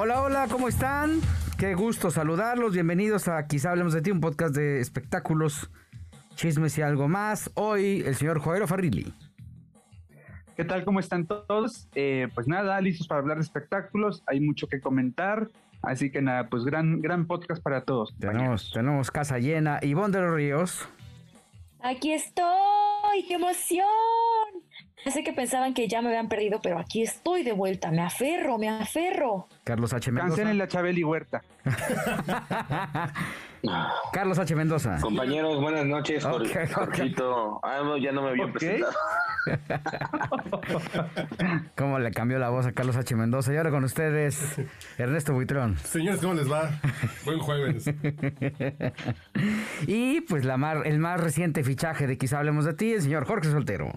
Hola, 0.00 0.22
hola, 0.22 0.46
¿cómo 0.48 0.68
están? 0.68 1.20
Qué 1.58 1.74
gusto 1.74 2.12
saludarlos. 2.12 2.72
Bienvenidos 2.72 3.26
a 3.26 3.44
Quizá 3.48 3.72
Hablemos 3.72 3.92
de 3.92 4.00
Ti, 4.00 4.12
un 4.12 4.20
podcast 4.20 4.54
de 4.54 4.80
espectáculos, 4.80 5.72
chismes 6.36 6.78
y 6.78 6.82
algo 6.82 7.08
más. 7.08 7.50
Hoy 7.54 8.04
el 8.06 8.14
señor 8.14 8.38
Joel 8.38 8.68
Farrilli. 8.68 9.12
¿Qué 10.56 10.64
tal? 10.64 10.84
¿Cómo 10.84 11.00
están 11.00 11.26
todos? 11.26 11.88
Eh, 11.96 12.28
pues 12.32 12.46
nada, 12.46 12.80
listos 12.80 13.08
para 13.08 13.22
hablar 13.22 13.38
de 13.38 13.42
espectáculos. 13.42 14.22
Hay 14.28 14.38
mucho 14.38 14.68
que 14.68 14.80
comentar. 14.80 15.48
Así 15.82 16.12
que 16.12 16.22
nada, 16.22 16.48
pues 16.48 16.64
gran, 16.64 17.02
gran 17.02 17.26
podcast 17.26 17.60
para 17.60 17.82
todos. 17.82 18.14
Tenemos, 18.20 18.70
tenemos 18.72 19.10
casa 19.10 19.40
llena. 19.40 19.80
Ivonne 19.82 20.16
de 20.16 20.22
los 20.22 20.32
Ríos. 20.32 20.88
Aquí 21.80 22.12
estoy, 22.12 23.24
qué 23.26 23.34
emoción. 23.34 23.84
Ya 25.04 25.12
sé 25.12 25.22
que 25.22 25.32
pensaban 25.32 25.74
que 25.74 25.88
ya 25.88 26.02
me 26.02 26.08
habían 26.08 26.28
perdido, 26.28 26.60
pero 26.62 26.78
aquí 26.78 27.02
estoy 27.02 27.42
de 27.42 27.52
vuelta. 27.52 27.90
Me 27.90 28.02
aferro, 28.02 28.58
me 28.58 28.68
aferro. 28.68 29.46
Carlos 29.64 29.92
H. 29.92 30.10
Mendoza. 30.10 30.28
Cancelen 30.36 30.58
la 30.58 30.68
Chabeli 30.68 31.04
Huerta. 31.04 31.42
Carlos 34.12 34.38
H. 34.38 34.54
Mendoza. 34.54 34.98
Compañeros, 35.00 35.60
buenas 35.60 35.84
noches. 35.86 36.24
Ok, 36.24 36.42
Jor- 36.42 36.64
ok. 36.64 36.72
Jorgito. 36.72 37.60
Ah, 37.62 37.80
no, 37.82 37.96
ya 37.96 38.12
no 38.12 38.22
me 38.22 38.30
había 38.30 38.46
Ok. 38.46 38.52
presentado. 38.52 38.92
¿Cómo 41.76 41.98
le 41.98 42.10
cambió 42.10 42.38
la 42.38 42.50
voz 42.50 42.66
a 42.66 42.72
Carlos 42.72 42.96
H. 42.96 43.14
Mendoza? 43.16 43.52
Y 43.52 43.56
ahora 43.56 43.70
con 43.70 43.84
ustedes, 43.84 44.60
Ernesto 44.98 45.32
Buitrón. 45.32 45.76
Señores, 45.78 46.20
¿cómo 46.20 46.34
les 46.34 46.50
va? 46.50 46.70
Buen 47.24 47.38
jueves. 47.38 47.90
Y 49.86 50.20
pues 50.22 50.44
la 50.44 50.56
mar- 50.56 50.82
el 50.84 50.98
más 50.98 51.20
reciente 51.20 51.62
fichaje 51.64 52.06
de 52.06 52.18
Quizá 52.18 52.38
Hablemos 52.38 52.64
de 52.64 52.74
Ti, 52.74 52.92
el 52.94 53.02
señor 53.02 53.26
Jorge 53.26 53.50
Soltero. 53.50 53.90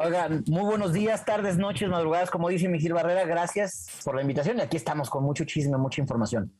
Oigan, 0.00 0.44
muy 0.46 0.62
buenos 0.62 0.92
días, 0.92 1.24
tardes, 1.24 1.58
noches, 1.58 1.88
madrugadas, 1.88 2.30
como 2.30 2.48
dice 2.48 2.68
Miguel 2.68 2.92
Barrera, 2.92 3.24
gracias 3.24 4.00
por 4.04 4.14
la 4.14 4.22
invitación 4.22 4.58
y 4.58 4.60
aquí 4.60 4.76
estamos 4.76 5.10
con 5.10 5.24
mucho 5.24 5.44
chisme, 5.44 5.76
mucha 5.76 6.00
información. 6.00 6.52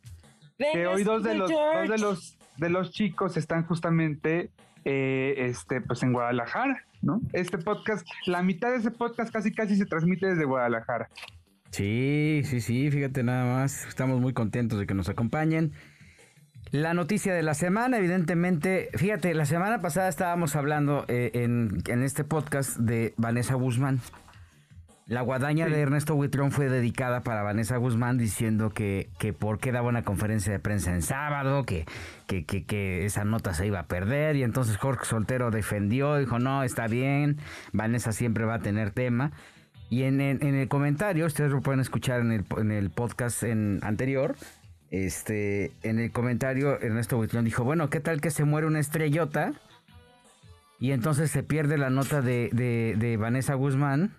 Que 0.58 0.88
hoy 0.88 1.04
dos 1.04 1.22
de 1.22 1.34
los, 1.34 1.48
dos 1.48 1.88
de 1.88 1.98
los, 1.98 2.38
de 2.56 2.68
los 2.68 2.90
chicos 2.90 3.36
están 3.36 3.64
justamente 3.64 4.50
eh, 4.84 5.34
este, 5.38 5.80
pues 5.80 6.02
en 6.02 6.12
Guadalajara, 6.12 6.84
¿no? 7.00 7.20
Este 7.32 7.58
podcast, 7.58 8.04
la 8.26 8.42
mitad 8.42 8.70
de 8.70 8.78
ese 8.78 8.90
podcast 8.90 9.32
casi 9.32 9.54
casi 9.54 9.76
se 9.76 9.86
transmite 9.86 10.26
desde 10.26 10.44
Guadalajara. 10.44 11.08
Sí, 11.70 12.42
sí, 12.44 12.60
sí, 12.60 12.90
fíjate 12.90 13.22
nada 13.22 13.44
más. 13.44 13.86
Estamos 13.86 14.20
muy 14.20 14.32
contentos 14.32 14.80
de 14.80 14.86
que 14.86 14.94
nos 14.94 15.08
acompañen. 15.08 15.74
La 16.70 16.92
noticia 16.92 17.34
de 17.34 17.42
la 17.42 17.54
semana, 17.54 17.96
evidentemente, 17.98 18.90
fíjate, 18.94 19.32
la 19.34 19.46
semana 19.46 19.80
pasada 19.80 20.08
estábamos 20.08 20.54
hablando 20.54 21.04
eh, 21.08 21.30
en, 21.34 21.82
en 21.86 22.02
este 22.02 22.24
podcast 22.24 22.76
de 22.76 23.14
Vanessa 23.16 23.54
Guzmán. 23.54 24.00
La 25.06 25.22
guadaña 25.22 25.64
Sí. 25.66 25.72
de 25.72 25.80
Ernesto 25.80 26.14
Buitrón 26.14 26.52
fue 26.52 26.68
dedicada 26.68 27.22
para 27.22 27.42
Vanessa 27.42 27.78
Guzmán 27.78 28.18
diciendo 28.18 28.68
que, 28.68 29.08
que 29.18 29.32
por 29.32 29.58
qué 29.58 29.72
daba 29.72 29.88
una 29.88 30.02
conferencia 30.02 30.52
de 30.52 30.58
prensa 30.58 30.92
en 30.92 31.00
sábado, 31.00 31.64
que, 31.64 31.86
que, 32.26 32.44
que, 32.44 32.64
que 32.64 33.06
esa 33.06 33.24
nota 33.24 33.54
se 33.54 33.66
iba 33.66 33.78
a 33.80 33.86
perder 33.86 34.36
y 34.36 34.42
entonces 34.42 34.76
Jorge 34.76 35.06
Soltero 35.06 35.50
defendió, 35.50 36.16
dijo 36.16 36.38
no, 36.38 36.62
está 36.62 36.86
bien, 36.88 37.38
Vanessa 37.72 38.12
siempre 38.12 38.44
va 38.44 38.56
a 38.56 38.58
tener 38.58 38.90
tema. 38.90 39.32
Y 39.88 40.02
en, 40.02 40.20
en- 40.20 40.46
en 40.46 40.54
el 40.54 40.68
comentario, 40.68 41.24
ustedes 41.24 41.50
lo 41.52 41.62
pueden 41.62 41.80
escuchar 41.80 42.20
en 42.20 42.30
el, 42.32 42.44
en 42.58 42.70
el 42.70 42.90
podcast 42.90 43.42
en, 43.42 43.80
anterior, 43.82 44.36
este, 44.90 45.72
en 45.82 45.98
el 45.98 46.10
comentario 46.12 46.80
Ernesto 46.80 47.16
Buitrón 47.16 47.44
dijo, 47.44 47.64
bueno, 47.64 47.90
¿qué 47.90 48.00
tal 48.00 48.20
que 48.20 48.30
se 48.30 48.44
muere 48.44 48.66
una 48.66 48.80
estrellota? 48.80 49.52
Y 50.80 50.92
entonces 50.92 51.30
se 51.30 51.42
pierde 51.42 51.76
la 51.78 51.90
nota 51.90 52.22
de, 52.22 52.50
de, 52.52 52.94
de 52.98 53.16
Vanessa 53.16 53.54
Guzmán. 53.54 54.14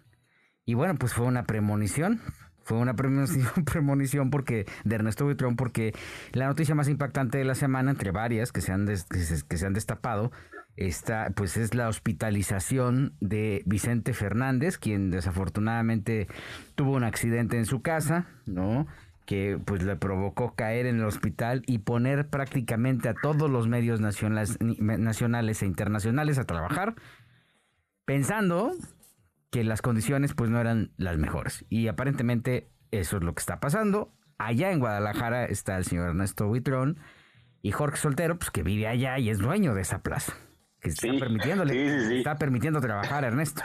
Y 0.66 0.74
bueno, 0.74 0.96
pues 0.96 1.14
fue 1.14 1.26
una 1.26 1.44
premonición. 1.44 2.20
Fue 2.64 2.78
una 2.78 2.94
premonición, 2.96 3.48
premonición 3.66 4.30
porque 4.30 4.66
de 4.84 4.96
Ernesto 4.96 5.26
Buitrón, 5.26 5.56
porque 5.56 5.94
la 6.34 6.46
noticia 6.48 6.76
más 6.76 6.88
impactante 6.88 7.38
de 7.40 7.46
la 7.46 7.56
semana, 7.56 7.92
entre 7.92 8.12
varias 8.12 8.52
que 8.52 8.62
se 8.62 8.72
han, 8.72 8.86
des- 8.86 9.06
que 9.06 9.58
se, 9.58 9.66
han 9.66 9.74
destapado, 9.74 10.32
está, 10.76 11.32
pues 11.36 11.58
es 11.58 11.74
la 11.74 11.88
hospitalización 11.88 13.16
de 13.22 13.64
Vicente 13.66 14.14
Fernández, 14.14 14.78
quien 14.78 15.10
desafortunadamente 15.10 16.28
tuvo 16.76 16.92
un 16.92 17.04
accidente 17.06 17.58
en 17.58 17.66
su 17.66 17.82
casa, 17.82 18.28
¿no? 18.46 18.86
Que 19.30 19.60
pues 19.64 19.84
le 19.84 19.96
provocó 19.96 20.56
caer 20.56 20.88
en 20.88 20.96
el 20.96 21.06
hospital 21.06 21.62
y 21.68 21.78
poner 21.78 22.30
prácticamente 22.30 23.10
a 23.10 23.14
todos 23.14 23.48
los 23.48 23.68
medios 23.68 24.02
nacionales, 24.02 24.58
nacionales 24.60 25.62
e 25.62 25.68
internacionales 25.68 26.40
a 26.40 26.46
trabajar, 26.46 26.96
pensando 28.06 28.72
que 29.52 29.64
las 29.64 29.84
condiciones 29.84 30.34
pues 30.34 30.50
no 30.50 30.60
eran 30.60 30.94
las 30.98 31.20
mejores. 31.20 31.64
Y 31.70 31.90
aparentemente 31.90 32.72
eso 32.90 33.18
es 33.18 33.24
lo 33.24 33.36
que 33.36 33.42
está 33.42 33.60
pasando. 33.60 34.16
Allá 34.40 34.72
en 34.72 34.80
Guadalajara 34.80 35.46
está 35.46 35.78
el 35.78 35.86
señor 35.86 36.10
Ernesto 36.10 36.48
Buitrón 36.48 36.98
y 37.62 37.70
Jorge 37.70 37.98
Soltero, 37.98 38.40
pues 38.40 38.50
que 38.50 38.64
vive 38.64 38.88
allá 38.88 39.20
y 39.20 39.30
es 39.30 39.38
dueño 39.38 39.76
de 39.76 39.82
esa 39.84 40.02
plaza. 40.02 40.34
Que 40.80 40.90
está 40.90 41.08
permitiéndole, 41.20 41.74
sí, 41.74 42.00
sí, 42.00 42.08
sí. 42.08 42.18
está 42.18 42.36
permitiendo 42.38 42.82
trabajar 42.82 43.24
a 43.26 43.28
Ernesto. 43.28 43.62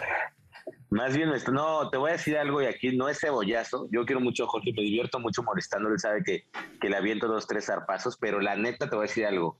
Más 0.90 1.16
bien, 1.16 1.30
esto, 1.30 1.50
no, 1.52 1.90
te 1.90 1.98
voy 1.98 2.10
a 2.10 2.12
decir 2.14 2.36
algo 2.38 2.62
y 2.62 2.66
aquí 2.66 2.96
no 2.96 3.08
es 3.08 3.18
cebollazo. 3.20 3.88
Yo 3.90 4.04
quiero 4.06 4.20
mucho 4.20 4.44
a 4.44 4.46
Jorge, 4.48 4.72
me 4.74 4.82
divierto 4.82 5.18
mucho 5.18 5.42
molestando. 5.42 5.88
Él 5.88 5.98
sabe 5.98 6.22
que, 6.22 6.44
que 6.80 6.88
le 6.88 6.96
aviento 6.96 7.26
dos, 7.26 7.46
tres 7.46 7.66
zarpazos, 7.66 8.16
pero 8.16 8.40
la 8.40 8.56
neta 8.56 8.88
te 8.88 8.94
voy 8.96 9.04
a 9.04 9.08
decir 9.08 9.26
algo. 9.26 9.58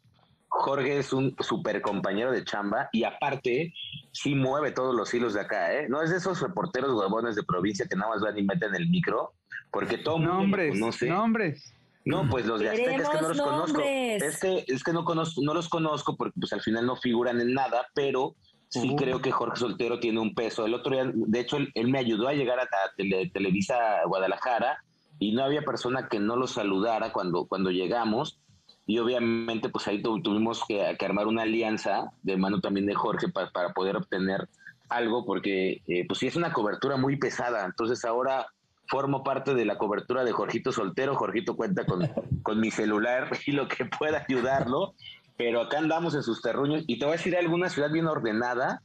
Jorge 0.48 0.98
es 0.98 1.12
un 1.12 1.34
super 1.40 1.82
compañero 1.82 2.30
de 2.30 2.44
chamba 2.44 2.88
y 2.92 3.02
aparte 3.02 3.74
sí 4.12 4.36
mueve 4.36 4.70
todos 4.70 4.94
los 4.94 5.12
hilos 5.12 5.34
de 5.34 5.40
acá, 5.40 5.74
¿eh? 5.74 5.88
No 5.88 6.00
es 6.00 6.10
de 6.10 6.18
esos 6.18 6.40
reporteros 6.40 6.92
huevones 6.92 7.34
de 7.34 7.42
provincia 7.42 7.86
que 7.90 7.96
nada 7.96 8.12
más 8.12 8.22
van 8.22 8.38
y 8.38 8.44
meten 8.44 8.72
el 8.76 8.88
micro, 8.88 9.32
porque 9.72 9.98
todo 9.98 10.20
Nombres, 10.20 10.78
conoce. 10.78 11.08
nombres. 11.08 11.74
No, 12.04 12.28
pues 12.28 12.46
los 12.46 12.60
de 12.60 12.68
Azteca 12.68 12.96
es 12.96 13.08
que 13.08 13.20
no 13.20 13.28
los 13.28 13.40
conozco. 13.40 13.78
nombres. 13.78 14.22
Es 14.22 14.38
que, 14.38 14.64
es 14.68 14.84
que 14.84 14.92
no 14.92 15.04
conozco, 15.04 15.40
no 15.42 15.54
los 15.54 15.68
conozco 15.68 16.16
porque 16.16 16.38
pues 16.38 16.52
al 16.52 16.60
final 16.60 16.86
no 16.86 16.94
figuran 16.96 17.40
en 17.40 17.52
nada, 17.54 17.88
pero 17.94 18.36
sí 18.80 18.90
Uh. 18.90 18.96
creo 18.96 19.20
que 19.20 19.30
Jorge 19.32 19.56
Soltero 19.56 19.98
tiene 20.00 20.20
un 20.20 20.34
peso. 20.34 20.64
El 20.66 20.74
otro 20.74 20.92
día, 20.92 21.10
de 21.14 21.40
hecho, 21.40 21.56
él, 21.56 21.70
él 21.74 21.88
me 21.88 21.98
ayudó 21.98 22.28
a 22.28 22.32
llegar 22.34 22.58
a, 22.60 22.68
Tele- 22.96 23.30
Televisa 23.32 24.02
Guadalajara 24.06 24.82
y 25.18 25.32
no 25.32 25.44
había 25.44 25.62
persona 25.62 26.08
que 26.08 26.18
no 26.20 26.36
lo 26.36 26.46
saludara 26.46 27.12
cuando, 27.12 27.46
cuando 27.46 27.70
llegamos. 27.70 28.38
Y 28.86 28.98
obviamente, 28.98 29.68
pues 29.70 29.86
ahí 29.88 30.02
tu- 30.02 30.20
tuvimos 30.22 30.62
que, 30.68 30.96
que 30.98 31.04
armar 31.06 31.26
una 31.26 31.42
alianza 31.42 32.10
de 32.22 32.36
mano 32.36 32.60
también 32.60 32.86
de 32.86 32.94
Jorge 32.94 33.28
pa- 33.28 33.50
para 33.50 33.72
poder 33.72 33.96
obtener 33.96 34.48
algo, 34.90 35.24
porque 35.24 35.80
eh, 35.88 36.04
pues 36.06 36.18
sí 36.18 36.26
es 36.26 36.36
una 36.36 36.52
cobertura 36.52 36.96
muy 36.96 37.16
pesada. 37.16 37.64
Entonces 37.64 38.04
ahora 38.04 38.46
formo 38.86 39.24
parte 39.24 39.54
de 39.54 39.64
la 39.64 39.78
cobertura 39.78 40.24
de 40.24 40.32
Jorgito 40.32 40.70
Soltero. 40.70 41.14
Jorgito 41.16 41.56
cuenta 41.56 41.86
con, 41.86 42.06
con 42.42 42.60
mi 42.60 42.70
celular 42.70 43.30
y 43.46 43.52
lo 43.52 43.66
que 43.68 43.86
pueda 43.86 44.26
ayudarlo. 44.28 44.94
Pero 45.36 45.60
acá 45.62 45.78
andamos 45.78 46.14
en 46.14 46.22
sus 46.22 46.40
terruños. 46.40 46.84
Y 46.86 46.98
te 46.98 47.04
voy 47.04 47.14
a 47.14 47.16
decir 47.16 47.36
alguna 47.36 47.68
ciudad 47.68 47.90
bien 47.90 48.06
ordenada. 48.06 48.82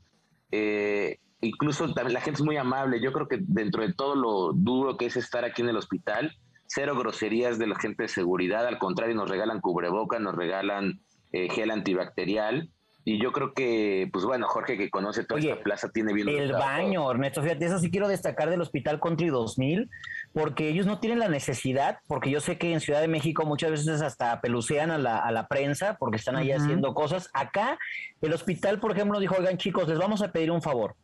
eh, 0.52 1.18
incluso 1.42 1.94
también 1.94 2.14
la 2.14 2.22
gente 2.22 2.40
es 2.40 2.46
muy 2.46 2.58
amable. 2.58 3.02
Yo 3.02 3.14
creo 3.14 3.28
que 3.28 3.40
dentro 3.42 3.86
de 3.86 3.94
todo 3.94 4.16
lo 4.16 4.54
duro 4.54 4.98
que 4.98 5.06
es 5.06 5.16
estar 5.16 5.46
aquí 5.46 5.62
en 5.62 5.70
el 5.70 5.78
hospital, 5.78 6.36
cero 6.66 6.96
groserías 6.98 7.60
de 7.60 7.68
la 7.68 7.80
gente 7.80 8.04
de 8.04 8.10
seguridad. 8.10 8.66
Al 8.66 8.78
contrario, 8.78 9.16
nos 9.16 9.30
regalan 9.30 9.62
cubreboca, 9.62 10.20
nos 10.20 10.36
regalan 10.36 11.02
eh, 11.32 11.50
gel 11.50 11.72
antibacterial. 11.72 12.70
Y 13.06 13.20
yo 13.22 13.32
creo 13.32 13.54
que, 13.54 14.10
pues 14.12 14.26
bueno, 14.26 14.48
Jorge 14.48 14.78
que 14.78 14.90
conoce 14.90 15.24
toda 15.24 15.40
Oye, 15.40 15.52
esta 15.52 15.64
plaza 15.64 15.90
tiene 15.90 16.14
bien 16.14 16.30
El 16.30 16.52
baño, 16.52 17.10
Ernesto, 17.10 17.42
fíjate, 17.42 17.66
eso 17.66 17.80
sí 17.80 17.90
quiero 17.90 18.08
destacar 18.08 18.50
del 18.50 18.62
Hospital 18.62 19.00
Country 19.00 19.30
2000, 19.30 19.90
porque 20.34 20.70
ellos 20.70 20.86
no 20.86 21.00
tienen 21.00 21.20
la 21.20 21.28
necesidad, 21.28 22.00
porque 22.08 22.30
yo 22.30 22.40
sé 22.40 22.58
que 22.58 22.72
en 22.72 22.80
Ciudad 22.82 23.02
de 23.02 23.08
México 23.08 23.46
muchas 23.46 23.72
veces 23.72 24.02
hasta 24.02 24.42
pelucean 24.42 24.92
a 24.92 24.98
la, 24.98 25.18
a 25.18 25.32
la 25.32 25.48
prensa 25.48 25.98
porque 26.00 26.18
están 26.18 26.36
ahí 26.36 26.54
Ujú. 26.54 26.62
haciendo 26.62 26.94
cosas. 26.94 27.30
Acá, 27.34 27.78
el 28.22 28.34
hospital, 28.34 28.80
por 28.80 28.92
ejemplo, 28.92 29.20
dijo, 29.20 29.36
oigan 29.38 29.58
chicos, 29.58 29.88
les 29.88 29.98
vamos 29.98 30.22
a 30.22 30.32
pedir 30.32 30.52
un 30.52 30.62
favor. 30.62 30.96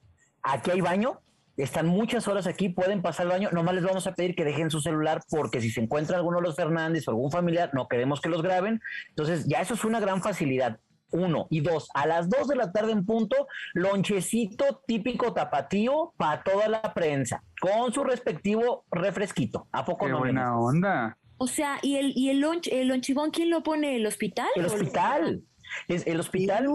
Aquí 0.44 0.69
hay 0.72 0.81
baño, 0.81 1.19
están 1.57 1.88
muchas 1.88 2.27
horas 2.27 2.48
aquí, 2.48 2.69
pueden 2.69 3.01
pasar 3.01 3.25
el 3.25 3.31
baño, 3.31 3.50
nomás 3.51 3.75
les 3.75 3.83
vamos 3.83 4.06
a 4.07 4.13
pedir 4.13 4.36
que 4.36 4.44
dejen 4.44 4.69
su 4.69 4.80
celular 4.81 5.22
porque 5.30 5.62
si 5.62 5.72
se 5.72 5.81
encuentra 5.81 6.18
alguno 6.18 6.38
de 6.38 6.44
los 6.44 6.56
Fernández 6.56 7.07
o 7.07 7.12
algún 7.12 7.31
familiar, 7.31 7.72
no 7.74 7.88
queremos 7.88 8.22
que 8.22 8.30
los 8.30 8.44
graben. 8.44 8.81
Entonces, 9.10 9.45
ya 9.48 9.62
eso 9.62 9.74
es 9.74 9.83
una 9.86 10.00
gran 10.00 10.22
facilidad. 10.22 10.80
Uno. 11.16 11.48
Y 11.50 11.62
dos, 11.62 11.90
a 11.94 12.06
las 12.06 12.30
dos 12.30 12.48
de 12.48 12.56
la 12.56 12.72
tarde 12.72 12.92
en 12.92 13.06
punto, 13.06 13.48
lonchecito 13.74 14.82
típico 14.86 15.34
tapatío 15.34 16.14
para 16.18 16.44
toda 16.44 16.68
la 16.68 16.94
prensa, 16.94 17.44
con 17.60 17.94
su 17.94 18.04
respectivo 18.04 18.86
refresquito. 18.92 19.68
¿A 19.72 19.86
poco 19.86 20.06
Qué 20.06 20.12
no? 20.12 20.20
buena 20.20 20.60
onda. 20.60 21.18
O 21.38 21.48
sea, 21.48 21.80
¿y 21.82 21.98
el, 21.98 22.14
y 22.16 22.30
el, 22.30 22.40
lonch, 22.40 22.68
el 22.68 22.88
lonchibón 22.88 23.32
quién 23.32 23.50
lo 23.50 23.64
pone? 23.64 23.96
¿El 23.96 24.06
hospital? 24.06 24.48
El 24.56 24.66
¿O 24.66 24.68
hospital. 24.68 25.44
Es 25.88 26.06
el 26.08 26.20
hospital. 26.20 26.68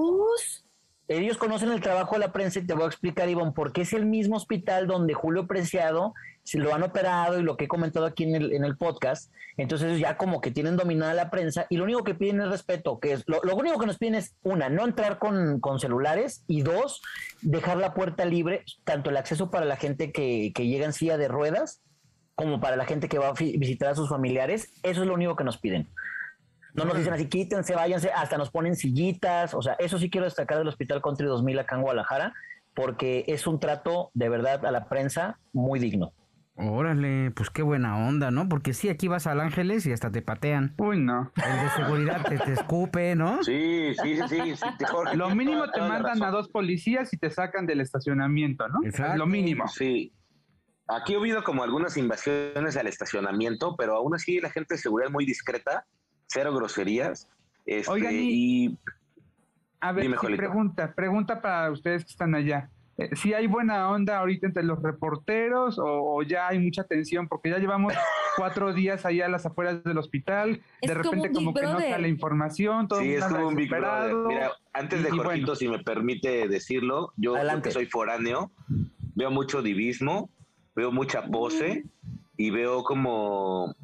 Ellos 1.13 1.39
conocen 1.39 1.73
el 1.73 1.81
trabajo 1.81 2.15
de 2.15 2.21
la 2.21 2.33
prensa 2.33 2.61
y 2.61 2.67
te 2.67 2.73
voy 2.73 2.85
a 2.85 2.87
explicar, 2.87 3.29
Ivonne, 3.29 3.51
porque 3.53 3.81
es 3.81 3.93
el 3.95 4.07
mismo 4.07 4.37
hospital 4.37 4.87
donde 4.87 5.13
Julio 5.13 5.49
Preciado 5.49 6.15
se 6.45 6.59
lo 6.59 6.73
han 6.73 6.85
operado 6.85 7.41
y 7.41 7.43
lo 7.43 7.57
que 7.57 7.65
he 7.65 7.69
comentado 7.69 8.07
aquí 8.07 8.23
en 8.23 8.37
el, 8.37 8.53
en 8.53 8.65
el 8.65 8.77
podcast. 8.77 9.29
Entonces 9.57 9.99
ya 9.99 10.17
como 10.17 10.41
que 10.41 10.53
tienen 10.53 10.77
dominada 10.77 11.13
la 11.13 11.29
prensa 11.29 11.67
y 11.69 11.79
lo 11.79 11.83
único 11.83 12.05
que 12.05 12.15
piden 12.15 12.41
es 12.43 12.49
respeto, 12.49 13.01
que 13.01 13.11
es 13.11 13.25
lo, 13.27 13.41
lo 13.43 13.57
único 13.57 13.77
que 13.81 13.87
nos 13.87 13.99
piden 13.99 14.15
es, 14.15 14.37
una, 14.45 14.69
no 14.69 14.85
entrar 14.85 15.19
con, 15.19 15.59
con 15.59 15.81
celulares 15.81 16.45
y 16.47 16.63
dos, 16.63 17.03
dejar 17.43 17.79
la 17.79 17.93
puerta 17.93 18.25
libre, 18.25 18.63
tanto 18.85 19.11
el 19.11 19.17
acceso 19.17 19.51
para 19.51 19.67
la 19.67 19.75
gente 19.75 20.13
que, 20.13 20.53
que 20.55 20.69
llega 20.69 20.87
en 20.87 20.93
silla 20.93 21.19
de 21.19 21.27
ruedas 21.27 21.83
como 22.37 22.61
para 22.61 22.77
la 22.77 22.85
gente 22.85 23.09
que 23.09 23.19
va 23.19 23.31
a 23.31 23.33
visitar 23.33 23.89
a 23.89 23.95
sus 23.97 24.09
familiares. 24.09 24.73
Eso 24.85 25.03
es 25.03 25.09
lo 25.09 25.15
único 25.15 25.35
que 25.35 25.43
nos 25.43 25.59
piden. 25.59 25.89
No 26.75 26.85
nos 26.85 26.97
dicen 26.97 27.13
así, 27.13 27.27
quítense, 27.27 27.75
váyanse, 27.75 28.11
hasta 28.13 28.37
nos 28.39 28.51
ponen 28.51 28.77
sillitas. 28.77 29.55
O 29.55 29.63
sea, 29.63 29.75
eso 29.79 29.99
sí 29.99 30.11
quiero 30.11 30.25
destacar 30.27 30.59
del 30.59 30.69
Hospital 30.69 31.03
Country 31.03 31.27
2000 31.27 31.59
acá 31.59 31.77
en 31.77 31.83
Guadalajara, 31.83 32.33
porque 32.75 33.25
es 33.29 33.47
un 33.47 33.59
trato 33.61 34.11
de 34.15 34.29
verdad 34.29 34.65
a 34.65 34.71
la 34.71 34.89
prensa 34.89 35.39
muy 35.53 35.79
digno. 35.81 36.13
Órale, 36.63 37.31
pues 37.31 37.49
qué 37.49 37.63
buena 37.63 37.97
onda, 37.97 38.31
¿no? 38.31 38.47
Porque 38.49 38.75
sí, 38.75 38.91
aquí 38.91 39.09
vas 39.09 39.27
al 39.27 39.41
Ángeles 39.41 39.87
y 39.87 39.93
hasta 39.93 40.11
te 40.11 40.21
patean. 40.21 40.75
Uy, 40.77 40.99
no. 41.01 41.33
El 41.37 41.61
de 41.61 41.71
seguridad 41.71 42.23
te, 42.29 42.39
te 42.39 42.53
escupe, 42.53 43.15
¿no? 43.17 43.43
Sí, 43.43 43.95
sí, 44.03 44.17
sí, 44.17 44.23
sí. 44.29 44.57
sí, 44.57 44.67
te- 44.79 44.85
Jorge, 44.85 45.17
Lo 45.17 45.31
mínimo 45.35 45.63
toda- 45.63 45.73
te 45.73 45.81
mandan 45.81 46.23
a 46.23 46.31
dos 46.31 46.49
policías 46.49 47.15
y 47.15 47.17
te 47.17 47.31
sacan 47.31 47.65
del 47.65 47.81
estacionamiento, 47.81 48.69
¿no? 48.69 48.81
Exacto. 48.85 49.17
lo 49.17 49.27
mínimo. 49.27 49.67
Sí. 49.69 50.13
Aquí 50.87 51.15
ha 51.15 51.19
habido 51.19 51.43
como 51.45 51.63
algunas 51.63 51.97
invasiones 51.97 52.77
al 52.77 52.89
estacionamiento, 52.89 53.75
pero 53.77 53.95
aún 53.97 54.15
así 54.15 54.39
la 54.41 54.51
gente 54.51 54.75
de 54.75 54.79
seguridad 54.79 55.07
es 55.09 55.13
muy 55.13 55.25
discreta, 55.25 55.87
cero 56.31 56.55
groserías. 56.55 57.29
Este, 57.67 57.91
Oigan, 57.91 58.15
y- 58.15 58.67
y 58.67 58.79
A 59.81 59.93
ver, 59.93 60.07
sí, 60.21 60.37
pregunta, 60.37 60.93
pregunta 60.95 61.41
para 61.41 61.71
ustedes 61.71 62.05
que 62.05 62.11
están 62.11 62.35
allá. 62.35 62.71
Eh, 62.99 63.11
¿Sí 63.17 63.33
hay 63.35 63.47
buena 63.47 63.89
onda 63.91 64.19
ahorita 64.19 64.47
entre 64.47 64.63
los 64.63 64.83
reporteros 64.83 65.79
o, 65.79 65.85
o 66.17 66.23
ya 66.23 66.49
hay 66.49 66.59
mucha 66.59 66.85
tensión? 66.85 67.29
Porque 67.29 67.51
ya 67.51 67.59
llevamos 67.59 67.95
cuatro 68.37 68.73
días 68.75 69.05
allá 69.07 69.27
a 69.27 69.29
las 69.29 69.47
afueras 69.47 69.83
del 69.83 69.99
hospital. 69.99 70.61
Es 70.83 70.89
de 70.89 70.95
repente 70.95 71.33
como 71.33 71.53
que 71.55 71.63
no 71.63 71.71
Brother. 71.73 71.91
sale 71.91 72.09
información, 72.09 72.87
todo 72.89 73.01
el 73.01 73.07
sí, 73.07 73.11
mundo 73.13 73.27
es 73.27 73.33
como 73.33 73.49
un 73.49 73.55
Big 73.57 73.71
Brother. 73.71 74.15
Mira, 74.29 74.53
antes 74.73 75.03
de 75.03 75.09
Y- 75.09 75.13
Jorgito, 75.13 75.47
bueno. 75.47 75.55
si 75.57 75.69
me 75.69 75.79
permite 75.81 76.47
decirlo, 76.49 77.13
yo 77.17 77.35
que 77.63 77.71
soy 77.71 77.87
foráneo, 77.87 78.51
veo 79.15 79.31
mucho 79.31 79.63
divismo, 79.63 80.29
veo 80.77 80.93
mucha 80.93 81.25
pose 81.27 81.85
y 82.37 82.51
veo 82.51 82.83
como 82.85 83.75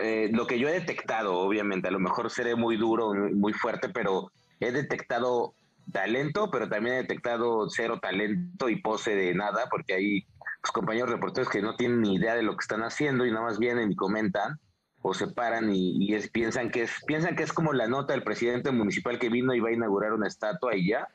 eh, 0.00 0.30
lo 0.32 0.46
que 0.46 0.58
yo 0.58 0.68
he 0.68 0.72
detectado, 0.72 1.34
obviamente, 1.38 1.88
a 1.88 1.92
lo 1.92 1.98
mejor 1.98 2.30
seré 2.30 2.54
muy 2.54 2.76
duro, 2.76 3.12
muy 3.14 3.52
fuerte, 3.52 3.88
pero 3.88 4.30
he 4.60 4.72
detectado 4.72 5.54
talento, 5.90 6.50
pero 6.50 6.68
también 6.68 6.94
he 6.94 7.02
detectado 7.02 7.68
cero 7.68 7.98
talento 8.00 8.68
y 8.68 8.80
pose 8.80 9.14
de 9.14 9.34
nada, 9.34 9.68
porque 9.70 9.94
hay 9.94 10.26
pues, 10.60 10.72
compañeros 10.72 11.10
reporteros 11.10 11.48
que 11.48 11.62
no 11.62 11.76
tienen 11.76 12.00
ni 12.00 12.14
idea 12.14 12.34
de 12.34 12.42
lo 12.42 12.56
que 12.56 12.62
están 12.62 12.82
haciendo 12.82 13.26
y 13.26 13.30
nada 13.30 13.44
más 13.44 13.58
vienen 13.58 13.90
y 13.90 13.96
comentan 13.96 14.58
o 15.02 15.14
se 15.14 15.26
paran 15.26 15.74
y, 15.74 15.96
y 15.98 16.14
es, 16.14 16.30
piensan 16.30 16.70
que 16.70 16.82
es 16.82 16.92
piensan 17.06 17.34
que 17.34 17.42
es 17.42 17.52
como 17.52 17.72
la 17.72 17.88
nota 17.88 18.12
del 18.12 18.22
presidente 18.22 18.70
municipal 18.70 19.18
que 19.18 19.28
vino 19.28 19.52
y 19.52 19.60
va 19.60 19.70
a 19.70 19.72
inaugurar 19.72 20.12
una 20.12 20.28
estatua 20.28 20.76
y 20.76 20.88
ya. 20.88 21.08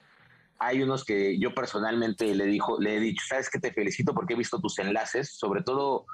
Hay 0.60 0.82
unos 0.82 1.06
que 1.06 1.38
yo 1.40 1.54
personalmente 1.54 2.34
le 2.36 2.46
dijo, 2.46 2.82
le 2.82 2.98
he 2.98 3.00
dicho, 3.00 3.24
sabes 3.30 3.50
que 3.50 3.60
te 3.60 3.72
felicito 3.72 4.14
porque 4.14 4.34
he 4.34 4.38
visto 4.38 4.60
tus 4.60 4.80
enlaces, 4.80 5.38
sobre 5.38 5.62
todo 5.62 6.06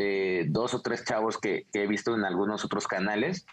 eh, 0.00 0.46
dos 0.48 0.74
o 0.74 0.80
tres 0.80 1.04
chavos 1.04 1.38
que, 1.38 1.66
que 1.72 1.82
he 1.82 1.86
visto 1.88 2.14
en 2.14 2.24
algunos 2.24 2.64
otros 2.64 2.86
canales, 2.86 3.44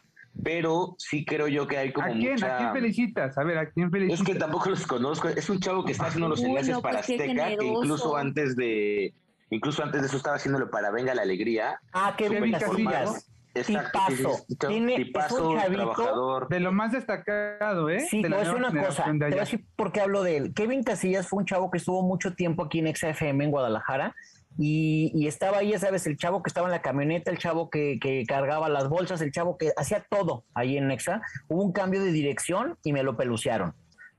pero 0.43 0.95
sí 0.99 1.25
creo 1.25 1.47
yo 1.47 1.65
que 1.67 1.77
hay 1.77 1.91
como 1.91 2.07
¿A 2.07 2.11
quién? 2.11 2.33
mucha... 2.33 2.55
¿A 2.55 2.57
quién 2.59 2.73
felicitas? 2.73 3.37
A 3.37 3.43
ver, 3.43 3.57
¿a 3.57 3.69
quién 3.71 3.89
felicitas? 3.89 4.19
Es 4.19 4.25
que 4.25 4.35
tampoco 4.35 4.69
los 4.69 4.85
conozco. 4.85 5.27
Es 5.27 5.49
un 5.49 5.59
chavo 5.59 5.83
que 5.83 5.93
está 5.93 6.05
haciendo 6.05 6.29
los 6.29 6.43
enlaces 6.43 6.69
no, 6.75 6.81
para 6.81 6.99
pues, 6.99 7.19
Azteca, 7.19 7.57
que 7.57 7.65
incluso 7.65 8.15
antes 8.15 8.55
de, 8.55 9.15
incluso 9.49 9.83
antes 9.83 10.01
de 10.01 10.07
eso 10.07 10.17
estaba 10.17 10.35
haciéndolo 10.35 10.69
para 10.69 10.91
Venga 10.91 11.15
la 11.15 11.23
Alegría. 11.23 11.79
Ah, 11.93 12.13
qué 12.15 12.25
Kevin 12.25 12.43
bien 12.43 12.59
Casillas. 12.59 13.31
Exacto. 13.55 13.99
Tipazo. 14.09 14.45
sí, 14.47 14.55
Tiene- 14.67 14.93
es 14.93 14.99
un 14.99 15.05
tipazo, 15.05 15.55
chavito 15.55 15.81
trabajador. 15.81 16.49
De 16.49 16.59
lo 16.59 16.73
más 16.73 16.91
destacado, 16.91 17.89
¿eh? 17.89 18.01
Sí, 18.01 18.21
de 18.21 18.29
la 18.29 18.35
a 18.35 18.39
decir 18.39 18.53
nueva 18.53 18.69
una 18.69 18.85
cosa. 18.85 19.05
Te 19.05 19.11
voy 19.13 19.33
a 19.33 19.39
decir 19.39 19.65
por 19.77 19.91
qué 19.93 20.01
hablo 20.01 20.21
de 20.23 20.37
él. 20.37 20.53
Kevin 20.53 20.83
Casillas 20.83 21.27
fue 21.27 21.39
un 21.39 21.45
chavo 21.45 21.71
que 21.71 21.77
estuvo 21.77 22.03
mucho 22.03 22.35
tiempo 22.35 22.65
aquí 22.65 22.79
en 22.79 22.93
XFM 22.93 23.45
en 23.45 23.51
Guadalajara 23.51 24.13
y, 24.57 25.27
estaba 25.27 25.57
ahí, 25.57 25.71
ya 25.71 25.79
sabes, 25.79 26.07
el 26.07 26.17
chavo 26.17 26.41
que 26.41 26.49
estaba 26.49 26.67
en 26.67 26.71
la 26.71 26.81
camioneta, 26.81 27.31
el 27.31 27.37
chavo 27.37 27.69
que, 27.69 27.99
que 27.99 28.23
cargaba 28.25 28.69
las 28.69 28.87
bolsas, 28.87 29.21
el 29.21 29.31
chavo 29.31 29.57
que 29.57 29.73
hacía 29.75 30.05
todo 30.09 30.45
ahí 30.53 30.77
en 30.77 30.87
Nexa. 30.87 31.21
Hubo 31.49 31.63
un 31.63 31.73
cambio 31.73 32.01
de 32.01 32.11
dirección 32.11 32.77
y 32.83 32.93
me 32.93 33.03
lo 33.03 33.17
pelucearon. 33.17 33.73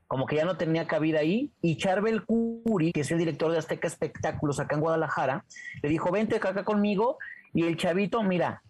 Como 0.05 0.25
que 0.25 0.35
ya 0.35 0.45
no 0.45 0.55
tenía 0.55 0.87
cabida 0.87 1.19
ahí. 1.19 1.51
Y 1.61 1.77
Charbel 1.77 2.23
Curi, 2.23 2.93
que 2.93 3.01
es 3.01 3.11
el 3.11 3.17
director 3.17 3.51
de 3.51 3.57
Azteca 3.57 3.87
Espectáculos 3.87 4.59
acá 4.59 4.75
en 4.75 4.81
Guadalajara, 4.81 5.43
le 5.81 5.89
dijo, 5.89 6.11
vente 6.11 6.37
acá 6.37 6.63
conmigo. 6.63 7.17
Y 7.53 7.63
el 7.63 7.75
chavito, 7.75 8.21
mira, 8.21 8.61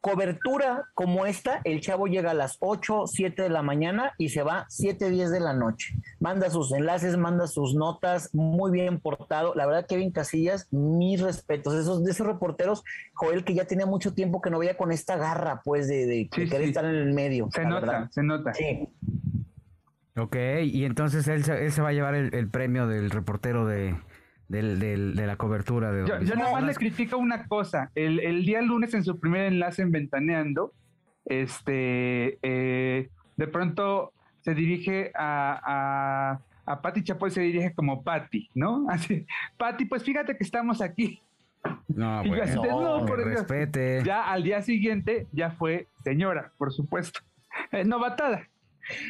cobertura 0.00 0.84
como 0.94 1.26
esta, 1.26 1.60
el 1.64 1.80
chavo 1.80 2.06
llega 2.06 2.30
a 2.30 2.34
las 2.34 2.56
8, 2.60 3.04
7 3.06 3.42
de 3.42 3.48
la 3.50 3.62
mañana 3.62 4.12
y 4.16 4.28
se 4.28 4.42
va 4.42 4.64
7, 4.68 5.10
10 5.10 5.30
de 5.30 5.40
la 5.40 5.52
noche. 5.54 5.94
Manda 6.20 6.50
sus 6.50 6.72
enlaces, 6.72 7.16
manda 7.16 7.46
sus 7.46 7.74
notas, 7.74 8.30
muy 8.32 8.70
bien 8.70 9.00
portado. 9.00 9.54
La 9.54 9.66
verdad, 9.66 9.86
Kevin 9.86 10.12
Casillas, 10.12 10.68
mis 10.70 11.20
respetos. 11.20 11.74
Esos, 11.74 12.04
de 12.04 12.12
esos 12.12 12.26
reporteros, 12.26 12.84
Joel, 13.14 13.44
que 13.44 13.54
ya 13.54 13.64
tenía 13.64 13.86
mucho 13.86 14.14
tiempo 14.14 14.40
que 14.40 14.50
no 14.50 14.58
veía 14.58 14.76
con 14.76 14.92
esta 14.92 15.16
garra, 15.16 15.62
pues, 15.64 15.88
de, 15.88 15.98
de, 15.98 16.06
de 16.06 16.28
Sí, 16.32 16.48
querer 16.48 16.62
sí. 16.62 16.68
estar 16.68 16.84
en 16.84 16.94
el 16.94 17.12
medio. 17.12 17.48
Se 17.52 17.62
la 17.62 17.68
nota, 17.68 17.80
verdad. 17.86 18.10
se 18.10 18.22
nota. 18.22 18.54
Sí. 18.54 18.88
Ok, 20.16 20.36
y 20.64 20.84
entonces 20.84 21.28
él, 21.28 21.44
se- 21.44 21.64
él 21.64 21.70
se 21.72 21.80
va 21.80 21.90
a 21.90 21.92
llevar 21.92 22.14
el, 22.14 22.34
el 22.34 22.48
premio 22.48 22.88
del 22.88 23.10
reportero 23.10 23.66
de, 23.66 23.96
del- 24.48 24.78
del- 24.78 25.14
de 25.14 25.26
la 25.26 25.36
cobertura 25.36 25.92
de... 25.92 26.06
Yo, 26.08 26.20
yo 26.20 26.34
nada 26.34 26.52
más 26.52 26.64
le 26.64 26.74
critico 26.74 27.18
una 27.18 27.46
cosa. 27.46 27.90
El, 27.94 28.20
el 28.20 28.44
día 28.44 28.60
lunes 28.62 28.94
en 28.94 29.04
su 29.04 29.18
primer 29.20 29.42
enlace 29.42 29.82
en 29.82 29.92
Ventaneando, 29.92 30.72
este, 31.26 32.38
eh, 32.42 33.08
de 33.36 33.46
pronto 33.48 34.12
se 34.40 34.54
dirige 34.54 35.12
a, 35.14 36.40
a, 36.66 36.72
a 36.72 36.80
Pati 36.82 37.02
Chapoy, 37.04 37.30
se 37.30 37.42
dirige 37.42 37.74
como 37.74 38.02
Pati, 38.02 38.48
¿no? 38.54 38.86
Así, 38.90 39.26
Pati, 39.56 39.84
pues 39.84 40.02
fíjate 40.02 40.36
que 40.36 40.44
estamos 40.44 40.80
aquí. 40.80 41.20
No, 41.88 42.20
así 42.42 42.54
no, 42.54 43.04
por 43.04 43.18
respete. 43.24 44.02
Ya 44.04 44.30
al 44.30 44.42
día 44.44 44.62
siguiente 44.62 45.26
ya 45.32 45.50
fue 45.50 45.86
señora, 46.04 46.52
por 46.58 46.72
supuesto. 46.72 47.20
Eh, 47.72 47.82
novatada. 47.84 48.46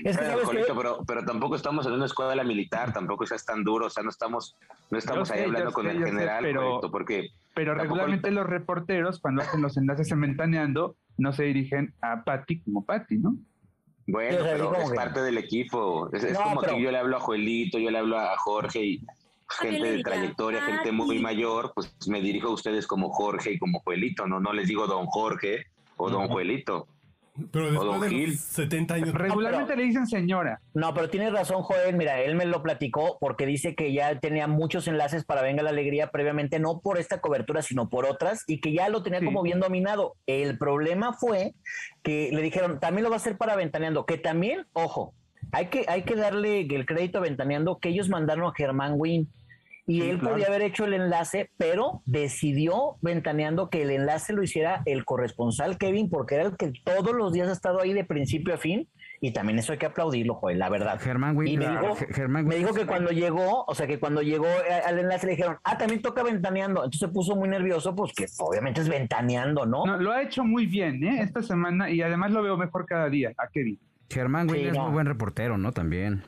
Es 0.04 0.16
que, 0.16 0.23
Pero, 0.25 0.30
¿sabes 0.30 0.40
qué? 0.40 0.44
Jolito, 0.47 0.76
pero, 0.76 0.99
pero 1.06 1.25
tampoco 1.25 1.56
estamos 1.56 1.87
en 1.87 1.92
una 1.92 2.06
escuela 2.06 2.42
militar, 2.44 2.92
tampoco 2.92 3.26
seas 3.26 3.44
tan 3.44 3.62
duro, 3.64 3.87
o 3.87 3.90
sea, 3.90 4.02
no 4.02 4.11
estamos, 4.11 4.56
no 4.90 4.99
estamos 4.99 5.28
Yo 5.28 5.35
ahí 5.35 5.40
sé, 5.40 5.47
hablando 5.47 5.73
con 5.73 5.85
sé, 5.85 5.90
el 5.92 5.99
yo 5.99 6.04
sé, 6.06 6.11
general, 6.12 6.42
pero- 6.42 6.62
Jolito, 6.70 6.90
porque 6.90 7.28
Pero 7.54 7.75
regularmente 7.75 8.28
el- 8.28 8.35
los 8.35 8.47
reporteros, 8.47 9.20
cuando 9.20 9.42
hacen 9.42 9.62
los 9.62 9.76
enlaces 9.76 10.11
en 10.11 10.20
Ventaneando, 10.20 10.97
no 11.16 11.32
se 11.32 11.44
dirigen 11.44 11.94
a 12.02 12.23
Pati 12.25 12.61
como 12.61 12.85
Pati, 12.85 13.16
¿no? 13.18 13.37
Bueno, 14.06 14.38
pero 14.42 14.75
es 14.76 14.90
que- 14.90 14.97
parte 14.97 15.20
del 15.23 15.37
equipo. 15.38 16.08
Es, 16.12 16.25
es 16.25 16.32
No, 16.32 16.42
como 16.44 16.61
pero- 16.62 16.75
que 16.76 16.82
yo 16.82 16.90
le 16.90 16.99
hablo 16.99 17.16
a 17.16 17.20
Joelito, 17.20 17.78
yo 17.78 17.90
le 17.90 17.99
hablo 17.99 18.18
a 18.18 18.37
Jorge 18.38 18.82
y 18.85 18.99
pues, 18.99 19.61
gente 19.61 19.90
de 19.92 20.02
trayectoria, 20.02 20.62
gente 20.62 20.92
muy 20.92 21.18
mayor, 21.20 21.73
pues 21.75 21.94
me 22.08 22.20
dirijo 22.20 22.49
a 22.49 22.52
ustedes 22.52 22.87
como 22.87 23.11
Jorge 23.11 23.52
y 23.52 23.58
como 23.58 23.80
Joelito, 23.80 24.26
no, 24.26 24.40
no 24.40 24.52
les 24.52 24.68
digo 24.68 24.87
don 24.87 25.06
Jorge 25.06 25.66
o 25.97 26.08
don 26.11 26.28
Joelito. 26.28 26.87
Pero 27.52 27.71
después 27.71 28.00
de 28.02 28.09
Gil. 28.11 28.30
los 28.30 28.40
70 28.40 28.95
años. 28.95 29.14
Regularmente 29.14 29.76
le 29.76 29.85
dicen 29.85 30.07
señora. 30.07 30.61
No, 30.75 30.92
pero 30.95 31.09
tienes 31.09 31.33
razón, 31.33 31.62
Joel. 31.62 31.97
Mira, 31.97 32.21
él 32.21 32.35
me 32.35 32.45
lo 32.47 32.62
platicó 32.62 33.16
porque 33.21 33.47
dice 33.47 33.75
que 33.75 33.92
ya 33.92 34.18
tenía 34.18 34.47
muchos 34.47 34.88
enlaces 34.88 35.25
para 35.25 35.42
Venga 35.42 35.62
la 35.62 35.71
Alegría 35.71 36.11
previamente, 36.11 36.59
no 36.59 36.80
por 36.80 36.99
esta 36.99 37.21
cobertura, 37.21 37.62
sino 37.62 37.88
por 37.88 38.07
otras, 38.07 38.45
y 38.47 38.61
que 38.61 38.73
ya 38.73 38.88
lo 38.88 39.02
tenía 39.02 39.21
Sí. 39.21 39.25
como 39.26 39.42
bien 39.42 39.61
dominado. 39.61 40.14
El 40.26 40.59
problema 40.59 41.12
fue 41.12 41.54
que 42.02 42.30
le 42.33 42.42
dijeron, 42.42 42.80
también 42.80 43.04
lo 43.04 43.11
va 43.11 43.16
a 43.16 43.18
hacer 43.18 43.37
para 43.37 43.57
Ventaneando, 43.57 44.04
que 44.07 44.18
también, 44.18 44.66
ojo, 44.73 45.14
hay 45.52 45.66
que, 45.66 45.85
hay 45.88 46.02
que 46.02 46.14
darle 46.16 46.61
el 46.62 46.87
crédito 46.87 47.18
a 47.18 47.23
Ventaneando 47.23 47.78
que 47.78 47.88
ellos 47.90 48.09
mandaron 48.09 48.47
a 48.47 48.52
Germán 48.57 48.95
Wynn. 48.97 49.28
Y 49.90 50.02
Sí, 50.02 50.11
él 50.11 50.18
claro. 50.18 50.35
podía 50.35 50.49
haber 50.49 50.61
hecho 50.62 50.85
el 50.85 50.92
enlace, 50.92 51.50
pero 51.57 52.02
decidió 52.04 52.97
ventaneando 53.00 53.71
que 53.71 53.80
el 53.83 53.90
enlace 53.90 54.35
lo 54.35 54.42
hiciera 54.42 54.83
el 54.85 55.04
corresponsal 55.07 55.78
Kevin, 55.78 56.11
porque 56.11 56.35
era 56.35 56.45
el 56.45 56.57
que 56.59 56.73
todos 56.85 57.14
los 57.16 57.33
días 57.33 57.49
ha 57.49 57.52
estado 57.52 57.80
ahí 57.80 57.95
de 57.95 58.04
principio 58.04 58.52
a 58.54 58.59
fin. 58.59 58.87
Y 59.21 59.33
también 59.33 59.59
eso 59.59 59.73
hay 59.73 59.78
que 59.78 59.87
aplaudirlo, 59.87 60.35
Joel, 60.35 60.59
la 60.59 60.68
verdad. 60.68 61.00
Germán 61.00 61.35
Y 61.35 61.38
Wynn, 61.38 61.59
me 61.59 61.68
dijo, 61.71 61.97
Ge- 61.97 62.07
Germán 62.12 62.45
me 62.47 62.54
dijo 62.57 62.73
que 62.75 62.87
cuando 62.87 63.11
llegó, 63.11 63.64
o 63.66 63.75
sea, 63.75 63.87
que 63.88 63.99
cuando 63.99 64.21
llegó 64.23 64.47
al 64.87 64.99
enlace 64.99 65.26
le 65.26 65.33
dijeron, 65.33 65.57
ah, 65.64 65.76
también 65.78 66.02
toca 66.02 66.23
ventaneando. 66.23 66.80
Entonces 66.85 67.00
se 67.00 67.09
puso 67.09 67.35
muy 67.35 67.49
nervioso, 67.49 67.97
pues 67.97 68.12
que 68.12 68.26
obviamente 68.38 68.80
es 68.83 68.88
ventaneando, 68.88 69.64
¿no? 69.66 69.87
No, 69.87 69.97
lo 69.97 70.12
ha 70.12 70.23
hecho 70.23 70.45
muy 70.45 70.66
bien, 70.66 71.02
¿eh? 71.02 71.23
Esta 71.23 71.42
semana 71.42 71.90
y 71.90 72.00
además 72.02 72.30
lo 72.30 72.42
veo 72.42 72.57
mejor 72.57 72.85
cada 72.87 73.09
día 73.09 73.33
a 73.38 73.49
Kevin. 73.49 73.80
Germán 74.11 74.49
Sí, 74.50 74.61
es 74.61 74.75
no. 74.75 74.85
muy 74.85 74.92
buen 74.92 75.07
reportero, 75.07 75.59
¿no? 75.59 75.73
También. 75.73 76.23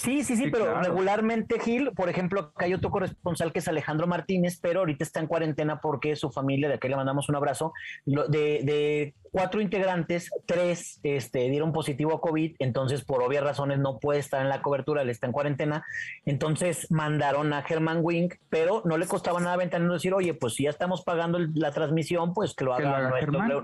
Sí, 0.00 0.24
sí, 0.24 0.36
sí, 0.36 0.44
Sí, 0.44 0.50
pero 0.50 0.64
claro. 0.64 0.80
regularmente 0.82 1.58
Gil, 1.60 1.92
por 1.94 2.08
ejemplo, 2.08 2.40
acá 2.40 2.64
hay 2.64 2.74
otro 2.74 2.90
corresponsal 2.90 3.52
que 3.52 3.58
es 3.58 3.68
Alejandro 3.68 4.06
Martínez, 4.06 4.58
pero 4.60 4.80
ahorita 4.80 5.04
está 5.04 5.20
en 5.20 5.26
cuarentena 5.26 5.80
porque 5.80 6.16
su 6.16 6.30
familia, 6.30 6.68
de 6.68 6.74
aquí 6.74 6.88
le 6.88 6.96
mandamos 6.96 7.28
un 7.28 7.36
abrazo, 7.36 7.72
de, 8.06 8.28
de 8.28 9.14
cuatro 9.30 9.60
integrantes, 9.60 10.30
tres 10.46 10.98
este, 11.02 11.48
dieron 11.50 11.72
positivo 11.72 12.14
a 12.14 12.20
COVID, 12.20 12.56
entonces 12.58 13.04
por 13.04 13.22
obvias 13.22 13.44
razones 13.44 13.78
no 13.78 13.98
puede 13.98 14.18
estar 14.18 14.40
en 14.40 14.48
la 14.48 14.62
cobertura, 14.62 15.02
él 15.02 15.10
está 15.10 15.26
en 15.26 15.32
cuarentena, 15.32 15.84
entonces 16.24 16.90
mandaron 16.90 17.52
a 17.52 17.62
Germán 17.62 17.98
Wink, 18.02 18.34
pero 18.48 18.82
no 18.84 18.96
le 18.98 19.06
costaba 19.06 19.38
nada 19.40 19.56
Ventaneando 19.56 19.94
decir, 19.94 20.14
oye, 20.14 20.32
pues 20.34 20.54
si 20.54 20.64
ya 20.64 20.70
estamos 20.70 21.02
pagando 21.02 21.36
el- 21.38 21.50
la 21.54 21.70
transmisión, 21.72 22.32
pues 22.34 22.54
que 22.54 22.64
lo 22.64 22.74
Que 22.76 22.82
haga, 22.82 22.90
lo 22.90 22.96
haga 22.96 23.10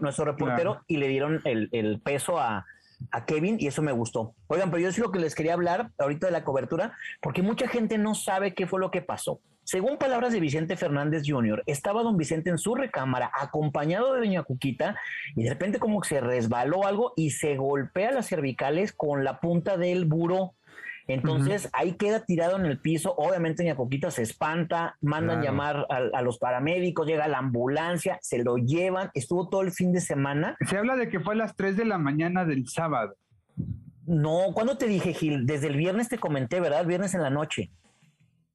nuestro, 0.00 0.24
reportero 0.24 0.72
Claro. 0.72 0.84
y 0.86 0.96
le 0.98 1.08
dieron 1.08 1.40
el, 1.44 1.68
el 1.72 2.00
peso 2.00 2.38
a, 2.38 2.66
a 3.10 3.24
Kevin 3.24 3.56
y 3.60 3.66
eso 3.66 3.82
me 3.82 3.92
gustó. 3.92 4.34
Oigan, 4.48 4.70
pero 4.70 4.82
yo 4.82 4.92
sí 4.92 5.00
lo 5.00 5.12
que 5.12 5.18
les 5.18 5.34
quería 5.34 5.54
hablar 5.54 5.90
ahorita 5.98 6.26
de 6.26 6.32
la 6.32 6.44
cobertura, 6.44 6.96
porque 7.20 7.42
mucha 7.42 7.68
gente 7.68 7.98
no 7.98 8.14
sabe 8.14 8.54
qué 8.54 8.66
fue 8.66 8.80
lo 8.80 8.90
que 8.90 9.02
pasó. 9.02 9.40
Según 9.66 9.96
palabras 9.96 10.32
de 10.32 10.38
Vicente 10.38 10.76
Fernández 10.76 11.24
Jr., 11.26 11.64
estaba 11.66 12.04
don 12.04 12.16
Vicente 12.16 12.50
en 12.50 12.58
su 12.58 12.76
recámara 12.76 13.32
acompañado 13.34 14.12
de 14.12 14.20
doña 14.20 14.44
Cuquita 14.44 14.96
y 15.34 15.42
de 15.42 15.50
repente 15.50 15.80
como 15.80 16.00
que 16.00 16.08
se 16.08 16.20
resbaló 16.20 16.86
algo 16.86 17.14
y 17.16 17.30
se 17.30 17.56
golpea 17.56 18.12
las 18.12 18.28
cervicales 18.28 18.92
con 18.92 19.24
la 19.24 19.40
punta 19.40 19.76
del 19.76 20.04
buró. 20.04 20.54
Entonces 21.08 21.68
ahí 21.72 21.92
queda 21.92 22.24
tirado 22.24 22.56
en 22.56 22.66
el 22.66 22.80
piso. 22.80 23.14
Obviamente 23.16 23.62
doña 23.62 23.76
Cuquita 23.76 24.10
se 24.10 24.22
espanta, 24.22 24.96
mandan 25.00 25.40
Claro. 25.40 25.44
llamar 25.44 25.86
a, 25.88 26.18
a 26.18 26.22
los 26.22 26.38
paramédicos, 26.38 27.06
llega 27.06 27.28
la 27.28 27.38
ambulancia, 27.38 28.18
se 28.22 28.42
lo 28.42 28.56
llevan. 28.56 29.10
Estuvo 29.14 29.48
todo 29.48 29.62
el 29.62 29.70
fin 29.72 29.92
de 29.92 30.00
semana. 30.00 30.56
Se 30.68 30.76
habla 30.76 30.96
de 30.96 31.08
que 31.08 31.20
fue 31.20 31.34
a 31.34 31.36
las 31.38 31.54
3 31.54 31.76
de 31.76 31.84
la 31.84 31.98
mañana 31.98 32.44
del 32.44 32.68
sábado. 32.68 33.14
No, 34.06 34.52
¿cuándo 34.54 34.76
te 34.78 34.86
dije, 34.86 35.12
Gil? 35.14 35.46
Desde 35.46 35.66
el 35.68 35.76
viernes 35.76 36.08
te 36.08 36.18
comenté, 36.18 36.60
¿verdad? 36.60 36.80
El 36.80 36.86
viernes 36.86 37.14
en 37.14 37.22
la 37.22 37.30
noche. 37.30 37.70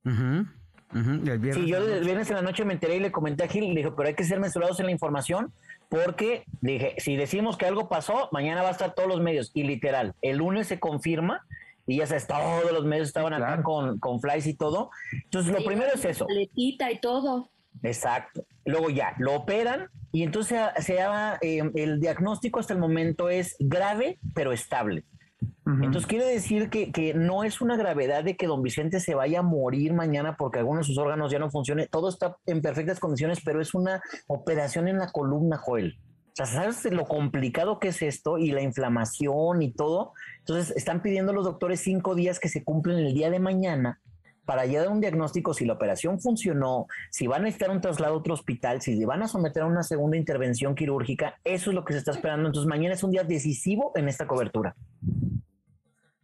Ujú, 0.05 0.45
ujú, 0.93 1.11
y 1.25 1.29
el 1.29 1.39
viernes 1.39 1.55
Sí, 1.55 1.67
yo 1.67 1.77
el 1.77 2.03
viernes 2.03 2.29
en 2.29 2.35
la 2.37 2.41
noche 2.41 2.65
me 2.65 2.73
enteré 2.73 2.95
y 2.95 2.99
le 2.99 3.11
comenté 3.11 3.43
a 3.43 3.47
Gil, 3.47 3.65
le 3.73 3.81
dije, 3.81 3.91
pero 3.95 4.07
hay 4.09 4.15
que 4.15 4.23
ser 4.23 4.39
mesurados 4.39 4.79
en 4.79 4.87
la 4.87 4.91
información 4.91 5.53
porque 5.89 6.45
dije, 6.61 6.95
si 6.99 7.15
decimos 7.17 7.57
que 7.57 7.65
algo 7.65 7.89
pasó, 7.89 8.29
mañana 8.31 8.61
va 8.61 8.69
a 8.69 8.71
estar 8.71 8.93
todos 8.93 9.09
los 9.09 9.21
medios. 9.21 9.51
Y 9.53 9.63
literal, 9.63 10.15
el 10.21 10.37
lunes 10.37 10.67
se 10.67 10.79
confirma 10.79 11.45
y 11.87 11.97
ya 11.97 12.07
sabes, 12.07 12.27
todos 12.27 12.71
los 12.71 12.85
medios 12.85 13.07
estaban 13.07 13.33
acá 13.33 13.45
Claro. 13.47 13.63
con, 13.63 13.99
con 13.99 14.19
flies 14.21 14.47
y 14.47 14.53
todo. 14.53 14.89
Entonces, 15.23 15.51
lo 15.53 15.63
primero 15.65 15.91
es 15.93 16.05
eso. 16.05 16.25
Letita 16.29 16.91
y 16.91 16.99
todo. 16.99 17.49
Exacto. 17.83 18.45
Luego 18.65 18.89
ya, 18.89 19.13
lo 19.17 19.33
operan 19.35 19.89
y 20.11 20.23
entonces 20.23 20.59
se- 20.79 20.95
llama, 20.95 21.37
eh, 21.41 21.61
el 21.75 21.99
diagnóstico 21.99 22.59
hasta 22.59 22.73
el 22.73 22.79
momento 22.79 23.29
es 23.29 23.55
grave, 23.59 24.19
pero 24.35 24.51
estable. 24.51 25.03
Entonces 25.65 26.05
quiere 26.05 26.25
decir 26.25 26.69
que, 26.69 26.91
que 26.91 27.13
no 27.13 27.43
es 27.43 27.61
una 27.61 27.77
gravedad 27.77 28.23
de 28.23 28.35
que 28.35 28.45
don 28.45 28.61
Vicente 28.61 28.99
se 28.99 29.15
vaya 29.15 29.39
a 29.39 29.43
morir 29.43 29.93
mañana 29.93 30.35
porque 30.37 30.59
alguno 30.59 30.79
de 30.79 30.83
sus 30.83 30.97
órganos 30.97 31.31
ya 31.31 31.39
no 31.39 31.49
funcione. 31.49 31.87
Todo 31.87 32.09
está 32.09 32.35
en 32.45 32.61
perfectas 32.61 32.99
condiciones, 32.99 33.39
pero 33.43 33.61
es 33.61 33.73
una 33.73 34.01
operación 34.27 34.87
en 34.87 34.97
la 34.99 35.11
columna, 35.11 35.57
Joel. 35.57 35.97
O 36.31 36.35
sea, 36.35 36.45
¿sabes 36.45 36.85
lo 36.93 37.05
complicado 37.05 37.79
que 37.79 37.89
es 37.89 38.01
esto 38.01 38.37
y 38.37 38.51
la 38.51 38.61
inflamación 38.61 39.61
y 39.61 39.73
todo? 39.73 40.13
Entonces 40.39 40.75
están 40.77 41.01
pidiendo 41.01 41.33
los 41.33 41.43
doctores 41.43 41.81
cinco 41.81 42.15
días 42.15 42.39
que 42.39 42.47
se 42.47 42.63
cumplen 42.63 42.99
el 42.99 43.13
día 43.13 43.29
de 43.29 43.39
mañana 43.39 43.99
para 44.45 44.65
ya 44.65 44.79
dar 44.79 44.89
un 44.89 45.01
diagnóstico 45.01 45.53
si 45.53 45.65
la 45.65 45.73
operación 45.73 46.19
funcionó, 46.19 46.87
si 47.09 47.27
van 47.27 47.41
a 47.41 47.43
necesitar 47.45 47.69
un 47.69 47.81
traslado 47.81 48.15
a 48.15 48.17
otro 48.17 48.33
hospital, 48.33 48.81
si 48.81 49.03
van 49.05 49.23
a 49.23 49.27
someter 49.27 49.63
a 49.63 49.65
una 49.65 49.83
segunda 49.83 50.17
intervención 50.17 50.73
quirúrgica. 50.73 51.35
Eso 51.43 51.71
es 51.71 51.75
lo 51.75 51.83
que 51.83 51.93
se 51.93 51.99
está 51.99 52.11
esperando. 52.11 52.47
Entonces 52.47 52.67
mañana 52.67 52.95
es 52.95 53.03
un 53.03 53.11
día 53.11 53.23
decisivo 53.23 53.91
en 53.95 54.07
esta 54.07 54.25
cobertura. 54.25 54.75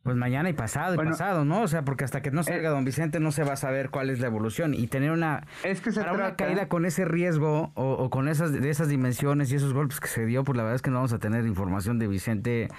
Pues 0.07 0.15
mañana 0.15 0.49
y 0.49 0.53
pasado 0.53 0.95
y 0.95 0.97
pasado, 0.97 1.43
¿no? 1.43 1.63
O 1.63 1.67
sea, 1.67 1.81
porque 1.83 2.05
hasta 2.05 2.21
que 2.21 2.31
no 2.31 2.41
salga 2.41 2.69
don 2.69 2.85
Vicente 2.85 3.19
no 3.19 3.33
se 3.33 3.43
va 3.43 3.51
a 3.51 3.55
saber 3.57 3.89
cuál 3.89 4.09
es 4.09 4.21
la 4.21 4.27
evolución. 4.27 4.73
Y 4.73 4.87
tener 4.87 5.11
una, 5.11 5.45
Es 5.65 5.81
que 5.81 5.91
se 5.91 5.99
para 5.99 6.13
una 6.13 6.23
trata- 6.27 6.45
caída 6.45 6.69
con 6.69 6.85
ese 6.85 7.03
riesgo 7.03 7.73
o, 7.75 7.91
o 7.91 8.09
con 8.09 8.29
esas 8.29 8.53
de 8.53 8.69
esas 8.69 8.87
dimensiones 8.87 9.51
y 9.51 9.55
esos 9.57 9.73
golpes 9.73 9.99
que 9.99 10.07
se 10.07 10.25
dio, 10.25 10.45
pues 10.45 10.55
la 10.55 10.63
verdad 10.63 10.77
es 10.77 10.81
que 10.81 10.91
no 10.91 10.95
vamos 10.95 11.11
a 11.11 11.19
tener 11.19 11.45
información 11.45 11.99
de 11.99 12.07
Vicente 12.07 12.69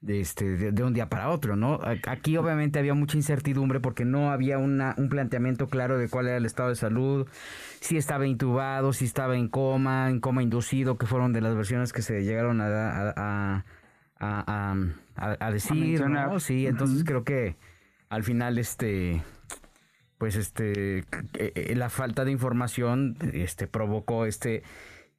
de, 0.00 0.20
este, 0.20 0.56
de, 0.56 0.72
de 0.72 0.82
un 0.82 0.94
día 0.94 1.08
para 1.08 1.30
otro, 1.30 1.54
¿no? 1.54 1.78
Aquí 2.08 2.36
obviamente 2.36 2.80
había 2.80 2.94
mucha 2.94 3.16
incertidumbre 3.16 3.78
porque 3.78 4.04
no 4.04 4.32
había 4.32 4.58
una, 4.58 4.96
un 4.98 5.08
planteamiento 5.08 5.68
claro 5.68 5.96
de 5.96 6.08
cuál 6.08 6.26
era 6.26 6.38
el 6.38 6.44
estado 6.44 6.70
de 6.70 6.74
salud, 6.74 7.28
si 7.78 7.96
estaba 7.96 8.26
intubado, 8.26 8.92
si 8.92 9.04
estaba 9.04 9.36
en 9.36 9.46
coma, 9.46 10.10
en 10.10 10.18
coma 10.18 10.42
inducido, 10.42 10.98
que 10.98 11.06
fueron 11.06 11.32
de 11.32 11.40
las 11.40 11.54
versiones 11.54 11.92
que 11.92 12.02
se 12.02 12.24
llegaron 12.24 12.60
a, 12.60 12.66
a, 12.66 13.14
a, 13.16 13.64
a- 14.18 14.74
a- 15.16 15.36
a- 15.40 15.50
decir. 15.50 16.00
¿no? 16.06 16.40
Sí, 16.40 16.66
entonces 16.66 17.04
creo 17.04 17.24
que 17.24 17.56
al 18.08 18.22
final 18.24 18.58
este 18.58 19.22
pues 20.18 20.36
este 20.36 20.98
eh, 21.00 21.04
eh, 21.34 21.74
la 21.76 21.90
falta 21.90 22.24
de 22.24 22.30
información 22.30 23.16
este 23.32 23.66
provocó 23.66 24.26
este 24.26 24.62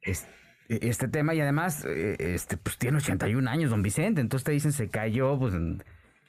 es- 0.02 0.26
este, 0.68 1.06
tema 1.08 1.34
y 1.34 1.40
además 1.40 1.84
eh, 1.86 2.16
este 2.18 2.56
pues 2.56 2.76
tiene 2.78 2.96
81 2.96 3.46
años 3.48 3.70
don 3.70 3.82
Vicente 3.82 4.20
entonces 4.20 4.44
te 4.44 4.52
dicen 4.52 4.72
se 4.72 4.88
cayó 4.88 5.38
pues 5.38 5.54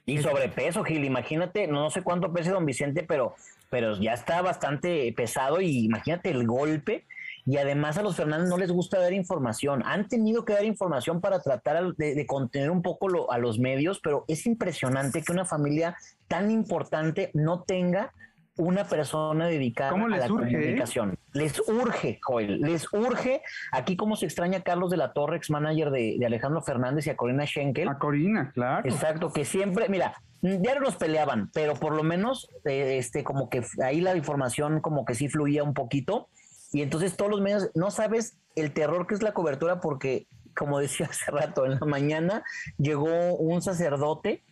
Y 0.06 0.18
sobrepeso, 0.18 0.84
Gil, 0.84 1.04
imagínate, 1.04 1.66
no 1.66 1.90
sé 1.90 2.02
cuánto 2.02 2.32
pese 2.32 2.50
don 2.50 2.64
Vicente, 2.64 3.02
pero, 3.02 3.34
pero 3.68 3.98
ya 4.00 4.14
está 4.14 4.40
bastante 4.40 5.12
pesado 5.14 5.60
y 5.60 5.84
imagínate 5.84 6.30
el 6.30 6.46
golpe. 6.46 7.04
Y 7.50 7.56
además 7.56 7.96
a 7.96 8.02
los 8.02 8.14
Fernández 8.14 8.50
no 8.50 8.58
les 8.58 8.70
gusta 8.70 9.00
dar 9.00 9.14
información. 9.14 9.82
Han 9.86 10.06
tenido 10.06 10.44
que 10.44 10.52
dar 10.52 10.64
información 10.66 11.22
para 11.22 11.40
tratar 11.40 11.94
de, 11.94 12.14
de 12.14 12.26
contener 12.26 12.70
un 12.70 12.82
poco 12.82 13.08
lo- 13.08 13.32
a 13.32 13.38
los 13.38 13.58
medios, 13.58 14.00
pero 14.02 14.26
es 14.28 14.44
impresionante 14.44 15.22
que 15.22 15.32
una 15.32 15.46
familia 15.46 15.96
tan 16.28 16.50
importante 16.50 17.30
no 17.32 17.62
tenga 17.62 18.12
una 18.58 18.84
persona 18.84 19.46
dedicada 19.46 19.92
¿Cómo 19.92 20.06
a 20.06 20.08
la 20.10 20.26
urge, 20.30 20.50
eh? 20.50 20.52
comunicación. 20.60 21.16
Les 21.32 21.58
urge, 21.68 22.18
Joel, 22.22 22.60
les 22.60 22.92
urge. 22.92 23.40
Aquí 23.72 23.96
como 23.96 24.14
se 24.16 24.26
extraña 24.26 24.58
a 24.58 24.62
Carlos 24.62 24.90
de 24.90 24.96
la 24.98 25.12
Torre, 25.14 25.36
ex 25.36 25.48
manager 25.48 25.90
de, 25.90 26.16
de 26.18 26.26
Alejandro 26.26 26.60
Fernández 26.60 27.06
y 27.06 27.10
a 27.10 27.16
Corina 27.16 27.46
Schenkel. 27.46 27.88
A 27.88 27.98
Corina, 27.98 28.50
claro. 28.52 28.86
Exacto, 28.86 29.32
que 29.32 29.44
siempre, 29.46 29.88
mira, 29.88 30.12
ya 30.42 30.74
no 30.74 30.80
nos 30.82 30.96
peleaban, 30.96 31.50
pero 31.54 31.74
por 31.76 31.94
lo 31.94 32.02
menos, 32.02 32.48
eh, 32.66 32.98
este, 32.98 33.24
como 33.24 33.48
que 33.48 33.62
ahí 33.82 34.00
la 34.02 34.14
información 34.16 34.80
como 34.80 35.04
que 35.06 35.14
sí 35.14 35.28
fluía 35.28 35.62
un 35.62 35.72
poquito. 35.72 36.28
Y 36.72 36.82
entonces 36.82 37.16
todos 37.16 37.30
los 37.30 37.40
medios, 37.40 37.70
no 37.74 37.90
sabes 37.90 38.38
el 38.54 38.72
terror 38.72 39.06
que 39.06 39.14
es 39.14 39.22
la 39.22 39.32
cobertura, 39.32 39.80
porque, 39.80 40.26
como 40.54 40.78
decía 40.78 41.06
hace 41.10 41.30
rato, 41.30 41.64
en 41.64 41.78
la 41.78 41.86
mañana 41.86 42.44
llegó 42.78 43.34
un 43.36 43.62
sacerdote 43.62 44.42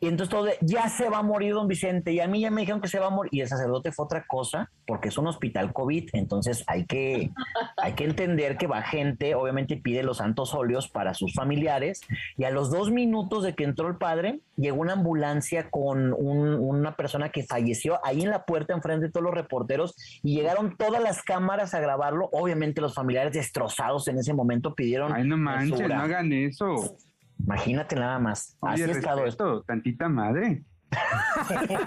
y 0.00 0.06
entonces 0.06 0.30
todo 0.30 0.44
de, 0.44 0.56
ya 0.60 0.88
se 0.88 1.08
va 1.08 1.18
a 1.18 1.22
morir 1.22 1.54
don 1.54 1.66
Vicente, 1.68 2.12
y 2.12 2.20
a 2.20 2.28
mí 2.28 2.40
ya 2.40 2.50
me 2.50 2.60
dijeron 2.62 2.80
que 2.80 2.88
se 2.88 2.98
va 2.98 3.06
a 3.06 3.10
morir, 3.10 3.30
y 3.34 3.40
el 3.40 3.48
sacerdote 3.48 3.90
fue 3.92 4.04
otra 4.04 4.24
cosa, 4.26 4.70
porque 4.86 5.08
es 5.08 5.18
un 5.18 5.26
hospital 5.26 5.72
COVID, 5.72 6.10
entonces 6.12 6.62
hay 6.66 6.86
que, 6.86 7.30
hay 7.76 7.92
que 7.94 8.04
entender 8.04 8.56
que 8.56 8.66
va 8.66 8.82
gente, 8.82 9.34
obviamente 9.34 9.76
pide 9.76 10.02
los 10.02 10.18
santos 10.18 10.54
óleos 10.54 10.88
para 10.88 11.14
sus 11.14 11.34
familiares, 11.34 12.00
y 12.36 12.44
a 12.44 12.50
los 12.50 12.70
dos 12.70 12.90
minutos 12.90 13.42
de 13.44 13.54
que 13.54 13.64
entró 13.64 13.88
el 13.88 13.96
padre, 13.96 14.40
llegó 14.56 14.80
una 14.80 14.94
ambulancia 14.94 15.70
con 15.70 16.12
un- 16.12 16.54
una 16.54 16.96
persona 16.96 17.30
que 17.30 17.42
falleció 17.44 17.98
ahí 18.04 18.22
en 18.22 18.30
la 18.30 18.44
puerta 18.44 18.74
enfrente 18.74 19.06
de 19.06 19.12
todos 19.12 19.24
los 19.24 19.34
reporteros, 19.34 19.94
y 20.22 20.36
llegaron 20.36 20.76
todas 20.76 21.02
las 21.02 21.22
cámaras 21.22 21.74
a 21.74 21.80
grabarlo, 21.80 22.28
obviamente 22.32 22.80
los 22.80 22.94
familiares 22.94 23.32
destrozados 23.32 24.06
en 24.08 24.18
ese 24.18 24.32
momento 24.34 24.74
pidieron... 24.74 25.12
Ay, 25.12 25.24
no 25.26 25.36
manches, 25.36 25.80
no 25.88 26.02
hagan 26.02 26.32
eso. 26.32 26.96
Imagínate 27.38 27.96
nada 27.96 28.18
más, 28.18 28.56
así 28.62 28.82
Oye, 28.82 28.92
esto. 28.92 29.14
respeto, 29.24 29.62
tantita 29.62 30.08
madre. 30.08 30.64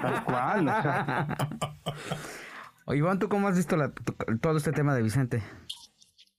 Tal 0.01 0.23
cual, 0.25 0.67
o 0.67 0.81
sea, 0.81 1.27
Oye, 2.85 2.99
Iván, 2.99 3.19
¿tú 3.19 3.29
cómo 3.29 3.47
has 3.47 3.55
visto 3.57 3.75
la- 3.77 3.91
todo 4.41 4.57
este 4.57 4.71
tema 4.71 4.95
de 4.95 5.01
Vicente? 5.03 5.43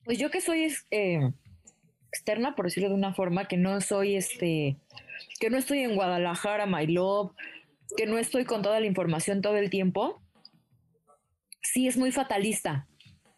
Pues 0.04 0.18
yo 0.18 0.30
que 0.30 0.40
soy 0.40 0.64
es- 0.64 0.86
eh, 0.90 1.32
externa, 2.08 2.54
por 2.54 2.66
decirlo 2.66 2.88
de 2.88 2.94
una 2.94 3.14
forma, 3.14 3.46
que 3.46 3.56
no 3.56 3.80
soy 3.80 4.16
este, 4.16 4.76
que 5.40 5.50
no 5.50 5.56
estoy 5.56 5.80
en 5.80 5.94
Guadalajara, 5.94 6.66
my 6.66 6.86
love, 6.86 7.32
que 7.96 8.06
no 8.06 8.18
estoy 8.18 8.44
con 8.44 8.62
toda 8.62 8.80
la 8.80 8.86
información 8.86 9.40
todo 9.42 9.56
el 9.56 9.70
tiempo, 9.70 10.20
sí 11.62 11.86
es 11.88 11.96
muy 11.96 12.12
fatalista. 12.12 12.86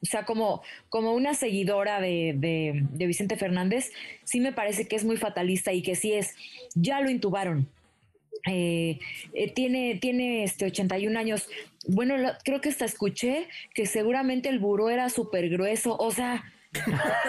O 0.04 0.06
sea, 0.06 0.26
como, 0.26 0.62
como 0.90 1.14
una 1.14 1.32
seguidora 1.32 1.98
de, 1.98 2.34
de- 2.36 2.84
de 2.90 3.06
Vicente 3.06 3.36
Fernández, 3.36 3.90
sí 4.24 4.38
me 4.38 4.52
parece 4.52 4.86
que 4.86 4.96
es 4.96 5.04
muy 5.04 5.16
fatalista 5.16 5.72
y 5.72 5.80
que 5.80 5.96
sí 5.96 6.12
es, 6.12 6.34
ya 6.74 7.00
lo 7.00 7.08
intubaron. 7.08 7.66
Eh, 8.46 8.98
eh, 9.32 9.50
tiene, 9.52 9.94
tiene 9.96 10.44
este 10.44 10.66
81 10.66 11.18
años. 11.18 11.48
Bueno, 11.88 12.18
lo- 12.18 12.32
creo 12.44 12.60
que 12.60 12.68
hasta 12.68 12.84
escuché 12.84 13.48
que 13.74 13.86
seguramente 13.86 14.50
el 14.50 14.58
buró 14.58 14.90
era 14.90 15.08
súper 15.08 15.48
grueso. 15.48 15.96
O 15.96 16.10
sea, 16.10 16.44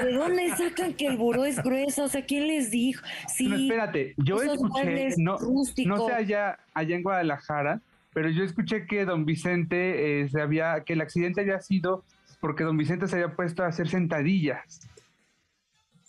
¿de 0.03 0.11
dónde 0.11 0.49
sacan 0.57 0.93
que 0.95 1.07
el 1.07 1.15
buró 1.15 1.45
es 1.45 1.63
grueso? 1.63 2.03
O 2.03 2.07
sea, 2.09 2.25
¿quién 2.25 2.47
les 2.47 2.71
dijo? 2.71 3.05
Sí, 3.33 3.47
no, 3.47 3.55
espérate, 3.55 4.15
yo 4.17 4.43
escuché, 4.43 5.13
no, 5.17 5.37
rústicos. 5.37 5.97
no 5.97 6.07
sé 6.07 6.13
allá, 6.13 6.59
allá 6.73 6.95
en 6.97 7.03
Guadalajara, 7.03 7.79
pero 8.13 8.29
yo 8.29 8.43
escuché 8.43 8.85
que 8.85 9.05
don 9.05 9.23
Vicente 9.25 10.23
eh, 10.23 10.29
se 10.29 10.41
había, 10.41 10.83
que 10.85 10.91
el 10.93 10.99
accidente 11.01 11.39
había 11.39 11.61
sido 11.61 12.03
porque 12.45 12.63
don 12.63 12.77
Vicente 12.77 13.07
se 13.07 13.15
había 13.15 13.35
puesto 13.35 13.63
a 13.63 13.67
hacer 13.69 13.87
sentadillas. 13.87 14.87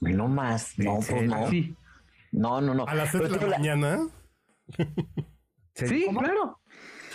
No 0.03 0.29
más, 0.29 0.79
no, 0.79 0.97
pues 0.97 1.23
no. 1.23 1.47
Así. 1.47 1.75
No, 2.31 2.61
no, 2.61 2.75
no. 2.75 2.85
A 2.87 2.95
las 2.95 3.11
7 3.11 3.27
de 3.27 3.35
Pero 3.39 3.47
la 3.49 3.57
mañana. 3.57 4.01
Sí, 5.73 6.07
claro. 6.11 6.61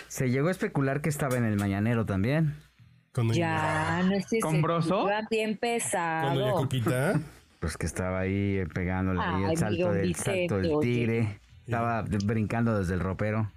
Se 0.08 0.28
llegó 0.28 0.48
a 0.48 0.50
especular 0.50 1.02
que 1.02 1.08
estaba 1.08 1.36
en 1.36 1.44
el 1.44 1.56
mañanero 1.56 2.04
también. 2.04 2.56
Con 3.12 3.32
Ya, 3.32 4.02
no 4.04 4.14
estés 4.16 4.42
¿Con 4.42 4.60
Broso? 4.60 5.06
bien 5.06 5.06
Con 5.06 5.30
doña 5.30 5.58
pesado. 5.60 6.52
Coquita. 6.54 7.20
Pues 7.60 7.76
que 7.76 7.86
estaba 7.86 8.18
ahí 8.18 8.56
eh, 8.58 8.66
pegándole 8.66 9.20
ahí 9.20 9.44
el 9.44 9.56
salto 9.56 9.92
del, 9.92 10.16
salto 10.16 10.56
del 10.56 10.72
oye. 10.72 10.88
tigre. 10.88 11.40
Estaba 11.64 12.02
brincando 12.02 12.76
desde 12.76 12.94
el 12.94 13.00
ropero. 13.00 13.52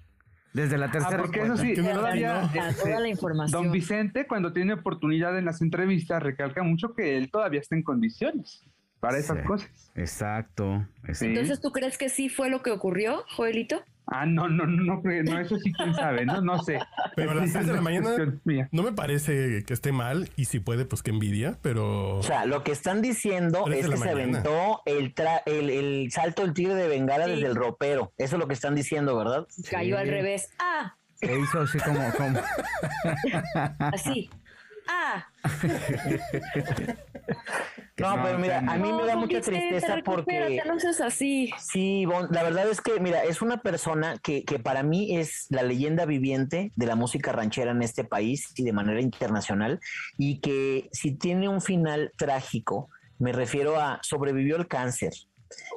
Desde 0.56 0.78
la 0.78 0.86
Ah, 0.86 0.92
tercera 0.92 1.18
porque 1.22 1.42
eso 1.42 1.58
sí, 1.58 1.74
todavía. 1.74 2.50
Ah, 2.54 2.70
este, 2.70 2.84
toda 2.84 3.00
la 3.02 3.10
información. 3.10 3.64
Don 3.64 3.72
Vicente, 3.74 4.26
cuando 4.26 4.54
tiene 4.54 4.74
oportunidad 4.74 5.38
en 5.38 5.44
las 5.44 5.62
entrevistas, 5.62 6.24
recalca 6.24 6.64
mucho 6.64 6.94
que 6.94 7.18
él 7.18 7.30
todavía 7.30 7.60
está 7.60 7.76
en 7.76 7.84
condiciones 7.84 8.64
para 9.02 9.18
esas 9.18 9.40
Sí. 9.40 9.44
cosas. 9.44 9.92
Exacto. 9.96 10.88
exacto. 11.04 11.26
Entonces, 11.26 11.60
¿tú 11.60 11.72
crees 11.72 11.98
que 11.98 12.08
sí 12.08 12.30
fue 12.30 12.50
lo 12.50 12.64
que 12.64 12.72
ocurrió, 12.72 13.24
Joelito? 13.36 13.84
Ah, 14.08 14.26
no, 14.26 14.48
no, 14.48 14.68
no, 14.68 14.84
no, 14.84 15.02
no, 15.04 15.40
eso 15.40 15.58
sí, 15.58 15.74
quién 15.74 15.94
sabe, 15.96 16.26
¿no? 16.26 16.40
No 16.42 16.62
sé. 16.62 16.80
Pero 17.16 17.32
a 17.32 17.36
las 17.36 17.50
Esa 17.50 17.60
6 17.60 17.68
de 17.68 17.74
la 17.74 17.82
mañana 17.82 18.10
no 18.72 18.84
me 18.84 18.92
parece 18.92 19.64
que 19.64 19.74
esté 19.74 19.92
mal 19.92 20.30
y 20.36 20.46
si 20.46 20.60
puede, 20.60 20.86
pues 20.86 21.02
que 21.02 21.10
envidia, 21.12 21.58
pero 21.64 22.18
O 22.18 22.24
sea, 22.24 22.46
lo 22.46 22.64
que 22.64 22.72
están 22.72 23.02
diciendo 23.02 23.66
es 23.68 23.88
que 23.90 23.98
se 23.98 24.10
aventó 24.10 24.82
el, 24.86 25.16
tra- 25.16 25.42
el, 25.48 25.70
el 25.72 26.12
salto 26.12 26.44
del 26.44 26.54
tigre 26.54 26.76
de 26.76 26.88
Bengala 26.88 27.26
Sí. 27.26 27.32
desde 27.32 27.48
el 27.48 27.56
ropero. 27.56 28.14
Eso 28.18 28.36
es 28.36 28.40
lo 28.40 28.48
que 28.48 28.54
están 28.54 28.76
diciendo, 28.76 29.18
¿verdad? 29.18 29.48
Cayó 29.72 29.98
al 29.98 30.08
revés. 30.08 30.50
Ah, 30.60 30.96
Se 31.16 31.40
hizo 31.40 31.62
así 31.62 31.80
como, 31.80 32.00
como 32.18 32.40
así. 33.80 34.30
Ah, 34.88 35.28
No, 37.98 38.18
No, 38.18 38.24
pero 38.24 38.40
mira, 38.40 38.60
a 38.60 38.78
mí 38.78 38.92
me 38.92 39.06
da 39.06 39.16
mucha 39.16 39.40
tristeza 39.40 39.98
porque... 40.04 40.62
no 40.66 40.80
seas 40.80 41.00
así. 41.00 41.52
Sí, 41.58 42.06
Bon, 42.06 42.28
la 42.30 42.44
verdad 42.44 42.70
es 42.70 42.82
que, 42.82 43.00
mira, 43.00 43.24
es 43.24 43.42
una 43.42 43.62
persona 43.62 44.18
que, 44.22 44.44
que 44.44 44.60
para 44.60 44.84
mí 44.84 45.18
es 45.18 45.46
la 45.50 45.64
leyenda 45.64 46.06
viviente 46.06 46.74
de 46.76 46.86
la 46.86 46.96
música 46.96 47.32
ranchera 47.32 47.72
en 47.72 47.82
este 47.82 48.04
país 48.04 48.52
y 48.58 48.64
de 48.64 48.74
manera 48.74 49.00
internacional, 49.00 49.80
y 50.18 50.40
que 50.40 50.90
si 50.92 51.16
tiene 51.16 51.48
un 51.48 51.62
final 51.62 52.12
trágico, 52.18 52.90
me 53.18 53.32
refiero 53.32 53.80
a 53.80 54.00
sobrevivió 54.04 54.58
el 54.58 54.68
cáncer 54.68 55.14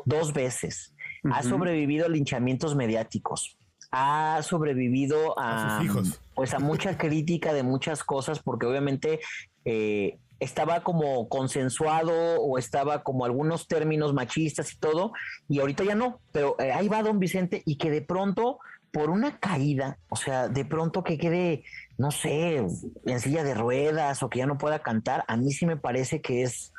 dos 0.05 0.33
veces, 0.33 0.95
ha 1.31 1.43
sobrevivido 1.43 2.07
a 2.07 2.09
linchamientos 2.09 2.75
mediáticos, 2.75 3.59
ha 3.93 4.41
sobrevivido 4.43 5.39
a, 5.39 5.77
A 5.77 5.79
sus 5.79 5.85
hijos. 5.85 6.21
Pues 6.39 6.55
a 6.55 6.61
mucha 6.61 6.97
crítica 6.97 7.53
de 7.53 7.65
muchas 7.65 8.05
cosas, 8.05 8.39
porque 8.39 8.65
obviamente 8.65 9.19
eh, 9.65 10.19
estaba 10.39 10.85
como 10.85 11.29
consensuado 11.29 12.41
o 12.41 12.59
estaba 12.59 13.03
como 13.03 13.25
algunos 13.25 13.67
términos 13.67 14.15
machistas 14.15 14.73
y 14.73 14.79
todo, 14.79 15.11
y 15.49 15.59
ahorita 15.59 15.83
ya 15.83 15.97
no, 15.97 16.21
pero 16.31 16.55
eh, 16.61 16.71
ahí 16.71 16.87
va 16.87 17.03
don 17.03 17.19
Vicente 17.19 17.65
y 17.67 17.77
que 17.77 17.91
de 17.91 18.03
pronto 18.03 18.61
por 18.93 19.11
una 19.11 19.41
caída, 19.41 19.99
o 20.11 20.15
sea, 20.15 20.47
de 20.47 20.65
pronto 20.65 21.03
que 21.03 21.19
quede, 21.19 21.65
no 21.97 22.13
sé, 22.13 22.65
en 23.05 23.21
silla 23.21 23.43
de 23.43 23.55
ruedas 23.55 24.23
o 24.23 24.31
que 24.31 24.39
ya 24.39 24.47
no 24.47 24.59
pueda 24.59 24.79
cantar, 24.79 25.25
a 25.27 25.37
mí 25.37 25.51
sí 25.51 25.67
me 25.67 25.77
parece 25.77 26.21
que 26.21 26.45
es, 26.45 26.73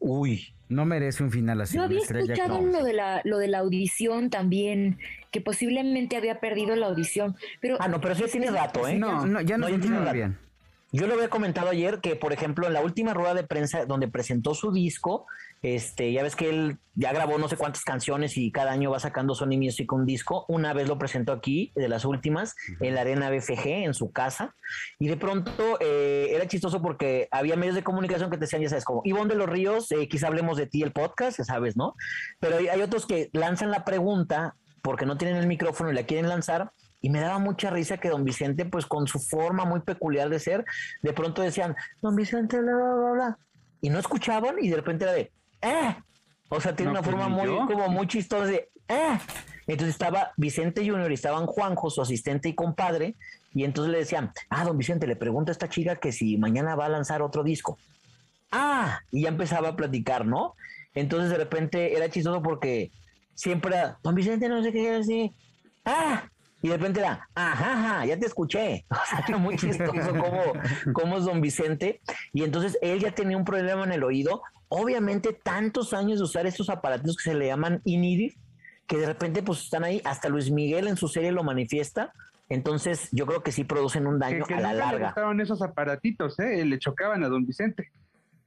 uy, 0.00 0.56
no 0.74 0.84
merece 0.84 1.22
un 1.22 1.30
final 1.30 1.60
así. 1.60 1.76
Yo 1.76 1.84
había 1.84 2.00
escuchado 2.00 2.60
lo 2.60 2.84
de 2.84 2.92
la 2.92 3.20
lo 3.24 3.38
de 3.38 3.48
la 3.48 3.58
audición 3.58 4.28
también, 4.30 4.98
que 5.30 5.40
posiblemente 5.40 6.16
había 6.16 6.40
perdido 6.40 6.76
la 6.76 6.86
audición, 6.86 7.36
pero 7.60 7.76
ah, 7.80 7.88
no, 7.88 8.00
pero 8.00 8.14
eso 8.14 8.26
ya 8.26 8.32
tiene 8.32 8.50
rato, 8.50 8.86
¿eh? 8.86 8.98
No, 8.98 9.26
no, 9.26 9.40
ya 9.40 9.56
no, 9.56 9.68
No, 9.68 9.68
ya 9.68 9.80
tiene 9.80 9.96
funciona 9.96 10.00
rato. 10.00 10.12
bien. 10.14 10.43
Yo 10.94 11.08
lo 11.08 11.14
había 11.14 11.28
comentado 11.28 11.70
ayer 11.70 11.98
que, 11.98 12.14
por 12.14 12.32
ejemplo, 12.32 12.68
en 12.68 12.72
la 12.72 12.80
última 12.80 13.12
rueda 13.14 13.34
de 13.34 13.42
prensa 13.42 13.84
donde 13.84 14.06
presentó 14.06 14.54
su 14.54 14.70
disco, 14.70 15.26
este, 15.60 16.12
ya 16.12 16.22
ves 16.22 16.36
que 16.36 16.48
él 16.48 16.78
ya 16.94 17.12
grabó 17.12 17.36
no 17.36 17.48
sé 17.48 17.56
cuántas 17.56 17.82
canciones 17.82 18.36
y 18.36 18.52
cada 18.52 18.70
año 18.70 18.92
va 18.92 19.00
sacando 19.00 19.34
Sony 19.34 19.58
Music 19.58 19.92
un 19.92 20.06
disco. 20.06 20.44
Una 20.46 20.72
vez 20.72 20.86
lo 20.86 20.96
presentó 20.96 21.32
aquí, 21.32 21.72
de 21.74 21.88
las 21.88 22.04
últimas, 22.04 22.54
en 22.78 22.94
la 22.94 23.00
Arena 23.00 23.28
BFG, 23.28 23.66
en 23.66 23.92
su 23.92 24.12
casa. 24.12 24.54
Y 25.00 25.08
de 25.08 25.16
pronto 25.16 25.78
eh, 25.80 26.28
era 26.30 26.46
chistoso 26.46 26.80
porque 26.80 27.26
había 27.32 27.56
medios 27.56 27.74
de 27.74 27.82
comunicación 27.82 28.30
que 28.30 28.36
te 28.36 28.42
decían, 28.42 28.62
ya 28.62 28.68
sabes, 28.68 28.84
como 28.84 29.02
Ivonne 29.02 29.30
de 29.30 29.34
los 29.40 29.48
Ríos, 29.48 29.90
eh, 29.90 30.06
quizá 30.06 30.28
hablemos 30.28 30.56
de 30.56 30.68
ti 30.68 30.84
el 30.84 30.92
podcast, 30.92 31.38
ya 31.38 31.44
sabes, 31.44 31.76
¿no? 31.76 31.96
Pero 32.38 32.58
hay, 32.58 32.68
hay 32.68 32.82
otros 32.82 33.04
que 33.04 33.30
lanzan 33.32 33.72
la 33.72 33.84
pregunta 33.84 34.54
porque 34.80 35.06
no 35.06 35.16
tienen 35.16 35.38
el 35.38 35.48
micrófono 35.48 35.90
y 35.90 35.94
la 35.94 36.04
quieren 36.04 36.28
lanzar. 36.28 36.70
Y 37.04 37.10
me 37.10 37.20
daba 37.20 37.38
mucha 37.38 37.68
risa 37.68 37.98
que 37.98 38.08
don 38.08 38.24
Vicente, 38.24 38.64
pues 38.64 38.86
con 38.86 39.06
su 39.06 39.18
forma 39.18 39.66
muy 39.66 39.80
peculiar 39.80 40.30
de 40.30 40.38
ser, 40.40 40.64
de 41.02 41.12
pronto 41.12 41.42
decían, 41.42 41.76
don 42.00 42.16
Vicente, 42.16 42.58
bla, 42.58 42.72
bla, 42.74 42.94
bla, 42.94 43.10
bla. 43.12 43.38
Y 43.82 43.90
no 43.90 43.98
escuchaban 43.98 44.56
y 44.58 44.70
de 44.70 44.76
repente 44.76 45.04
era 45.04 45.12
de, 45.12 45.30
¡eh! 45.60 45.96
O 46.48 46.62
sea, 46.62 46.74
tiene 46.74 46.92
No, 46.92 47.00
una 47.00 47.02
pues, 47.02 47.14
forma 47.14 47.28
muy, 47.28 47.44
yo. 47.44 47.66
como 47.66 47.88
muy 47.88 48.06
chistosa 48.06 48.46
de, 48.46 48.70
¡eh! 48.88 49.18
Entonces 49.66 49.92
estaba 49.94 50.32
Vicente 50.38 50.80
Junior 50.80 51.10
y 51.10 51.14
estaban 51.14 51.44
Juanjo, 51.44 51.90
su 51.90 52.00
asistente 52.00 52.48
y 52.48 52.54
compadre, 52.54 53.16
y 53.52 53.64
entonces 53.64 53.92
le 53.92 53.98
decían, 53.98 54.32
ah, 54.48 54.64
don 54.64 54.78
Vicente, 54.78 55.06
le 55.06 55.16
pregunta 55.16 55.50
a 55.50 55.52
esta 55.52 55.68
chica 55.68 55.96
que 55.96 56.10
si 56.10 56.38
mañana 56.38 56.74
va 56.74 56.86
a 56.86 56.88
lanzar 56.88 57.20
otro 57.20 57.42
disco. 57.42 57.76
Ah, 58.50 59.00
y 59.10 59.24
ya 59.24 59.28
empezaba 59.28 59.68
a 59.68 59.76
platicar, 59.76 60.24
¿no? 60.24 60.54
Entonces 60.94 61.28
de 61.28 61.36
repente 61.36 61.98
era 61.98 62.08
chistoso 62.08 62.40
porque 62.40 62.92
siempre 63.34 63.76
era, 63.76 63.98
don 64.02 64.14
Vicente, 64.14 64.48
no 64.48 64.62
sé 64.62 64.72
qué 64.72 64.78
quiere 64.78 64.96
decir. 64.96 65.32
Ah, 65.84 66.30
y 66.64 66.68
de 66.68 66.78
repente 66.78 67.00
era, 67.00 67.28
ajá, 67.34 68.06
ya 68.06 68.18
te 68.18 68.24
escuché. 68.24 68.86
O 68.90 69.06
sea, 69.06 69.22
era 69.28 69.36
muy 69.36 69.54
chistoso 69.56 69.92
cómo, 70.12 70.42
cómo 70.94 71.18
es 71.18 71.24
don 71.26 71.42
Vicente. 71.42 72.00
Y 72.32 72.42
entonces 72.42 72.78
él 72.80 73.00
ya 73.00 73.10
tenía 73.10 73.36
un 73.36 73.44
problema 73.44 73.84
en 73.84 73.92
el 73.92 74.02
oído. 74.02 74.40
Obviamente, 74.68 75.34
tantos 75.34 75.92
años 75.92 76.18
de 76.20 76.24
usar 76.24 76.46
estos 76.46 76.70
aparatos 76.70 77.18
que 77.18 77.30
se 77.30 77.34
le 77.36 77.48
llaman 77.48 77.82
INIDIR, 77.84 78.32
que 78.86 78.96
de 78.96 79.04
repente 79.04 79.42
pues 79.42 79.60
están 79.64 79.84
ahí. 79.84 80.00
Hasta 80.06 80.30
Luis 80.30 80.50
Miguel 80.50 80.88
en 80.88 80.96
su 80.96 81.06
serie 81.08 81.32
lo 81.32 81.44
manifiesta. 81.44 82.14
Entonces, 82.48 83.10
yo 83.12 83.26
creo 83.26 83.42
que 83.42 83.52
sí 83.52 83.64
producen 83.64 84.06
un 84.06 84.18
daño 84.18 84.46
que 84.46 84.54
a 84.54 84.60
la 84.60 84.72
nunca 84.72 84.72
le 84.72 84.78
larga. 84.92 85.06
gustaron 85.08 85.40
esos 85.42 85.60
aparatitos, 85.60 86.38
¿eh? 86.38 86.64
Le 86.64 86.78
chocaban 86.78 87.22
a 87.24 87.28
don 87.28 87.44
Vicente. 87.44 87.90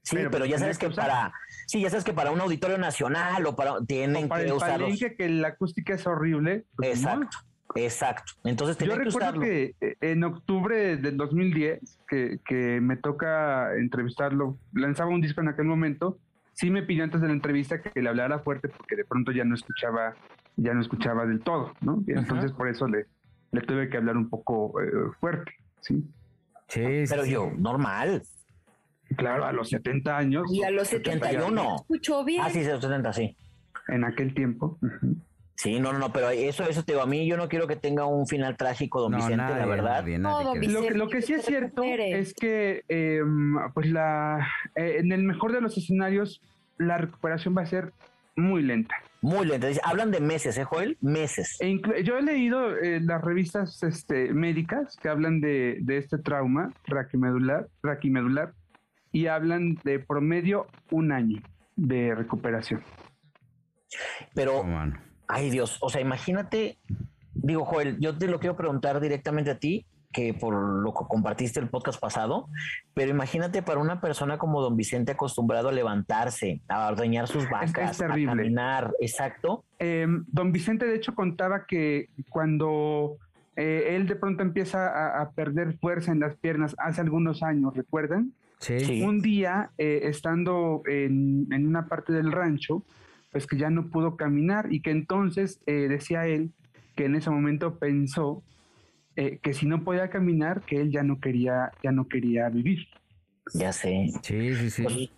Sí, 0.01 0.15
Pero, 0.15 0.31
pero, 0.31 0.45
ya 0.45 0.57
sabes 0.57 0.77
que 0.79 0.87
usar. 0.87 1.05
para, 1.05 1.33
sí, 1.67 1.81
ya 1.81 1.89
sabes 1.91 2.03
que 2.05 2.13
para 2.13 2.31
un 2.31 2.39
auditorio 2.41 2.77
nacional 2.79 3.45
o 3.45 3.55
para 3.55 3.79
tienen 3.85 4.25
O 4.25 4.27
para 4.29 4.41
que 4.43 4.47
el 4.49 4.53
usarlos. 4.55 4.89
palenque, 4.89 5.15
que 5.15 5.29
la 5.29 5.49
acústica 5.49 5.93
es 5.93 6.07
horrible. 6.07 6.63
pues, 6.77 7.01
no. 7.01 7.27
Exacto. 7.75 8.33
Entonces 8.43 8.77
Yo 8.77 8.79
tenían 8.79 8.99
que 8.99 9.05
recuerdo 9.05 9.27
usarlo. 9.29 9.41
que 9.41 9.75
eh, 9.81 9.95
en 10.01 10.23
octubre 10.23 10.97
del 10.97 11.17
2010, 11.17 11.99
que, 12.07 12.39
que 12.45 12.79
me 12.81 12.97
toca 12.97 13.75
entrevistarlo, 13.75 14.57
lanzaba 14.73 15.09
un 15.11 15.21
disco 15.21 15.41
en 15.41 15.49
aquel 15.49 15.65
momento, 15.65 16.17
sí 16.53 16.69
me 16.71 16.83
pidió 16.83 17.03
antes 17.03 17.21
de 17.21 17.27
la 17.27 17.33
entrevista 17.33 17.81
que 17.81 18.01
le 18.01 18.09
hablara 18.09 18.39
fuerte 18.39 18.69
porque 18.69 18.95
de 18.95 19.05
pronto 19.05 19.31
ya 19.31 19.43
no 19.43 19.53
escuchaba, 19.55 20.15
ya 20.55 20.73
no 20.73 20.81
escuchaba 20.81 21.25
del 21.25 21.41
todo, 21.41 21.73
¿no? 21.81 22.03
Y 22.07 22.13
entonces 22.13 22.51
por 22.51 22.67
eso 22.67 22.87
le, 22.87 23.05
le 23.51 23.61
tuve 23.61 23.89
que 23.89 23.97
hablar 23.97 24.17
un 24.17 24.29
poco 24.29 24.81
eh, 24.81 24.87
fuerte, 25.19 25.51
¿sí? 25.81 26.03
Sí, 26.67 26.81
sí, 27.05 27.09
Pero 27.09 27.23
sí. 27.23 27.31
yo, 27.31 27.51
normal. 27.57 28.23
Claro, 29.15 29.45
a 29.45 29.53
los 29.53 29.69
70 29.69 30.17
años. 30.17 30.43
y 30.51 30.63
a 30.63 30.69
los 30.71 30.87
71 30.89 31.25
71. 31.25 31.75
escuchó 31.77 32.25
bien. 32.25 32.41
Ah, 32.43 32.49
sí, 32.49 32.63
70, 32.63 33.13
sí. 33.13 33.37
En 33.87 34.03
aquel 34.03 34.33
tiempo. 34.33 34.77
Sí, 35.57 35.79
no, 35.79 35.91
no, 35.91 35.97
no, 35.97 36.13
pero 36.13 36.29
eso, 36.29 36.63
eso 36.69 36.83
te 36.83 36.91
digo, 36.91 37.01
a 37.01 37.07
mí 37.07 37.27
yo 37.27 37.35
no 37.35 37.49
quiero 37.49 37.67
que 37.67 37.75
tenga 37.75 38.05
un 38.05 38.27
final 38.27 38.55
trágico, 38.55 39.01
don 39.01 39.13
No, 39.13 39.17
Vicente, 39.17 39.37
nadie, 39.37 39.55
la 39.57 39.65
verdad. 39.65 40.01
nadie, 40.01 40.19
No, 40.19 40.29
nadie 40.29 40.45
Lo, 40.45 40.53
que- 40.53 40.59
Vicente, 40.67 40.93
lo 40.99 41.09
que 41.09 41.21
sí 41.23 41.33
es 41.33 41.45
cierto 41.45 41.81
es 41.83 42.33
que, 42.35 42.83
eh, 42.87 43.21
pues 43.73 43.87
la, 43.89 44.47
eh, 44.75 44.97
en 44.99 45.11
el 45.11 45.23
mejor 45.23 45.53
de 45.53 45.61
los 45.61 45.75
escenarios, 45.75 46.41
la 46.77 46.99
recuperación 46.99 47.57
va 47.57 47.63
a 47.63 47.65
ser 47.65 47.91
muy 48.35 48.61
lenta. 48.61 48.95
Muy. 49.21 49.47
Dice, 49.49 49.81
Hablan 49.83 50.11
de 50.11 50.19
meses, 50.19 50.59
¿eh, 50.59 50.63
Joel? 50.63 50.95
Meses. 51.01 51.57
E 51.59 51.79
yo 52.03 52.19
he 52.19 52.21
leído 52.21 52.77
eh, 52.77 52.99
las 53.01 53.19
revistas 53.23 53.81
este, 53.81 54.31
médicas 54.31 54.95
que 55.01 55.09
hablan 55.09 55.41
de, 55.41 55.79
de 55.81 55.97
este 55.97 56.19
trauma 56.19 56.71
raquimedular, 56.85 57.67
raquimedular 57.81 58.53
y 59.11 59.25
hablan 59.25 59.73
de 59.83 59.97
promedio 59.97 60.67
un 60.91 61.11
año 61.11 61.41
de 61.75 62.13
recuperación. 62.13 62.83
Pero, 64.35 64.59
¿Cómo 64.59 64.85
no? 64.85 65.06
Ay 65.27 65.49
Dios, 65.49 65.77
o 65.81 65.89
sea, 65.89 66.01
imagínate, 66.01 66.77
digo, 67.33 67.65
Joel, 67.65 67.99
yo 67.99 68.17
te 68.17 68.27
lo 68.27 68.39
quiero 68.39 68.55
preguntar 68.55 68.99
directamente 68.99 69.51
a 69.51 69.59
ti, 69.59 69.85
que 70.11 70.33
por 70.33 70.53
lo 70.53 70.93
que 70.93 71.05
compartiste 71.07 71.59
el 71.59 71.69
podcast 71.69 71.99
pasado, 71.99 72.47
pero 72.93 73.11
imagínate 73.11 73.61
para 73.61 73.79
una 73.79 74.01
persona 74.01 74.37
como 74.37 74.61
don 74.61 74.75
Vicente 74.75 75.11
acostumbrado 75.11 75.69
a 75.69 75.71
levantarse, 75.71 76.61
a 76.69 76.87
ordeñar 76.87 77.27
sus 77.27 77.47
vacas, 77.49 78.01
a 78.01 78.07
terrible. 78.07 78.31
caminar, 78.31 78.93
exacto. 78.99 79.63
Eh, 79.79 80.07
don 80.27 80.51
Vicente, 80.51 80.87
de 80.87 80.95
hecho, 80.95 81.13
contaba 81.13 81.65
que 81.67 82.09
cuando 82.29 83.17
eh, 83.57 83.95
él 83.95 84.07
de 84.07 84.15
pronto 84.15 84.43
empieza 84.43 84.87
a, 84.87 85.21
a 85.21 85.31
perder 85.31 85.77
fuerza 85.77 86.13
en 86.13 86.21
las 86.21 86.35
piernas 86.37 86.75
hace 86.79 87.01
algunos 87.01 87.43
años, 87.43 87.75
¿recuerdan? 87.75 88.31
Sí. 88.59 88.79
Sí. 88.79 89.01
Un 89.03 89.21
día, 89.21 89.69
eh, 89.77 90.01
estando 90.03 90.81
en, 90.87 91.47
en 91.51 91.67
una 91.67 91.85
parte 91.85 92.11
del 92.13 92.31
rancho, 92.31 92.81
pues 93.31 93.47
que 93.47 93.57
ya 93.57 93.69
no 93.69 93.89
pudo 93.89 94.17
caminar 94.17 94.71
y 94.71 94.81
que 94.81 94.91
entonces 94.91 95.59
eh, 95.65 95.87
decía 95.87 96.27
él 96.27 96.51
que 96.95 97.05
en 97.05 97.15
ese 97.15 97.29
momento 97.29 97.77
pensó 97.77 98.43
eh, 99.15 99.39
que 99.41 99.53
si 99.53 99.65
no 99.65 99.83
podía 99.83 100.09
caminar, 100.09 100.61
que 100.61 100.79
él 100.79 100.91
ya 100.91 101.03
no 101.03 101.19
quería, 101.19 101.71
ya 101.83 101.91
no 101.91 102.07
quería 102.07 102.49
vivir. 102.49 102.87
Ya 103.53 103.73
sé. 103.73 104.11
Sí, 104.21 104.55
sí, 104.55 104.69
sí. 104.69 104.83
Pues, 104.83 105.09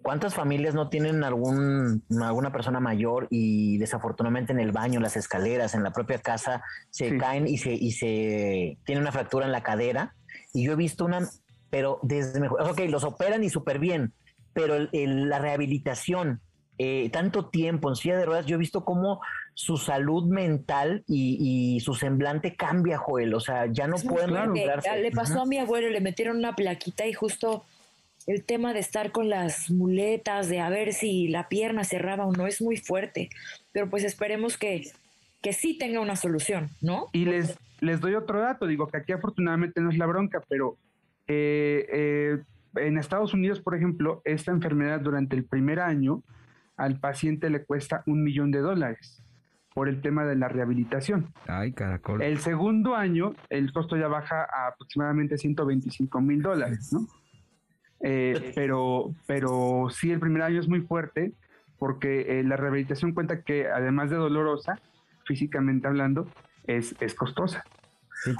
¿Cuántas 0.00 0.34
familias 0.34 0.74
no 0.74 0.88
tienen 0.88 1.24
algún, 1.24 2.04
alguna 2.20 2.52
persona 2.52 2.80
mayor 2.80 3.26
y 3.30 3.78
desafortunadamente 3.78 4.52
en 4.52 4.60
el 4.60 4.72
baño, 4.72 5.00
las 5.00 5.16
escaleras, 5.16 5.74
en 5.74 5.82
la 5.82 5.92
propia 5.92 6.18
casa, 6.18 6.62
se 6.90 7.16
caen 7.18 7.46
y 7.48 7.58
se, 7.58 7.72
y 7.72 7.92
se 7.92 8.78
tiene 8.84 9.00
una 9.00 9.12
fractura 9.12 9.44
en 9.44 9.52
la 9.52 9.62
cadera? 9.62 10.14
Y 10.54 10.64
yo 10.64 10.72
he 10.72 10.76
visto 10.76 11.04
una, 11.04 11.28
pero 11.68 11.98
desde 12.02 12.40
mejor, 12.40 12.62
ok, 12.62 12.80
los 12.88 13.04
operan 13.04 13.42
y 13.44 13.50
súper 13.50 13.80
bien, 13.80 14.14
pero 14.52 14.88
la 14.92 15.38
rehabilitación, 15.40 16.40
eh, 16.78 17.10
tanto 17.10 17.46
tiempo 17.46 17.88
en 17.88 17.96
silla 17.96 18.16
de 18.16 18.24
ruedas, 18.24 18.46
yo 18.46 18.54
he 18.54 18.58
visto 18.58 18.84
cómo 18.84 19.20
su 19.54 19.76
salud 19.76 20.26
mental 20.26 21.02
y, 21.08 21.80
su 21.80 21.94
semblante 21.94 22.54
cambia, 22.54 22.98
Joel. 22.98 23.34
O 23.34 23.40
sea, 23.40 23.66
ya 23.66 23.88
no 23.88 23.96
pueden 23.96 24.30
claro. 24.30 24.52
Le 24.54 25.10
pasó 25.10 25.42
a 25.42 25.46
mi 25.46 25.58
abuelo, 25.58 25.88
le 25.90 26.00
metieron 26.00 26.36
una 26.36 26.54
plaquita 26.54 27.06
y 27.06 27.12
justo 27.12 27.64
el 28.28 28.44
tema 28.44 28.72
de 28.72 28.78
estar 28.78 29.10
con 29.10 29.28
las 29.28 29.70
muletas, 29.70 30.48
de 30.48 30.60
a 30.60 30.68
ver 30.68 30.92
si 30.92 31.28
la 31.28 31.48
pierna 31.48 31.82
cerraba 31.82 32.26
o 32.26 32.32
no, 32.32 32.46
es 32.46 32.62
muy 32.62 32.76
fuerte. 32.76 33.30
Pero 33.72 33.90
pues 33.90 34.04
esperemos 34.04 34.56
que, 34.56 34.92
que 35.42 35.52
sí 35.52 35.76
tenga 35.76 36.00
una 36.00 36.14
solución, 36.14 36.68
¿no? 36.80 37.06
Y 37.12 37.24
les, 37.24 37.58
les 37.80 38.00
doy 38.00 38.14
otro 38.14 38.40
dato, 38.40 38.66
digo 38.66 38.86
que 38.86 38.98
aquí 38.98 39.12
afortunadamente 39.12 39.80
no 39.80 39.90
es 39.90 39.98
la 39.98 40.06
bronca, 40.06 40.42
pero 40.48 40.76
eh, 41.26 41.86
eh, 41.92 42.38
en 42.76 42.98
Estados 42.98 43.34
Unidos, 43.34 43.60
por 43.60 43.74
ejemplo, 43.74 44.22
esta 44.24 44.52
enfermedad 44.52 45.00
durante 45.00 45.34
el 45.34 45.44
primer 45.44 45.80
año 45.80 46.22
al 46.78 46.98
paciente 46.98 47.50
le 47.50 47.64
cuesta 47.64 48.02
un 48.06 48.22
millón 48.22 48.50
de 48.50 48.60
dólares 48.60 49.22
por 49.74 49.88
el 49.88 50.00
tema 50.00 50.24
de 50.24 50.34
la 50.36 50.48
rehabilitación. 50.48 51.32
Ay, 51.46 51.72
caracol. 51.72 52.22
El 52.22 52.38
segundo 52.38 52.94
año, 52.94 53.34
el 53.50 53.72
costo 53.72 53.96
ya 53.96 54.08
baja 54.08 54.42
a 54.44 54.68
aproximadamente 54.68 55.36
125 55.36 56.20
mil 56.20 56.40
dólares, 56.40 56.92
¿no? 56.92 57.06
Eh, 58.00 58.52
pero, 58.54 59.14
pero 59.26 59.88
sí, 59.90 60.10
el 60.10 60.20
primer 60.20 60.42
año 60.42 60.60
es 60.60 60.68
muy 60.68 60.80
fuerte 60.80 61.32
porque 61.78 62.40
eh, 62.40 62.44
la 62.44 62.56
rehabilitación 62.56 63.12
cuenta 63.12 63.42
que 63.42 63.68
además 63.68 64.10
de 64.10 64.16
dolorosa, 64.16 64.80
físicamente 65.24 65.86
hablando, 65.86 66.26
es, 66.64 66.94
es 67.00 67.14
costosa. 67.14 67.64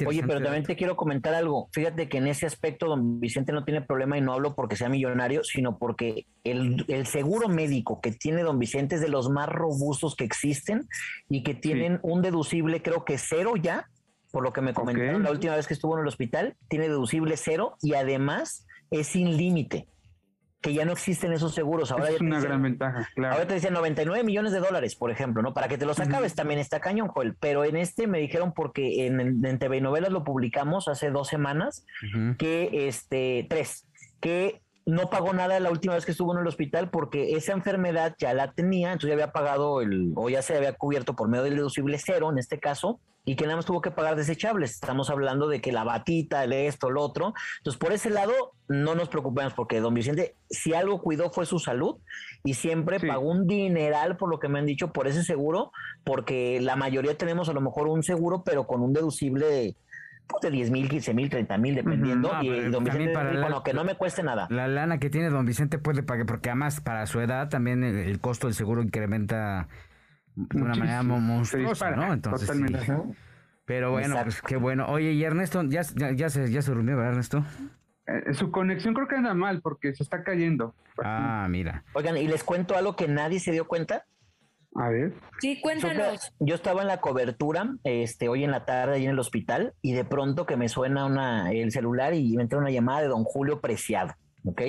Oye, 0.06 0.22
pero 0.26 0.42
también 0.42 0.64
te 0.64 0.76
quiero 0.76 0.96
comentar 0.96 1.34
algo. 1.34 1.68
Fíjate 1.72 2.08
que 2.08 2.18
en 2.18 2.26
ese 2.26 2.46
aspecto 2.46 2.86
don 2.86 3.20
Vicente 3.20 3.52
no 3.52 3.64
tiene 3.64 3.80
problema 3.80 4.18
y 4.18 4.20
no 4.20 4.32
hablo 4.32 4.54
porque 4.54 4.76
sea 4.76 4.88
millonario, 4.88 5.44
sino 5.44 5.78
porque 5.78 6.26
el, 6.44 6.84
seguro 7.06 7.48
médico 7.48 8.00
que 8.00 8.12
tiene 8.12 8.42
don 8.42 8.58
Vicente 8.58 8.96
es 8.96 9.00
de 9.00 9.08
los 9.08 9.30
más 9.30 9.48
robustos 9.48 10.16
que 10.16 10.24
existen 10.24 10.88
y 11.28 11.42
que 11.42 11.54
tienen 11.54 12.00
un 12.02 12.22
deducible 12.22 12.82
creo 12.82 13.04
que 13.04 13.18
cero 13.18 13.54
ya, 13.60 13.88
por 14.32 14.42
lo 14.42 14.52
que 14.52 14.60
me 14.60 14.74
comentaron 14.74 15.22
la 15.22 15.30
última 15.30 15.54
vez 15.54 15.66
que 15.66 15.74
estuvo 15.74 15.94
en 15.94 16.02
el 16.02 16.08
hospital, 16.08 16.56
tiene 16.68 16.88
deducible 16.88 17.36
cero 17.36 17.76
y 17.80 17.94
además 17.94 18.66
es 18.90 19.06
sin 19.08 19.36
límite, 19.36 19.86
que 20.60 20.74
ya 20.74 20.84
no 20.84 20.92
existen 20.92 21.32
esos 21.32 21.54
seguros. 21.54 21.92
Ahora 21.92 22.10
es 22.10 22.20
una 22.20 22.40
gran 22.40 22.62
ventaja, 22.62 23.08
claro. 23.14 23.34
Ahora 23.34 23.46
te 23.46 23.54
dicen 23.54 23.72
99 23.72 24.24
millones 24.24 24.52
de 24.52 24.58
dólares, 24.58 24.96
por 24.96 25.10
ejemplo, 25.10 25.42
¿no? 25.42 25.54
Para 25.54 25.68
que 25.68 25.78
te 25.78 25.86
los 25.86 26.00
acabes 26.00 26.34
también 26.34 26.58
está 26.58 26.80
cañón, 26.80 27.08
Joel. 27.08 27.36
Pero 27.38 27.64
en 27.64 27.76
este 27.76 28.06
me 28.06 28.18
dijeron, 28.18 28.52
porque 28.52 29.06
en, 29.06 29.44
en 29.44 29.58
TV 29.58 29.80
Novelas 29.80 30.10
lo 30.10 30.24
publicamos 30.24 30.88
hace 30.88 31.10
dos 31.10 31.28
semanas, 31.28 31.84
que 32.38 32.88
este, 32.88 33.46
tres, 33.48 33.86
que 34.20 34.62
no 34.88 35.10
pagó 35.10 35.34
nada 35.34 35.60
la 35.60 35.70
última 35.70 35.94
vez 35.94 36.06
que 36.06 36.12
estuvo 36.12 36.32
en 36.32 36.40
el 36.40 36.46
hospital 36.46 36.88
porque 36.88 37.32
esa 37.36 37.52
enfermedad 37.52 38.16
ya 38.18 38.32
la 38.32 38.52
tenía, 38.52 38.88
entonces 38.88 39.08
ya 39.08 39.14
había 39.14 39.32
pagado 39.32 39.82
el, 39.82 40.14
o 40.16 40.30
ya 40.30 40.40
se 40.40 40.56
había 40.56 40.72
cubierto 40.72 41.14
por 41.14 41.28
medio 41.28 41.44
del 41.44 41.56
deducible 41.56 41.98
cero 41.98 42.30
en 42.32 42.38
este 42.38 42.58
caso, 42.58 42.98
y 43.26 43.36
que 43.36 43.44
nada 43.44 43.56
más 43.56 43.66
tuvo 43.66 43.82
que 43.82 43.90
pagar 43.90 44.16
desechables. 44.16 44.72
Estamos 44.72 45.10
hablando 45.10 45.46
de 45.46 45.60
que 45.60 45.72
la 45.72 45.84
batita, 45.84 46.42
el 46.44 46.54
esto, 46.54 46.88
el 46.88 46.96
otro. 46.96 47.34
Entonces, 47.58 47.78
por 47.78 47.92
ese 47.92 48.08
lado, 48.08 48.32
no 48.66 48.94
nos 48.94 49.10
preocupemos 49.10 49.52
porque 49.52 49.80
don 49.80 49.92
Vicente, 49.92 50.36
si 50.48 50.72
algo 50.72 51.02
cuidó 51.02 51.30
fue 51.30 51.44
su 51.44 51.58
salud 51.58 51.96
y 52.42 52.54
siempre 52.54 52.98
pagó 52.98 53.30
un 53.30 53.46
dineral, 53.46 54.16
por 54.16 54.30
lo 54.30 54.38
que 54.38 54.48
me 54.48 54.58
han 54.58 54.64
dicho, 54.64 54.94
por 54.94 55.06
ese 55.06 55.22
seguro, 55.22 55.72
porque 56.04 56.58
la 56.62 56.76
mayoría 56.76 57.18
tenemos 57.18 57.50
a 57.50 57.52
lo 57.52 57.60
mejor 57.60 57.88
un 57.88 58.02
seguro, 58.02 58.42
pero 58.42 58.66
con 58.66 58.80
un 58.80 58.94
deducible 58.94 59.76
de 60.42 60.50
10 60.50 60.70
mil, 60.70 60.88
15 60.88 61.14
mil, 61.14 61.30
30 61.30 61.58
mil, 61.58 61.74
dependiendo. 61.74 62.30
y 62.42 62.70
don 62.70 62.84
Vicente 62.84 63.12
para 63.12 63.62
que 63.64 63.72
no 63.72 63.84
me 63.84 63.94
cueste 63.96 64.22
nada. 64.22 64.46
La 64.50 64.68
lana 64.68 64.98
que 64.98 65.10
tiene 65.10 65.30
don 65.30 65.46
Vicente 65.46 65.78
puede 65.78 66.02
pagar, 66.02 66.26
porque 66.26 66.50
además 66.50 66.80
para 66.80 67.06
su 67.06 67.20
edad 67.20 67.48
también 67.48 67.82
el, 67.82 68.20
costo 68.20 68.46
del 68.46 68.54
seguro 68.54 68.82
incrementa 68.82 69.68
de 70.34 70.62
una 70.62 70.74
manera 70.74 71.02
monstruosa, 71.02 71.90
¿no? 71.92 72.12
Entonces, 72.12 72.50
Pero 73.64 73.90
bueno, 73.90 74.16
pues 74.22 74.42
qué 74.42 74.56
bueno. 74.56 74.86
Oye, 74.86 75.12
y 75.12 75.24
Ernesto, 75.24 75.62
ya, 75.64 75.82
ya, 76.14 76.28
se, 76.28 76.50
ya 76.50 76.62
se 76.62 76.72
durmió, 76.72 76.96
¿verdad, 76.96 77.12
Ernesto? 77.12 77.44
Eh, 78.06 78.32
su 78.34 78.50
conexión 78.50 78.94
creo 78.94 79.08
que 79.08 79.16
anda 79.16 79.34
mal 79.34 79.60
porque 79.60 79.94
se 79.94 80.02
está 80.02 80.22
cayendo. 80.22 80.74
Ah, 81.02 81.46
mira. 81.50 81.84
Oigan, 81.92 82.16
y 82.16 82.26
les 82.26 82.42
cuento 82.44 82.76
algo 82.76 82.96
que 82.96 83.08
nadie 83.08 83.40
se 83.40 83.52
dio 83.52 83.66
cuenta. 83.66 84.06
A 84.74 84.90
ver. 84.90 85.14
Sí, 85.40 85.60
cuéntanos. 85.60 86.32
Yo 86.38 86.54
estaba 86.54 86.82
en 86.82 86.88
la 86.88 87.00
cobertura, 87.00 87.74
este, 87.84 88.28
hoy 88.28 88.44
en 88.44 88.50
la 88.50 88.64
tarde, 88.64 88.96
ahí 88.96 89.04
en 89.04 89.10
el 89.10 89.18
hospital, 89.18 89.74
y 89.82 89.92
de 89.92 90.04
pronto 90.04 90.46
que 90.46 90.56
me 90.56 90.68
suena 90.68 91.06
una, 91.06 91.50
el 91.52 91.72
celular 91.72 92.14
y 92.14 92.36
me 92.36 92.42
entra 92.42 92.58
una 92.58 92.70
llamada 92.70 93.00
de 93.00 93.08
don 93.08 93.24
Julio 93.24 93.60
Preciado, 93.60 94.14
¿ok? 94.44 94.62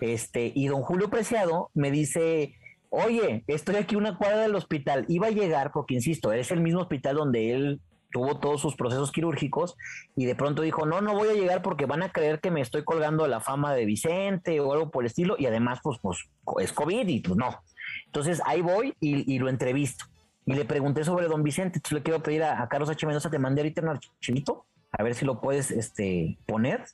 Este, 0.00 0.52
y 0.54 0.68
don 0.68 0.82
Julio 0.82 1.10
Preciado 1.10 1.70
me 1.74 1.90
dice, 1.90 2.54
oye, 2.90 3.44
estoy 3.46 3.76
aquí 3.76 3.96
una 3.96 4.16
cuadra 4.16 4.42
del 4.42 4.54
hospital, 4.54 5.04
iba 5.08 5.26
a 5.26 5.30
llegar, 5.30 5.72
porque 5.72 5.94
insisto, 5.94 6.32
es 6.32 6.50
el 6.50 6.60
mismo 6.60 6.80
hospital 6.80 7.16
donde 7.16 7.52
él 7.52 7.80
tuvo 8.14 8.38
todos 8.38 8.60
sus 8.60 8.76
procesos 8.76 9.10
quirúrgicos 9.10 9.76
y 10.14 10.24
de 10.24 10.36
pronto 10.36 10.62
dijo, 10.62 10.86
no, 10.86 11.00
no 11.00 11.14
voy 11.14 11.28
a 11.30 11.34
llegar 11.34 11.62
porque 11.62 11.84
van 11.84 12.04
a 12.04 12.12
creer 12.12 12.40
que 12.40 12.52
me 12.52 12.60
estoy 12.60 12.84
colgando 12.84 13.26
la 13.26 13.40
fama 13.40 13.74
de 13.74 13.84
Vicente 13.84 14.60
o 14.60 14.72
algo 14.72 14.92
por 14.92 15.02
el 15.02 15.08
estilo 15.08 15.34
y 15.36 15.46
además 15.46 15.80
pues, 15.82 15.98
pues 16.00 16.30
es 16.60 16.72
COVID 16.72 17.08
y 17.08 17.20
pues 17.20 17.36
no. 17.36 17.60
Entonces 18.06 18.40
ahí 18.46 18.60
voy 18.60 18.94
y, 19.00 19.38
lo 19.38 19.48
entrevisto. 19.48 20.06
Y 20.46 20.54
le 20.54 20.64
pregunté 20.64 21.04
sobre 21.04 21.26
don 21.26 21.42
Vicente. 21.42 21.78
Entonces 21.78 21.98
le 21.98 22.02
quiero 22.02 22.22
pedir 22.22 22.42
a, 22.44 22.66
Carlos 22.68 22.90
H. 22.90 23.06
Mendoza, 23.06 23.30
te 23.30 23.38
mandé 23.38 23.62
ahorita 23.62 23.82
un 23.82 23.88
archivito, 23.88 24.66
a 24.92 25.02
ver 25.02 25.14
si 25.14 25.24
lo 25.24 25.40
puedes 25.40 25.70
este, 25.70 26.38
poner. 26.46 26.84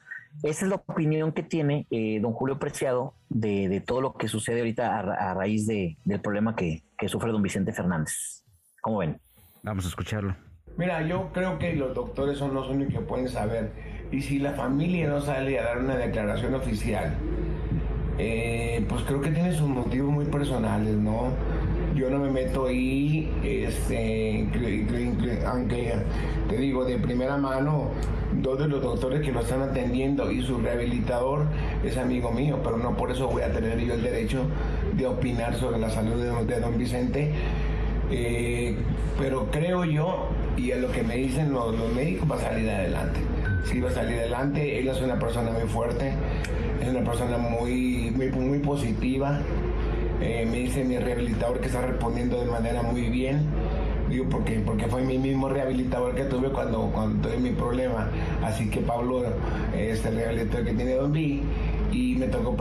Esa 0.43 0.65
es 0.65 0.71
la 0.71 0.77
opinión 0.77 1.33
que 1.33 1.43
tiene 1.43 1.87
eh, 1.91 2.21
don 2.21 2.33
Julio 2.33 2.59
Preciado 2.59 3.15
de, 3.29 3.83
todo 3.85 4.01
lo 4.01 4.15
que 4.15 4.29
sucede 4.29 4.61
ahorita 4.61 5.01
a, 5.01 5.35
raíz 5.35 5.67
de, 5.67 5.97
del 6.05 6.21
problema 6.21 6.55
que, 6.55 6.85
que 6.97 7.09
sufre 7.09 7.33
don 7.33 7.43
Vicente 7.43 7.73
Fernández. 7.73 8.45
¿Cómo 8.81 8.99
ven? 8.99 9.21
Vamos 9.63 9.85
a 9.85 9.89
escucharlo. 9.89 10.37
Mira, 10.77 11.03
yo 11.03 11.31
creo 11.33 11.59
que 11.59 11.75
los 11.75 11.95
doctores 11.95 12.39
son 12.39 12.55
los 12.55 12.69
únicos 12.69 12.95
que 12.95 13.01
pueden 13.01 13.29
saber. 13.29 13.71
Y 14.11 14.23
si 14.23 14.39
la 14.39 14.53
familia 14.53 15.09
no 15.09 15.21
sale 15.21 15.59
a 15.59 15.65
dar 15.65 15.79
una 15.79 15.97
declaración 15.97 16.55
oficial, 16.55 17.15
eh, 18.23 18.85
pues 18.87 19.03
creo 19.05 19.23
que 19.23 19.31
tiene 19.31 19.51
sus 19.55 19.67
motivos 19.67 20.13
muy 20.13 20.27
personales, 20.27 20.95
¿no? 20.95 21.29
Yo 21.95 22.11
no 22.11 22.19
me 22.19 22.31
meto 22.31 22.67
ahí, 22.67 23.33
este, 23.43 24.47
aunque 25.47 25.95
te 26.47 26.57
digo 26.59 26.85
de 26.85 26.99
primera 26.99 27.39
mano, 27.39 27.89
dos 28.43 28.59
de 28.59 28.69
los 28.69 28.83
doctores 28.83 29.23
que 29.23 29.33
lo 29.33 29.41
están 29.41 29.63
atendiendo 29.63 30.31
y 30.31 30.43
su 30.43 30.59
rehabilitador 30.59 31.47
es 31.83 31.97
amigo 31.97 32.31
mío, 32.31 32.59
pero 32.63 32.77
no 32.77 32.95
por 32.95 33.11
eso 33.11 33.27
voy 33.27 33.41
a 33.41 33.53
tener 33.53 33.81
yo 33.81 33.95
el 33.95 34.03
derecho 34.03 34.43
de 34.99 35.07
opinar 35.07 35.55
sobre 35.55 35.79
la 35.79 35.89
salud 35.89 36.23
de, 36.47 36.61
don 36.61 36.77
Vicente. 36.77 37.33
Eh, 38.11 38.77
pero 39.19 39.51
creo 39.51 39.87
yo, 39.87 40.29
y 40.59 40.73
a 40.73 40.77
lo 40.77 40.93
que 40.93 41.03
me 41.03 41.17
dicen 41.17 41.53
los, 41.53 41.75
médicos, 41.95 42.31
va 42.31 42.37
a 42.37 42.41
salir 42.41 42.69
adelante. 42.69 43.21
Sí, 43.65 43.81
va 43.81 43.89
a 43.89 43.93
salir 43.93 44.19
adelante. 44.19 44.79
Él 44.79 44.89
es 44.89 45.01
una 45.01 45.19
persona 45.19 45.53
muy 45.53 45.67
fuerte 45.69 46.13
es 46.81 46.89
una 46.89 47.05
persona 47.05 47.37
muy, 47.39 48.13
muy, 48.17 48.31
muy 48.31 48.59
positiva. 48.59 49.41
Eh, 50.21 50.47
me 50.51 50.59
dice 50.59 50.85
mi 50.85 50.99
rehabilitador 50.99 51.61
que 51.61 51.67
está 51.67 51.83
respondiendo 51.83 52.41
de 52.41 52.51
manera 52.51 52.83
muy 52.83 53.03
bien. 53.03 53.47
Digo, 54.09 54.27
porque, 54.29 54.61
porque 54.61 54.87
fue 54.87 55.03
mi 55.03 55.19
mismo 55.19 55.49
rehabilitador 55.49 56.15
que 56.15 56.25
tuve 56.25 56.51
cuando, 56.51 56.91
cuando 56.93 57.29
tuve 57.29 57.39
mi 57.39 57.51
problema. 57.51 58.11
Así 58.43 58.69
que 58.69 58.81
Pablo 58.81 59.23
es 59.77 60.05
el 60.05 60.17
rehabilitador 60.17 60.67
que 60.67 60.73
tiene 60.75 60.95
Don 60.95 61.13
B. 61.13 61.41
Y 61.93 62.17
me 62.17 62.27
tocó, 62.27 62.57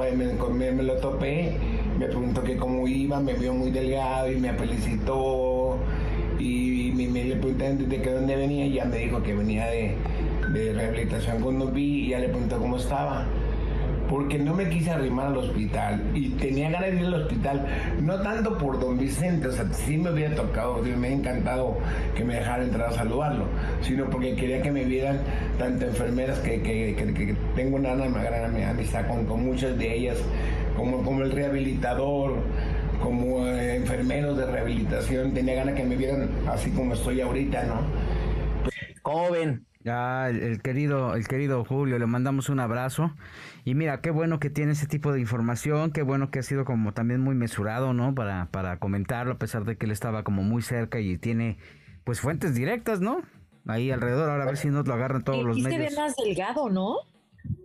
me, 0.51 0.71
me, 0.71 0.83
lo 0.83 0.95
topé, 0.97 1.55
me 1.97 2.07
preguntó 2.07 2.43
que 2.43 2.57
cómo 2.57 2.87
iba, 2.87 3.19
me 3.19 3.33
vio 3.33 3.53
muy 3.53 3.71
delgado 3.71 4.31
y 4.31 4.37
me 4.37 4.53
felicitó. 4.53 5.77
Y, 6.39 6.91
me, 6.95 7.23
le 7.23 7.35
pregunté 7.35 7.73
de 7.75 8.01
que 8.01 8.11
dónde 8.11 8.35
venía 8.35 8.65
y 8.65 8.73
ya 8.73 8.85
me 8.85 8.97
dijo 8.97 9.21
que 9.21 9.33
venía 9.33 9.65
de, 9.67 9.95
de 10.53 10.73
rehabilitación 10.73 11.41
con 11.41 11.59
Don 11.59 11.73
B 11.73 11.79
y 11.79 12.09
ya 12.09 12.19
le 12.19 12.27
preguntó 12.29 12.57
cómo 12.57 12.77
estaba 12.77 13.25
porque 14.09 14.39
no 14.39 14.55
me 14.55 14.67
quise 14.69 14.89
arrimar 14.89 15.27
al 15.27 15.37
hospital 15.37 16.01
y 16.15 16.29
tenía 16.31 16.71
ganas 16.71 16.91
de 16.91 16.97
ir 16.97 17.05
al 17.05 17.13
hospital, 17.13 17.67
no 18.01 18.19
tanto 18.21 18.57
por 18.57 18.79
don 18.79 18.97
Vicente, 18.97 19.47
o 19.47 19.51
sea, 19.51 19.71
sí 19.71 19.97
me 19.97 20.11
hubiera 20.11 20.35
tocado, 20.35 20.81
me 20.81 21.07
ha 21.07 21.11
encantado 21.11 21.77
que 22.15 22.23
me 22.23 22.35
dejara 22.35 22.63
entrar 22.63 22.89
a 22.89 22.93
saludarlo, 22.93 23.45
sino 23.81 24.09
porque 24.09 24.35
quería 24.35 24.61
que 24.63 24.71
me 24.71 24.83
vieran 24.83 25.19
tanto 25.59 25.85
enfermeras 25.85 26.39
que, 26.39 26.61
que, 26.61 27.35
tengo 27.55 27.77
una 27.77 27.93
gran 27.95 28.63
amistad 28.63 29.07
con, 29.07 29.25
con 29.25 29.45
muchas 29.45 29.77
de 29.77 29.95
ellas, 29.95 30.17
como, 30.75 31.03
como 31.03 31.21
el 31.21 31.31
rehabilitador, 31.31 32.37
como 33.03 33.45
eh, 33.47 33.75
enfermeros 33.75 34.37
de 34.37 34.45
rehabilitación, 34.47 35.33
tenía 35.33 35.53
ganas 35.55 35.75
que 35.75 35.83
me 35.83 35.95
vieran 35.95 36.29
así 36.47 36.71
como 36.71 36.95
estoy 36.95 37.21
ahorita, 37.21 37.63
¿no? 37.63 37.81
¿Cómo 39.03 39.29
Ya, 39.89 40.29
el, 40.29 40.41
el 40.43 40.61
querido, 40.61 41.15
el 41.15 41.25
querido 41.25 41.63
Julio, 41.63 41.97
le 41.99 42.05
mandamos 42.05 42.49
un 42.49 42.59
abrazo. 42.59 43.13
Y 43.63 43.75
mira, 43.75 44.01
qué 44.01 44.11
bueno 44.11 44.37
que 44.37 44.49
tiene 44.49 44.73
ese 44.73 44.87
tipo 44.87 45.13
de 45.13 45.21
información, 45.21 45.91
qué 45.91 46.01
bueno 46.01 46.31
que 46.31 46.39
ha 46.39 46.43
sido 46.43 46.65
como 46.65 46.93
también 46.93 47.21
muy 47.21 47.33
mesurado, 47.33 47.93
¿no? 47.93 48.13
Para, 48.13 48.49
para 48.51 48.77
comentarlo, 48.77 49.33
a 49.33 49.37
pesar 49.37 49.63
de 49.63 49.77
que 49.77 49.85
él 49.85 49.93
estaba 49.93 50.23
como 50.23 50.43
muy 50.43 50.61
cerca 50.61 50.99
y 50.99 51.17
tiene 51.17 51.57
pues 52.03 52.19
fuentes 52.19 52.55
directas, 52.55 52.99
¿no? 52.99 53.21
Ahí 53.67 53.89
alrededor, 53.89 54.29
ahora 54.29 54.43
a 54.43 54.47
ver 54.47 54.57
si 54.57 54.67
nos 54.67 54.85
lo 54.85 54.95
agarran 54.95 55.23
todos 55.23 55.45
los 55.45 55.57
Y 55.57 55.61
se 55.61 55.69
medios. 55.69 55.95
ve 55.95 56.01
más 56.01 56.13
delgado, 56.17 56.69
¿no? 56.69 56.97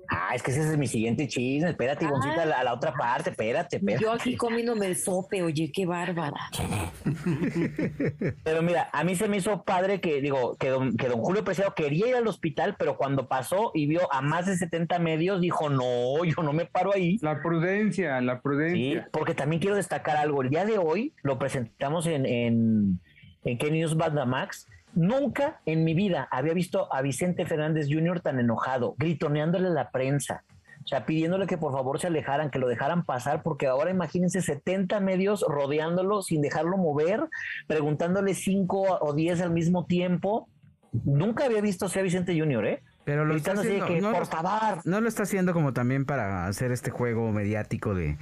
Ah, 0.09 0.35
es 0.35 0.43
que 0.43 0.51
ese 0.51 0.61
es 0.61 0.77
mi 0.79 0.87
siguiente 0.87 1.27
chisme. 1.29 1.71
Espérate, 1.71 2.05
Ivoncita, 2.05 2.43
a 2.43 2.47
la, 2.47 2.61
a 2.61 2.65
la 2.65 2.75
otra 2.75 2.93
parte. 2.93 3.31
Espérate, 3.31 3.77
espérate. 3.77 4.03
Yo 4.05 4.13
aquí 4.13 4.37
comiéndome 4.37 4.87
el 4.87 4.97
sope, 4.97 5.43
oye, 5.43 5.71
qué 5.73 5.87
bárbara. 5.87 6.51
Pero 8.45 8.63
mira, 8.63 8.89
a 8.93 9.05
mí 9.05 9.15
se 9.15 9.29
me 9.29 9.39
hizo 9.39 9.63
padre 9.65 10.01
que, 10.01 10.21
digo, 10.21 10.57
que 10.57 10.69
don, 10.69 10.97
que 10.97 11.09
don 11.09 11.21
Julio 11.21 11.45
Preciado 11.45 11.75
quería 11.75 12.09
ir 12.09 12.15
al 12.17 12.27
hospital, 12.27 12.77
pero 12.79 12.97
cuando 12.97 13.29
pasó 13.29 13.71
y 13.75 13.87
vio 13.87 14.13
a 14.13 14.21
más 14.21 14.47
de 14.47 14.57
70 14.57 14.99
medios, 14.99 15.41
dijo, 15.41 15.69
no, 15.71 16.25
yo 16.25 16.43
no 16.43 16.53
me 16.53 16.67
paro 16.67 16.93
ahí. 16.95 17.19
La 17.23 17.43
prudencia, 17.43 18.21
la 18.21 18.35
Sí, 18.35 18.41
prudencia. 18.43 19.09
porque 19.13 19.35
también 19.35 19.61
quiero 19.61 19.77
destacar 19.77 20.17
algo. 20.17 20.43
El 20.43 20.51
día 20.51 20.65
de 20.65 20.79
hoy 20.79 21.15
lo 21.23 21.39
presentamos 21.39 22.07
en, 22.07 22.27
en, 22.27 23.01
en 23.45 23.59
K 23.59 23.67
News 23.69 23.97
Max. 23.97 24.69
Nunca 24.95 25.61
en 25.67 25.85
mi 25.85 25.95
vida 25.95 26.29
había 26.31 26.55
visto 26.55 26.93
a 26.93 27.03
Vicente 27.03 27.47
Fernández 27.47 27.89
Jr. 27.91 28.21
tan 28.21 28.39
enojado, 28.39 28.95
gritoneándole 28.99 29.69
a 29.69 29.73
la 29.73 29.91
prensa. 29.91 30.45
O 30.85 30.87
sea, 30.87 31.07
pidiéndole 31.07 31.47
que 31.47 31.57
por 31.57 31.73
favor 31.73 31.99
se 31.99 32.09
alejaran, 32.09 32.51
que 32.51 32.59
lo 32.59 32.69
dejaran 32.69 33.05
pasar, 33.05 33.43
porque 33.43 33.67
ahora 33.67 33.91
imagínense 33.91 34.43
70 34.43 35.01
medios 35.01 35.45
rodeándolo 35.49 36.23
sin 36.23 36.43
dejarlo 36.43 36.77
mover, 36.77 37.29
preguntándole 37.67 38.35
5 38.35 38.99
o 39.01 39.15
10 39.15 39.41
al 39.41 39.51
mismo 39.51 39.87
tiempo. 39.87 40.49
Nunca 41.05 41.47
había 41.47 41.63
visto 41.63 41.87
a 41.87 42.03
Vicente 42.03 42.39
Jr., 42.39 42.67
¿eh? 42.67 42.83
Pero 43.05 43.25
lo 43.25 43.35
está 43.35 43.53
Gritando 43.53 43.63
haciendo, 43.63 43.87
que, 43.87 44.01
no, 44.01 44.13
por 44.13 44.27
favor. 44.27 44.81
no 44.85 45.01
lo 45.01 45.09
está 45.09 45.25
haciendo 45.25 45.53
como 45.53 45.73
también 45.73 46.05
para 46.05 46.47
hacer 46.47 46.71
este 46.71 46.91
juego 46.91 47.33
mediático 47.33 47.95
de... 47.95 48.17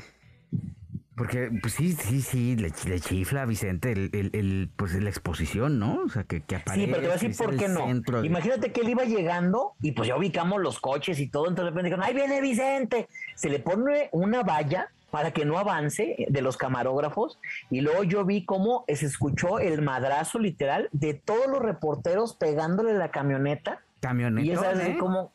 Porque, 1.22 1.50
pues 1.60 1.74
sí, 1.74 1.92
sí, 1.92 2.20
sí, 2.20 2.56
le, 2.56 2.72
le 2.86 3.00
chifla 3.00 3.42
a 3.42 3.46
Vicente 3.46 3.92
el, 3.92 4.10
el, 4.12 4.30
el, 4.32 4.70
pues 4.74 4.92
la 4.94 5.08
exposición, 5.08 5.78
¿no? 5.78 6.00
O 6.04 6.08
sea, 6.08 6.24
que, 6.24 6.40
que 6.40 6.56
Sí, 6.56 6.62
aparece. 6.62 6.86
pero 6.88 6.96
te 6.96 7.06
voy 7.06 7.10
a 7.10 7.12
decir 7.14 7.36
por 7.36 7.56
qué 7.56 7.68
no. 7.68 7.86
de- 8.20 8.26
Imagínate 8.26 8.72
que 8.72 8.80
él 8.80 8.88
iba 8.88 9.04
llegando 9.04 9.74
y 9.80 9.92
pues 9.92 10.08
ya 10.08 10.16
ubicamos 10.16 10.60
los 10.60 10.80
coches 10.80 11.20
y 11.20 11.28
todo, 11.28 11.48
entonces 11.48 11.66
de 11.66 11.70
repente 11.70 11.90
dijeron, 11.90 12.04
ahí 12.04 12.14
viene 12.14 12.40
Vicente. 12.40 13.08
Se 13.36 13.48
le 13.48 13.60
pone 13.60 14.08
una 14.10 14.42
valla 14.42 14.88
para 15.12 15.30
que 15.30 15.44
no 15.44 15.58
avance 15.58 16.16
de 16.28 16.42
los 16.42 16.56
camarógrafos 16.56 17.38
y 17.70 17.82
luego 17.82 18.02
yo 18.02 18.24
vi 18.24 18.44
cómo 18.44 18.84
se 18.88 19.06
escuchó 19.06 19.58
el 19.60 19.80
madrazo 19.82 20.38
literal 20.40 20.88
de 20.90 21.14
todos 21.14 21.46
los 21.48 21.60
reporteros 21.60 22.34
pegándole 22.34 22.94
la 22.94 23.10
camioneta 23.12 23.80
Camionetón, 24.00 24.44
y 24.44 24.50
esa 24.50 24.72
es 24.72 24.88
¿eh? 24.88 24.96
como... 24.98 25.30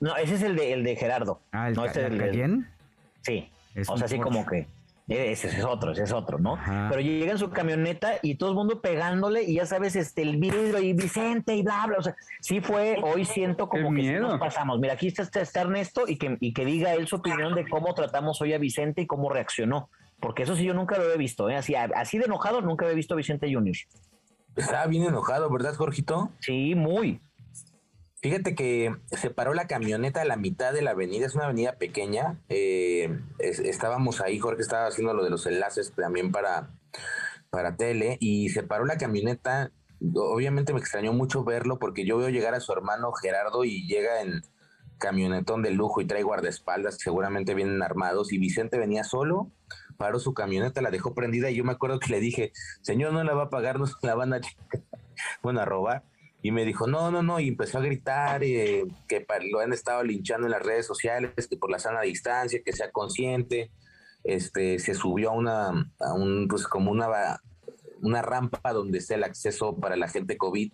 No, 0.00 0.14
ese 0.16 0.34
es 0.34 0.42
el 0.42 0.56
de, 0.56 0.74
el 0.74 0.84
de 0.84 0.96
Gerardo. 0.96 1.40
Ah, 1.52 1.68
el, 1.68 1.74
no, 1.74 1.86
este 1.86 2.00
es 2.00 2.06
el 2.12 2.20
el 2.20 2.32
de-. 2.36 2.64
Sí, 3.22 3.48
Es 3.74 3.88
o 3.88 3.96
sea, 3.96 4.04
así 4.04 4.16
Porsche. 4.16 4.30
como 4.34 4.44
que 4.46 4.58
eh, 4.58 4.66
ese 5.08 5.48
es 5.48 5.64
otro, 5.64 5.92
ese 5.92 6.02
es 6.02 6.12
otro, 6.12 6.38
¿no? 6.38 6.54
Ajá. 6.54 6.88
Pero 6.90 7.00
llega 7.00 7.32
en 7.32 7.38
su 7.38 7.50
camioneta 7.50 8.14
y 8.22 8.34
todo 8.36 8.50
el 8.50 8.56
mundo 8.56 8.80
pegándole 8.80 9.44
y 9.44 9.54
ya 9.54 9.66
sabes, 9.66 9.94
este, 9.94 10.22
el 10.22 10.36
vidrio 10.38 10.78
y 10.80 10.92
Vicente 10.94 11.54
y 11.54 11.62
bla, 11.62 11.86
bla, 11.86 11.98
o 11.98 12.02
sea, 12.02 12.16
sí 12.40 12.60
fue, 12.60 12.98
hoy 13.02 13.24
siento 13.24 13.68
como 13.68 13.90
Qué 13.90 13.96
que 13.96 14.02
sí 14.02 14.08
miedo. 14.08 14.28
nos 14.28 14.40
pasamos. 14.40 14.80
Mira, 14.80 14.94
aquí 14.94 15.06
está, 15.06 15.22
está, 15.22 15.40
está 15.40 15.60
Ernesto 15.60 16.04
y 16.08 16.16
que, 16.16 16.36
y 16.40 16.52
que 16.52 16.64
diga 16.64 16.92
él 16.94 17.06
su 17.06 17.16
opinión 17.16 17.54
de 17.54 17.68
cómo 17.68 17.94
tratamos 17.94 18.40
hoy 18.40 18.52
a 18.52 18.58
Vicente 18.58 19.02
y 19.02 19.06
cómo 19.06 19.28
reaccionó. 19.28 19.90
Porque 20.18 20.42
eso 20.44 20.56
sí 20.56 20.64
yo 20.64 20.74
nunca 20.74 20.96
lo 20.96 21.04
había 21.04 21.16
visto, 21.16 21.48
¿eh? 21.50 21.56
Así, 21.56 21.74
así 21.74 22.18
de 22.18 22.24
enojado 22.24 22.60
nunca 22.62 22.86
había 22.86 22.96
visto 22.96 23.14
a 23.14 23.16
Vicente 23.18 23.52
Junior. 23.52 23.76
Estaba 24.56 24.86
bien 24.86 25.04
enojado, 25.04 25.50
¿verdad, 25.50 25.74
Jorgito? 25.74 26.30
Sí, 26.40 26.74
muy. 26.74 27.20
Fíjate 28.22 28.54
que 28.54 28.94
se 29.12 29.30
paró 29.30 29.52
la 29.54 29.66
camioneta 29.66 30.22
a 30.22 30.24
la 30.24 30.36
mitad 30.36 30.72
de 30.72 30.82
la 30.82 30.92
avenida, 30.92 31.26
es 31.26 31.34
una 31.34 31.44
avenida 31.44 31.74
pequeña. 31.78 32.40
eh, 32.48 33.20
es- 33.38 33.58
estábamos 33.60 34.20
ahí, 34.20 34.38
Jorge 34.38 34.62
estaba 34.62 34.86
haciendo 34.86 35.14
lo 35.14 35.22
de 35.24 35.30
los 35.30 35.46
enlaces 35.46 35.92
también 35.94 36.32
para, 36.32 36.70
para 37.50 37.76
tele, 37.76 38.16
y 38.20 38.48
se 38.50 38.62
paró 38.62 38.84
la 38.86 38.96
camioneta. 38.98 39.70
Obviamente 40.14 40.72
me 40.72 40.80
extrañó 40.80 41.12
mucho 41.12 41.44
verlo 41.44 41.78
porque 41.78 42.04
yo 42.06 42.18
veo 42.18 42.28
llegar 42.30 42.54
a 42.54 42.60
su 42.60 42.72
hermano 42.72 43.12
Gerardo 43.12 43.64
y 43.64 43.86
llega 43.86 44.22
en 44.22 44.42
camionetón 44.98 45.62
de 45.62 45.70
lujo 45.72 46.00
y 46.00 46.06
trae 46.06 46.22
guardaespaldas 46.22 46.96
seguramente 46.98 47.54
vienen 47.54 47.82
armados 47.82 48.32
y 48.32 48.38
Vicente 48.38 48.78
venía 48.78 49.04
solo, 49.04 49.50
paró 49.98 50.18
su 50.18 50.32
camioneta, 50.34 50.80
la 50.80 50.90
dejó 50.90 51.14
prendida 51.14 51.50
y 51.50 51.56
yo 51.56 51.64
me 51.64 51.72
acuerdo 51.72 51.98
que 52.00 52.10
le 52.10 52.20
dije, 52.20 52.52
señor, 52.82 53.12
no 53.12 53.22
la 53.24 53.34
va 53.34 53.44
a 53.44 53.50
pagar, 53.50 53.78
no 53.78 53.86
se 53.86 53.94
la 54.02 54.14
van 54.14 54.32
a, 54.32 54.40
chingar". 54.40 54.66
bueno, 55.42 55.60
a 55.60 55.64
robar. 55.66 56.02
Y 56.46 56.52
me 56.52 56.64
dijo, 56.64 56.86
no, 56.86 57.10
no, 57.10 57.22
no, 57.22 57.40
y 57.40 57.48
empezó 57.48 57.78
a 57.78 57.80
gritar 57.80 58.44
eh, 58.44 58.84
que 59.08 59.26
lo 59.50 59.58
han 59.58 59.72
estado 59.72 60.04
linchando 60.04 60.46
en 60.46 60.52
las 60.52 60.62
redes 60.62 60.86
sociales, 60.86 61.32
que 61.48 61.56
por 61.56 61.70
la 61.72 61.80
sana 61.80 62.02
distancia, 62.02 62.60
que 62.64 62.72
sea 62.72 62.92
consciente. 62.92 63.70
Este, 64.22 64.78
se 64.78 64.94
subió 64.94 65.30
a 65.30 65.32
una, 65.32 65.68
a 65.98 66.14
un, 66.14 66.46
pues 66.48 66.68
como 66.68 66.90
una, 66.92 67.40
una 68.00 68.22
rampa 68.22 68.72
donde 68.72 68.98
está 68.98 69.14
el 69.16 69.24
acceso 69.24 69.76
para 69.76 69.96
la 69.96 70.08
gente 70.08 70.36
COVID 70.36 70.72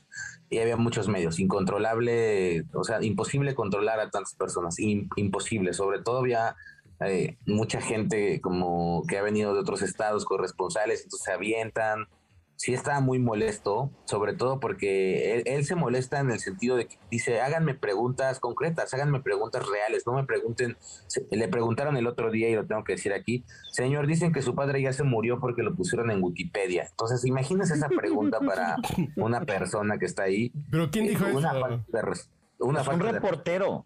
y 0.51 0.59
había 0.59 0.77
muchos 0.77 1.09
medios, 1.09 1.39
incontrolable, 1.39 2.65
o 2.75 2.85
sea, 2.85 3.03
imposible 3.03 3.55
controlar 3.55 3.99
a 4.01 4.11
tantas 4.11 4.35
personas, 4.35 4.79
im- 4.79 5.09
imposible, 5.17 5.73
sobre 5.73 6.03
todo 6.03 6.19
había 6.19 6.55
eh, 7.01 7.37
mucha 7.47 7.81
gente 7.81 8.41
como 8.41 9.05
que 9.07 9.19
ha 9.19 9.23
venido 9.23 9.55
de 9.55 9.61
otros 9.61 9.83
estados 9.83 10.25
corresponsales, 10.25 11.03
entonces 11.05 11.25
se 11.25 11.33
avientan, 11.33 12.07
sí 12.57 12.75
estaba 12.75 13.01
muy 13.01 13.19
molesto, 13.19 13.91
sobre 14.05 14.35
todo 14.35 14.61
porque 14.61 15.35
él, 15.35 15.43
él 15.47 15.65
se 15.65 15.75
molesta 15.75 16.21
en 16.21 16.31
el 16.31 16.39
sentido 16.39 16.77
de 16.77 16.87
que 16.87 16.99
dice, 17.11 17.41
háganme 17.41 17.75
preguntas 17.75 18.39
concretas, 18.39 18.95
háganme 18.95 19.21
preguntas 19.21 19.67
reales, 19.69 20.07
no 20.07 20.13
me 20.13 20.25
pregunten, 20.25 20.77
se- 21.09 21.27
le 21.31 21.49
preguntaron 21.49 21.97
el 21.97 22.07
otro 22.07 22.31
día 22.31 22.49
y 22.49 22.55
lo 22.55 22.65
tengo 22.67 22.85
que 22.85 22.93
decir 22.93 23.13
aquí, 23.13 23.45
señor, 23.73 24.07
dicen 24.07 24.33
que 24.33 24.43
su 24.43 24.55
padre 24.55 24.81
ya 24.81 24.93
se 24.93 25.03
murió 25.03 25.41
porque 25.41 25.63
lo 25.63 25.75
pusieron 25.75 26.11
en 26.13 26.23
Wikipedia. 26.23 26.87
Entonces, 26.89 27.25
imagínense 27.25 27.75
esa 27.75 27.89
pregunta 27.89 28.39
para 28.41 28.77
una 29.17 29.41
persona 29.41 29.99
que 29.99 30.05
está 30.07 30.25
ahí. 30.25 30.53
¿Pero 30.71 30.91
quién 30.91 31.07
dijo 31.09 31.25
una 31.27 31.51
eso? 31.51 31.61
falta 31.61 31.85
de 31.89 32.03
res- 32.03 32.31
una 32.61 32.83
Es 32.83 32.87
un 32.87 32.99
de- 33.01 33.11
reportero. 33.13 33.85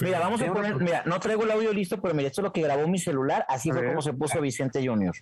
Mira, 0.00 0.18
vamos 0.18 0.42
a 0.42 0.52
poner, 0.52 0.74
mira, 0.76 1.04
no 1.06 1.20
traigo 1.20 1.44
el 1.44 1.50
audio 1.52 1.72
listo, 1.72 2.00
pero 2.02 2.12
mira, 2.12 2.26
esto 2.26 2.40
es 2.40 2.44
lo 2.44 2.52
que 2.52 2.60
grabó 2.62 2.88
mi 2.88 2.98
celular, 2.98 3.46
así 3.48 3.70
fue 3.70 3.86
como 3.86 4.02
se 4.02 4.12
puso 4.14 4.40
Vicente 4.40 4.84
Junior. 4.84 5.14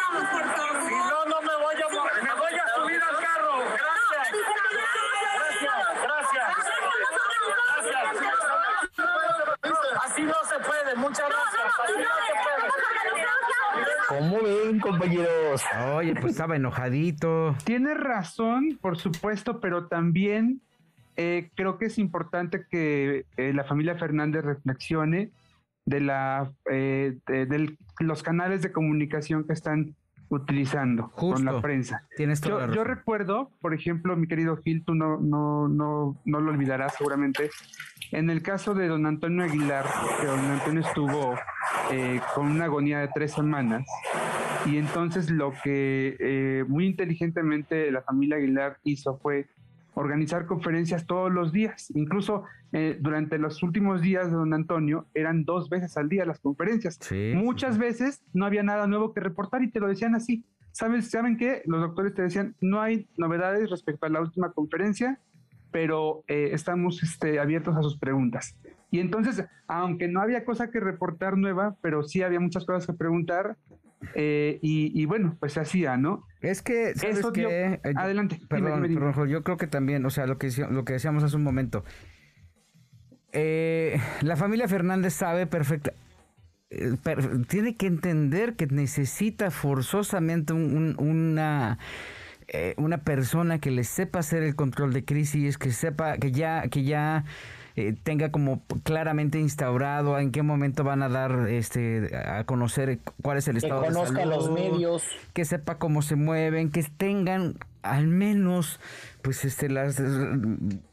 Si 0.00 0.94
no, 0.94 1.24
no 1.26 1.40
me 1.42 1.56
voy 1.56 1.74
a 1.74 1.88
mover. 1.94 2.22
Me 2.22 2.34
voy 2.34 2.52
a 2.58 2.68
subir 2.74 3.00
al 3.02 3.16
carro. 3.16 3.58
Gracias. 3.58 4.28
Gracias. 5.22 5.76
Gracias. 6.02 6.48
Gracias. 8.96 10.04
Así 10.04 10.22
no 10.22 10.34
se 10.44 10.58
puede. 10.60 10.94
Muchas 10.96 11.28
gracias. 11.28 11.72
Así 11.84 11.94
no 11.98 12.16
se 12.26 12.32
puede. 12.42 12.70
¿Cómo 14.08 14.42
ven, 14.42 14.79
compañeros? 14.90 15.62
Oye, 15.94 16.14
pues 16.14 16.32
estaba 16.32 16.56
enojadito. 16.56 17.54
Tienes 17.64 17.96
razón, 17.98 18.78
por 18.80 18.96
supuesto, 18.96 19.60
pero 19.60 19.86
también 19.88 20.60
eh, 21.16 21.50
creo 21.56 21.78
que 21.78 21.86
es 21.86 21.98
importante 21.98 22.64
que 22.70 23.26
eh, 23.36 23.52
la 23.52 23.64
familia 23.64 23.96
Fernández 23.96 24.44
reflexione 24.44 25.30
de, 25.84 26.00
la, 26.00 26.50
eh, 26.70 27.16
de, 27.26 27.46
del- 27.46 27.78
los 27.98 28.22
canales 28.22 28.62
de 28.62 28.72
comunicación 28.72 29.44
que 29.46 29.52
están 29.52 29.94
utilizando 30.32 31.10
con 31.10 31.44
la 31.44 31.60
prensa. 31.60 32.04
Tienes 32.16 32.40
toda 32.40 32.60
Yo, 32.60 32.66
la 32.68 32.74
yo 32.76 32.84
recuerdo, 32.84 33.50
por 33.60 33.74
ejemplo, 33.74 34.16
mi 34.16 34.28
querido 34.28 34.56
Gil, 34.58 34.84
tú 34.84 34.94
no, 34.94 35.18
no, 35.20 35.66
no, 35.66 36.16
no 36.24 36.40
lo 36.40 36.52
olvidarás 36.52 36.94
seguramente, 36.96 37.50
en 38.12 38.30
el 38.30 38.40
caso 38.40 38.72
de 38.74 38.86
don 38.86 39.06
Antonio 39.06 39.42
Aguilar, 39.44 39.84
que 40.20 40.26
don 40.28 40.38
Antonio 40.38 40.82
estuvo 40.82 41.34
eh, 41.90 42.20
con 42.34 42.46
una 42.46 42.66
agonía 42.66 43.00
de 43.00 43.08
tres 43.12 43.32
semanas, 43.32 43.84
y 44.66 44.76
entonces 44.76 45.30
lo 45.30 45.52
que 45.62 46.16
eh, 46.18 46.64
muy 46.68 46.86
inteligentemente 46.86 47.90
la 47.90 48.02
familia 48.02 48.36
Aguilar 48.36 48.78
hizo 48.84 49.18
fue 49.18 49.46
organizar 49.94 50.46
conferencias 50.46 51.06
todos 51.06 51.30
los 51.32 51.52
días, 51.52 51.90
incluso 51.94 52.44
eh, 52.72 52.96
durante 53.00 53.38
los 53.38 53.62
últimos 53.62 54.00
días 54.00 54.30
de 54.30 54.36
don 54.36 54.54
Antonio 54.54 55.06
eran 55.14 55.44
dos 55.44 55.68
veces 55.68 55.96
al 55.96 56.08
día 56.08 56.24
las 56.24 56.38
conferencias. 56.38 56.98
Sí. 57.00 57.32
Muchas 57.34 57.78
veces 57.78 58.22
no 58.32 58.46
había 58.46 58.62
nada 58.62 58.86
nuevo 58.86 59.12
que 59.12 59.20
reportar 59.20 59.62
y 59.62 59.70
te 59.70 59.80
lo 59.80 59.88
decían 59.88 60.14
así. 60.14 60.44
¿Sabes? 60.72 61.10
¿Saben 61.10 61.36
qué? 61.36 61.62
Los 61.66 61.80
doctores 61.80 62.14
te 62.14 62.22
decían, 62.22 62.54
no 62.60 62.80
hay 62.80 63.08
novedades 63.16 63.70
respecto 63.70 64.06
a 64.06 64.08
la 64.08 64.20
última 64.20 64.52
conferencia, 64.52 65.18
pero 65.72 66.22
eh, 66.28 66.50
estamos 66.52 67.02
este, 67.02 67.40
abiertos 67.40 67.76
a 67.76 67.82
sus 67.82 67.98
preguntas. 67.98 68.56
Y 68.90 69.00
entonces, 69.00 69.44
aunque 69.66 70.08
no 70.08 70.20
había 70.20 70.44
cosa 70.44 70.70
que 70.70 70.80
reportar 70.80 71.36
nueva, 71.36 71.76
pero 71.80 72.02
sí 72.02 72.22
había 72.22 72.40
muchas 72.40 72.64
cosas 72.64 72.86
que 72.86 72.92
preguntar, 72.92 73.56
eh, 74.14 74.58
y, 74.62 74.92
y 75.00 75.04
bueno, 75.06 75.36
pues 75.40 75.52
se 75.54 75.60
hacía, 75.60 75.96
¿no? 75.96 76.26
Es 76.40 76.62
que, 76.62 76.94
¿sabes 76.94 77.18
Eso 77.18 77.30
dio- 77.32 77.48
qué? 77.48 77.80
Eh, 77.84 77.92
Adelante, 77.96 78.40
Perdón, 78.48 78.76
dime, 78.82 78.88
dime. 78.88 79.00
perdón, 79.00 79.28
yo 79.28 79.42
creo 79.44 79.56
que 79.56 79.66
también, 79.66 80.04
o 80.06 80.10
sea, 80.10 80.26
lo 80.26 80.38
que, 80.38 80.50
lo 80.70 80.84
que 80.84 80.94
decíamos 80.94 81.22
hace 81.22 81.36
un 81.36 81.42
momento. 81.44 81.84
Eh, 83.32 84.00
la 84.22 84.36
familia 84.36 84.66
Fernández 84.68 85.14
sabe 85.14 85.46
perfecta. 85.46 85.92
eh, 86.72 86.94
per- 87.02 87.46
tiene 87.46 87.76
que 87.76 87.86
entender 87.86 88.54
que 88.54 88.66
necesita 88.68 89.50
forzosamente 89.50 90.52
un- 90.52 90.96
un- 90.98 91.08
una 91.08 91.78
una 92.78 92.98
persona 92.98 93.60
que 93.60 93.70
le 93.70 93.84
sepa 93.84 94.18
hacer 94.20 94.42
el 94.42 94.56
control 94.56 94.92
de 94.92 95.04
crisis, 95.04 95.56
que 95.56 95.70
sepa 95.70 96.16
que 96.18 96.32
ya 96.32 96.62
que 96.68 96.82
ya 96.82 97.24
eh, 97.88 97.96
tenga 98.02 98.30
como 98.30 98.62
claramente 98.82 99.38
instaurado 99.38 100.18
en 100.18 100.32
qué 100.32 100.42
momento 100.42 100.84
van 100.84 101.02
a 101.02 101.08
dar 101.08 101.48
este 101.48 102.10
a 102.16 102.44
conocer 102.44 102.98
cuál 103.22 103.38
es 103.38 103.48
el 103.48 103.54
Que 103.54 103.66
estado 103.66 103.80
de 103.82 103.88
conozca 103.88 104.20
salud, 104.20 104.34
los 104.34 104.50
medios. 104.50 105.04
que 105.32 105.44
sepa 105.44 105.78
cómo 105.78 106.02
se 106.02 106.16
mueven, 106.16 106.70
que 106.70 106.82
tengan 106.82 107.54
al 107.82 108.06
menos 108.08 108.78
pues 109.22 109.44
este 109.44 109.68
las 109.68 110.00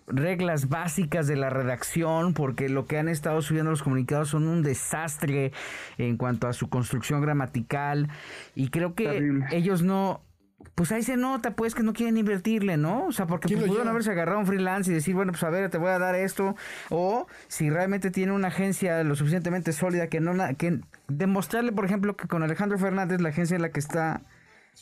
reglas 0.07 0.69
básicas 0.69 1.27
de 1.27 1.35
la 1.35 1.49
redacción, 1.49 2.33
porque 2.33 2.69
lo 2.69 2.85
que 2.85 2.97
han 2.97 3.09
estado 3.09 3.41
subiendo 3.41 3.71
los 3.71 3.83
comunicados 3.83 4.29
son 4.29 4.47
un 4.47 4.63
desastre 4.63 5.51
en 5.97 6.17
cuanto 6.17 6.47
a 6.47 6.53
su 6.53 6.69
construcción 6.69 7.21
gramatical 7.21 8.09
y 8.55 8.69
creo 8.69 8.95
que 8.95 9.41
ellos 9.51 9.81
no 9.83 10.21
pues 10.75 10.91
ahí 10.91 11.03
se 11.03 11.17
nota 11.17 11.51
pues 11.55 11.75
que 11.75 11.83
no 11.83 11.93
quieren 11.93 12.17
invertirle, 12.17 12.77
¿no? 12.77 13.05
O 13.05 13.11
sea, 13.11 13.25
porque 13.27 13.47
¿Quién 13.47 13.59
pues, 13.59 13.69
pudieron 13.69 13.87
haberse 13.89 14.11
agarrado 14.11 14.39
un 14.39 14.45
freelance 14.47 14.91
y 14.91 14.93
decir, 14.93 15.13
bueno, 15.15 15.31
pues 15.31 15.43
a 15.43 15.49
ver, 15.49 15.69
te 15.69 15.77
voy 15.77 15.89
a 15.89 15.99
dar 15.99 16.15
esto. 16.15 16.55
O 16.89 17.27
si 17.47 17.69
realmente 17.69 18.11
tiene 18.11 18.31
una 18.31 18.47
agencia 18.49 19.03
lo 19.03 19.15
suficientemente 19.15 19.71
sólida 19.71 20.07
que 20.07 20.19
no 20.19 20.33
que 20.57 20.79
demostrarle, 21.07 21.71
por 21.71 21.85
ejemplo, 21.85 22.15
que 22.15 22.27
con 22.27 22.43
Alejandro 22.43 22.77
Fernández, 22.77 23.21
la 23.21 23.29
agencia 23.29 23.55
en 23.55 23.61
la 23.61 23.69
que 23.69 23.79
está, 23.79 24.21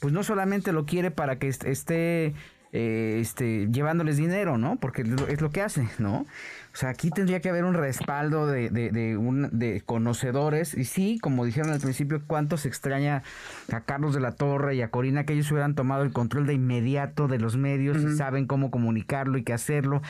pues 0.02 0.14
no 0.14 0.24
solamente 0.24 0.72
lo 0.72 0.86
quiere 0.86 1.12
para 1.12 1.38
que 1.40 1.48
est- 1.48 1.66
esté 1.66 2.34
eh, 2.78 3.20
este, 3.22 3.70
llevándoles 3.72 4.18
dinero, 4.18 4.58
¿no? 4.58 4.76
Porque 4.76 5.04
es 5.04 5.42
lo- 5.42 5.50
que 5.50 5.62
hace, 5.62 5.88
¿no? 5.98 6.26
O 6.74 6.78
sea, 6.78 6.90
aquí 6.90 7.10
tendría 7.10 7.40
que 7.40 7.48
haber 7.48 7.64
un 7.64 7.74
respaldo 7.74 8.48
de, 8.48 8.70
de, 8.70 8.90
de, 8.92 9.16
un- 9.16 9.48
de 9.58 9.82
conocedores. 9.86 10.74
Y 10.74 10.84
sí, 10.84 11.18
como 11.22 11.46
dijeron 11.46 11.72
al 11.72 11.80
principio, 11.80 12.22
cuánto 12.28 12.58
se 12.58 12.68
extraña 12.68 13.24
a 13.72 13.80
Carlos 13.80 14.14
de 14.14 14.20
la 14.20 14.34
Torre 14.34 14.76
y 14.76 14.82
a 14.82 14.90
Corina 14.90 15.24
que 15.24 15.32
ellos 15.32 15.50
hubieran 15.52 15.74
tomado 15.74 16.04
el 16.04 16.12
control 16.12 16.48
de 16.48 16.54
inmediato 16.56 17.30
de 17.30 17.40
los 17.40 17.56
medios 17.56 17.96
y 18.04 18.18
saben 18.18 18.46
cómo 18.46 18.72
comunicarlo 18.72 19.38
y 19.38 19.44
qué 19.44 19.54
hacerlo. 19.54 20.02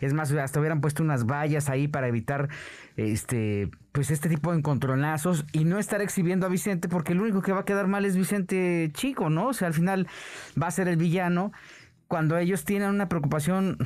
Es 0.00 0.14
más, 0.14 0.32
hasta 0.32 0.60
hubieran 0.60 0.80
puesto 0.80 1.02
unas 1.02 1.26
vallas 1.26 1.68
ahí 1.68 1.88
para 1.88 2.08
evitar 2.08 2.48
este 2.96 3.68
pues 3.92 4.10
este 4.10 4.28
tipo 4.28 4.50
de 4.50 4.58
encontronazos 4.58 5.44
y 5.52 5.64
no 5.64 5.78
estar 5.78 6.00
exhibiendo 6.00 6.46
a 6.46 6.48
Vicente 6.48 6.88
porque 6.88 7.12
el 7.12 7.20
único 7.20 7.42
que 7.42 7.52
va 7.52 7.60
a 7.60 7.64
quedar 7.64 7.86
mal 7.86 8.04
es 8.04 8.16
Vicente 8.16 8.90
Chico, 8.94 9.30
¿no? 9.30 9.48
O 9.48 9.52
sea, 9.52 9.68
al 9.68 9.74
final 9.74 10.08
va 10.60 10.66
a 10.66 10.70
ser 10.72 10.88
el 10.88 10.96
villano 10.96 11.52
cuando 12.08 12.36
ellos 12.38 12.64
tienen 12.64 12.90
una 12.90 13.08
preocupación 13.08 13.78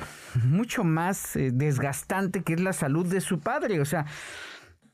mucho 0.44 0.84
más 0.84 1.36
eh, 1.36 1.50
desgastante 1.52 2.42
que 2.42 2.54
es 2.54 2.60
la 2.60 2.72
salud 2.72 3.06
de 3.06 3.20
su 3.20 3.40
padre. 3.40 3.80
O 3.80 3.84
sea, 3.84 4.06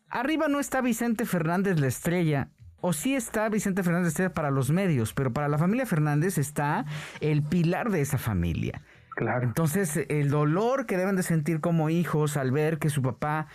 arriba 0.09 0.49
no 0.49 0.61
está 0.61 0.81
Vicente 0.81 1.25
Fernández 1.25 1.81
la 1.81 1.87
estrella. 1.87 2.49
O 2.81 2.93
sí 2.93 3.15
está 3.15 3.49
Vicente 3.49 3.83
Fernández 3.83 4.05
la 4.05 4.09
estrella 4.09 4.35
para 4.35 4.51
los 4.51 4.71
medios, 4.71 5.15
pero 5.15 5.33
para 5.33 5.49
la 5.49 5.59
familia 5.59 5.87
Fernández 5.87 6.37
está 6.39 6.85
el 7.21 7.43
pilar 7.43 7.91
de 7.91 8.03
esa 8.03 8.19
familia. 8.19 8.83
Claro. 9.17 9.45
Entonces, 9.45 10.01
el 10.09 10.29
dolor 10.29 10.87
que 10.87 10.97
deben 10.97 11.17
de 11.17 11.23
sentir 11.23 11.61
como 11.61 11.89
hijos 11.89 12.37
al 12.37 12.51
ver 12.51 12.79
que 12.79 12.91
su 12.91 13.01
papá 13.01 13.47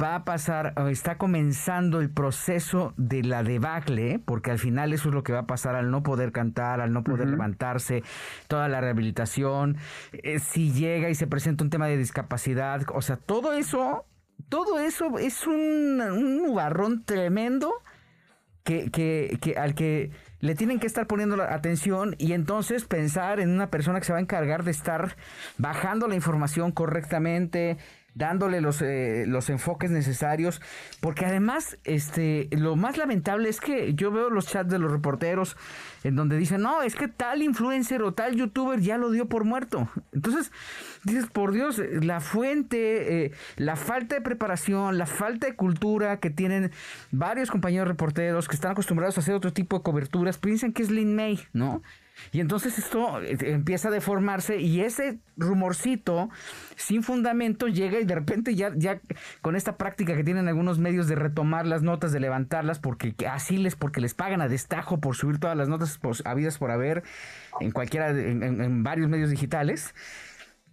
va 0.00 0.14
a 0.14 0.24
pasar, 0.24 0.74
está 0.90 1.18
comenzando 1.18 2.00
el 2.00 2.10
proceso 2.10 2.94
de 2.96 3.22
la 3.22 3.42
debacle, 3.42 4.18
porque 4.24 4.50
al 4.50 4.58
final 4.58 4.92
eso 4.92 5.08
es 5.08 5.14
lo 5.14 5.22
que 5.22 5.32
va 5.32 5.40
a 5.40 5.46
pasar 5.46 5.74
al 5.74 5.90
no 5.90 6.02
poder 6.02 6.32
cantar, 6.32 6.80
al 6.80 6.92
no 6.92 7.04
poder 7.04 7.28
levantarse, 7.28 8.02
toda 8.48 8.68
la 8.68 8.80
rehabilitación, 8.80 9.76
eh, 10.12 10.38
si 10.38 10.72
llega 10.72 11.10
y 11.10 11.14
se 11.14 11.26
presenta 11.26 11.64
un 11.64 11.70
tema 11.70 11.86
de 11.86 11.98
discapacidad, 11.98 12.82
o 12.94 13.02
sea, 13.02 13.16
todo 13.16 13.52
eso, 13.52 14.06
todo 14.48 14.78
eso 14.78 15.18
es 15.18 15.46
un, 15.46 16.00
un 16.00 16.38
nubarrón 16.38 17.04
tremendo 17.04 17.72
que, 18.64 18.90
que, 18.90 19.38
que 19.40 19.58
al 19.58 19.74
que 19.74 20.10
le 20.40 20.54
tienen 20.54 20.80
que 20.80 20.86
estar 20.86 21.06
poniendo 21.06 21.36
la 21.36 21.52
atención 21.54 22.16
y 22.18 22.32
entonces 22.32 22.84
pensar 22.84 23.40
en 23.40 23.50
una 23.50 23.70
persona 23.70 23.98
que 24.00 24.06
se 24.06 24.12
va 24.12 24.18
a 24.18 24.22
encargar 24.22 24.64
de 24.64 24.70
estar 24.70 25.16
bajando 25.58 26.08
la 26.08 26.14
información 26.14 26.72
correctamente, 26.72 27.76
dándole 28.14 28.60
los, 28.60 28.82
eh, 28.82 29.24
los 29.26 29.48
enfoques 29.50 29.90
necesarios, 29.90 30.60
porque 31.00 31.24
además 31.24 31.78
este 31.84 32.48
lo 32.52 32.76
más 32.76 32.96
lamentable 32.96 33.48
es 33.48 33.60
que 33.60 33.94
yo 33.94 34.10
veo 34.10 34.30
los 34.30 34.46
chats 34.46 34.70
de 34.70 34.78
los 34.78 34.92
reporteros 34.92 35.56
en 36.04 36.16
donde 36.16 36.36
dicen, 36.36 36.62
no, 36.62 36.82
es 36.82 36.94
que 36.94 37.08
tal 37.08 37.42
influencer 37.42 38.02
o 38.02 38.12
tal 38.12 38.34
youtuber 38.34 38.80
ya 38.80 38.98
lo 38.98 39.10
dio 39.10 39.28
por 39.28 39.44
muerto. 39.44 39.88
Entonces, 40.12 40.50
dices, 41.04 41.26
por 41.26 41.52
Dios, 41.52 41.80
la 42.02 42.20
fuente, 42.20 43.26
eh, 43.26 43.32
la 43.56 43.76
falta 43.76 44.16
de 44.16 44.20
preparación, 44.20 44.98
la 44.98 45.06
falta 45.06 45.46
de 45.46 45.54
cultura 45.54 46.18
que 46.18 46.30
tienen 46.30 46.72
varios 47.10 47.50
compañeros 47.50 47.88
reporteros 47.88 48.48
que 48.48 48.56
están 48.56 48.72
acostumbrados 48.72 49.16
a 49.16 49.20
hacer 49.20 49.34
otro 49.34 49.52
tipo 49.52 49.78
de 49.78 49.82
coberturas, 49.82 50.38
piensan 50.38 50.72
que 50.72 50.82
es 50.82 50.90
Lin 50.90 51.14
May, 51.14 51.40
¿no? 51.52 51.82
Y 52.30 52.40
entonces 52.40 52.78
esto 52.78 53.20
eh, 53.22 53.36
empieza 53.40 53.88
a 53.88 53.90
deformarse 53.90 54.58
y 54.58 54.80
ese 54.82 55.18
rumorcito 55.36 56.30
sin 56.76 57.02
fundamento 57.02 57.66
llega 57.68 57.98
y 58.00 58.04
de 58.04 58.14
repente 58.14 58.54
ya, 58.54 58.72
ya 58.76 59.00
con 59.40 59.56
esta 59.56 59.76
práctica 59.76 60.14
que 60.14 60.24
tienen 60.24 60.48
algunos 60.48 60.78
medios 60.78 61.08
de 61.08 61.16
retomar 61.16 61.66
las 61.66 61.82
notas, 61.82 62.12
de 62.12 62.20
levantarlas, 62.20 62.78
porque 62.78 63.14
que 63.14 63.26
así 63.26 63.56
les, 63.56 63.74
porque 63.76 64.00
les 64.00 64.14
pagan 64.14 64.40
a 64.40 64.48
destajo 64.48 65.00
por 65.00 65.16
subir 65.16 65.38
todas 65.38 65.56
las 65.56 65.68
notas 65.68 65.98
por, 65.98 66.16
habidas 66.24 66.58
por 66.58 66.70
haber 66.70 67.02
en 67.60 67.70
cualquiera, 67.70 68.10
en, 68.10 68.42
en- 68.42 68.82
varios 68.82 69.08
medios 69.08 69.30
digitales. 69.30 69.94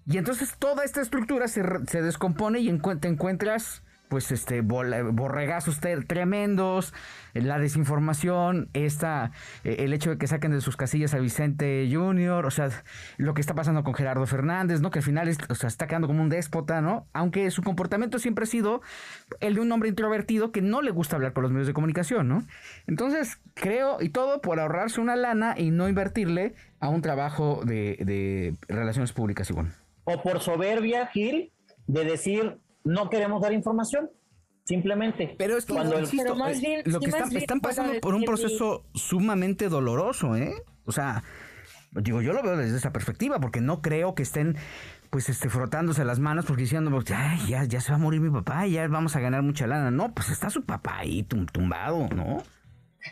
Y 0.05 0.17
entonces 0.17 0.55
toda 0.57 0.83
esta 0.83 1.01
estructura 1.01 1.47
se, 1.47 1.61
descompone 2.01 2.59
y 2.59 2.79
te 2.99 3.07
encuentras 3.07 3.83
pues 4.09 4.31
este 4.31 4.61
borregazos 4.61 5.79
tremendos, 5.79 6.93
eh, 7.33 7.41
la 7.41 7.59
desinformación, 7.59 8.69
esta, 8.73 9.31
eh, 9.63 9.77
el 9.79 9.93
hecho 9.93 10.09
de 10.09 10.17
que 10.17 10.27
saquen 10.27 10.51
de 10.51 10.61
sus 10.61 10.75
casillas 10.75 11.13
a 11.13 11.19
Vicente 11.19 11.87
Junior, 11.89 12.45
o 12.45 12.51
sea, 12.51 12.69
lo 13.17 13.33
que 13.33 13.41
está 13.41 13.53
pasando 13.53 13.83
con 13.83 13.93
Gerardo 13.93 14.25
Fernández, 14.25 14.81
¿no? 14.81 14.89
Que 14.89 14.99
al 14.99 15.05
final 15.05 15.29
está 15.29 15.87
quedando 15.87 16.07
como 16.07 16.21
un 16.23 16.29
déspota, 16.29 16.81
¿no? 16.81 17.07
Aunque 17.13 17.49
su 17.51 17.61
comportamiento 17.61 18.19
siempre 18.19 18.43
ha 18.43 18.47
sido 18.47 18.81
el 19.39 19.55
de 19.55 19.61
un 19.61 19.71
hombre 19.71 19.89
introvertido 19.89 20.51
que 20.51 20.61
no 20.61 20.81
le 20.81 20.91
gusta 20.91 21.15
hablar 21.15 21.33
con 21.33 21.43
los 21.43 21.51
medios 21.51 21.67
de 21.67 21.73
comunicación, 21.73 22.27
¿no? 22.27 22.43
Entonces, 22.87 23.39
creo, 23.53 24.01
y 24.01 24.09
todo 24.09 24.41
por 24.41 24.59
ahorrarse 24.59 24.99
una 24.99 25.15
lana 25.15 25.53
y 25.55 25.69
no 25.69 25.87
invertirle 25.87 26.55
a 26.79 26.89
un 26.89 27.01
trabajo 27.01 27.61
de, 27.63 27.97
de 27.99 28.55
relaciones 28.67 29.13
públicas 29.13 29.49
igual. 29.51 29.71
O 30.05 30.23
por 30.23 30.39
soberbia, 30.39 31.05
Gil, 31.07 31.51
de 31.85 32.05
decir, 32.05 32.57
no 32.89 33.09
queremos 33.09 33.41
dar 33.41 33.53
información. 33.53 34.09
Simplemente. 34.65 35.33
Pero 35.37 35.57
es 35.57 35.65
que, 35.65 35.73
Cuando 35.73 35.95
el- 35.95 36.01
insisto, 36.03 36.23
Pero 36.23 36.35
más 36.35 36.61
bien- 36.61 36.81
lo 36.85 36.99
sí, 36.99 37.05
que 37.05 37.11
más 37.11 37.15
están, 37.15 37.29
bien 37.29 37.41
están 37.41 37.59
pasando 37.59 37.93
por 38.01 38.13
un 38.13 38.23
proceso 38.23 38.85
sumamente 38.93 39.67
doloroso, 39.67 40.35
¿eh? 40.35 40.53
O 40.85 40.91
sea, 40.91 41.23
digo, 41.91 42.21
yo 42.21 42.33
lo 42.33 42.43
veo 42.43 42.55
desde 42.55 42.77
esa 42.77 42.91
perspectiva, 42.91 43.39
porque 43.39 43.61
no 43.61 43.81
creo 43.81 44.13
que 44.13 44.21
estén 44.23 44.57
pues 45.09 45.27
este 45.27 45.49
frotándose 45.49 46.05
las 46.05 46.19
manos 46.19 46.45
porque 46.45 46.61
diciendo, 46.61 46.91
pues, 46.91 47.09
ay, 47.09 47.39
ya, 47.47 47.63
ya 47.63 47.81
se 47.81 47.91
va 47.91 47.95
a 47.95 47.99
morir 47.99 48.21
mi 48.21 48.29
papá, 48.29 48.67
ya 48.67 48.87
vamos 48.87 49.15
a 49.15 49.19
ganar 49.19 49.41
mucha 49.41 49.65
lana. 49.65 49.89
No, 49.89 50.13
pues 50.13 50.29
está 50.29 50.51
su 50.51 50.63
papá 50.63 50.99
ahí 50.99 51.23
tum- 51.23 51.47
tumbado, 51.51 52.07
¿no? 52.09 52.43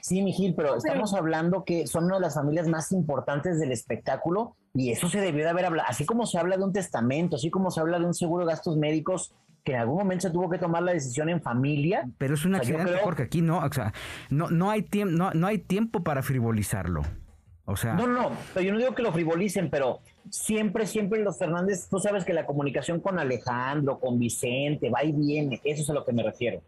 Sí, 0.01 0.21
Mijil, 0.21 0.53
pero 0.55 0.75
estamos 0.77 1.13
hablando 1.13 1.63
que 1.63 1.87
son 1.87 2.05
una 2.05 2.15
de 2.15 2.21
las 2.21 2.35
familias 2.35 2.67
más 2.67 2.91
importantes 2.91 3.59
del 3.59 3.71
espectáculo 3.71 4.55
y 4.73 4.91
eso 4.91 5.09
se 5.09 5.19
debió 5.21 5.43
de 5.43 5.49
haber 5.49 5.65
hablado. 5.65 5.87
Así 5.89 6.05
como 6.05 6.25
se 6.25 6.37
habla 6.37 6.57
de 6.57 6.63
un 6.63 6.73
testamento, 6.73 7.35
así 7.35 7.49
como 7.49 7.71
se 7.71 7.79
habla 7.79 7.99
de 7.99 8.05
un 8.05 8.13
seguro 8.13 8.45
de 8.45 8.51
gastos 8.51 8.77
médicos, 8.77 9.33
que 9.63 9.73
en 9.73 9.79
algún 9.79 9.97
momento 9.97 10.27
se 10.27 10.33
tuvo 10.33 10.49
que 10.49 10.57
tomar 10.59 10.83
la 10.83 10.93
decisión 10.93 11.29
en 11.29 11.41
familia. 11.41 12.07
Pero 12.17 12.35
es 12.35 12.45
un 12.45 12.53
O 12.53 12.55
sea, 12.55 12.61
accidente, 12.61 12.91
creo- 12.93 13.03
porque 13.03 13.23
aquí 13.23 13.41
no, 13.41 13.59
o 13.59 13.71
sea, 13.73 13.93
no, 14.29 14.49
no 14.49 14.69
hay 14.71 14.81
tiempo, 14.83 15.15
no, 15.17 15.31
no 15.31 15.47
hay 15.47 15.57
tiempo 15.57 16.03
para 16.03 16.21
frivolizarlo. 16.23 17.01
O 17.65 17.75
sea, 17.75 17.95
No, 17.95 18.07
no, 18.07 18.21
no, 18.29 18.31
pero 18.53 18.65
yo 18.65 18.71
no 18.71 18.79
digo 18.79 18.95
que 18.95 19.01
lo 19.03 19.11
frivolicen, 19.11 19.69
pero 19.69 19.99
siempre, 20.29 20.87
siempre 20.87 21.21
los 21.21 21.37
Fernández, 21.37 21.89
tú 21.89 21.99
sabes 21.99 22.23
que 22.23 22.31
la 22.31 22.45
comunicación 22.45 23.01
con 23.01 23.19
Alejandro, 23.19 23.99
con 23.99 24.17
Vicente, 24.17 24.89
va 24.89 25.03
y 25.03 25.11
viene, 25.11 25.59
eso 25.65 25.81
es 25.81 25.89
a 25.89 25.93
lo 25.93 26.05
que 26.05 26.13
me 26.13 26.23
refiero. 26.23 26.61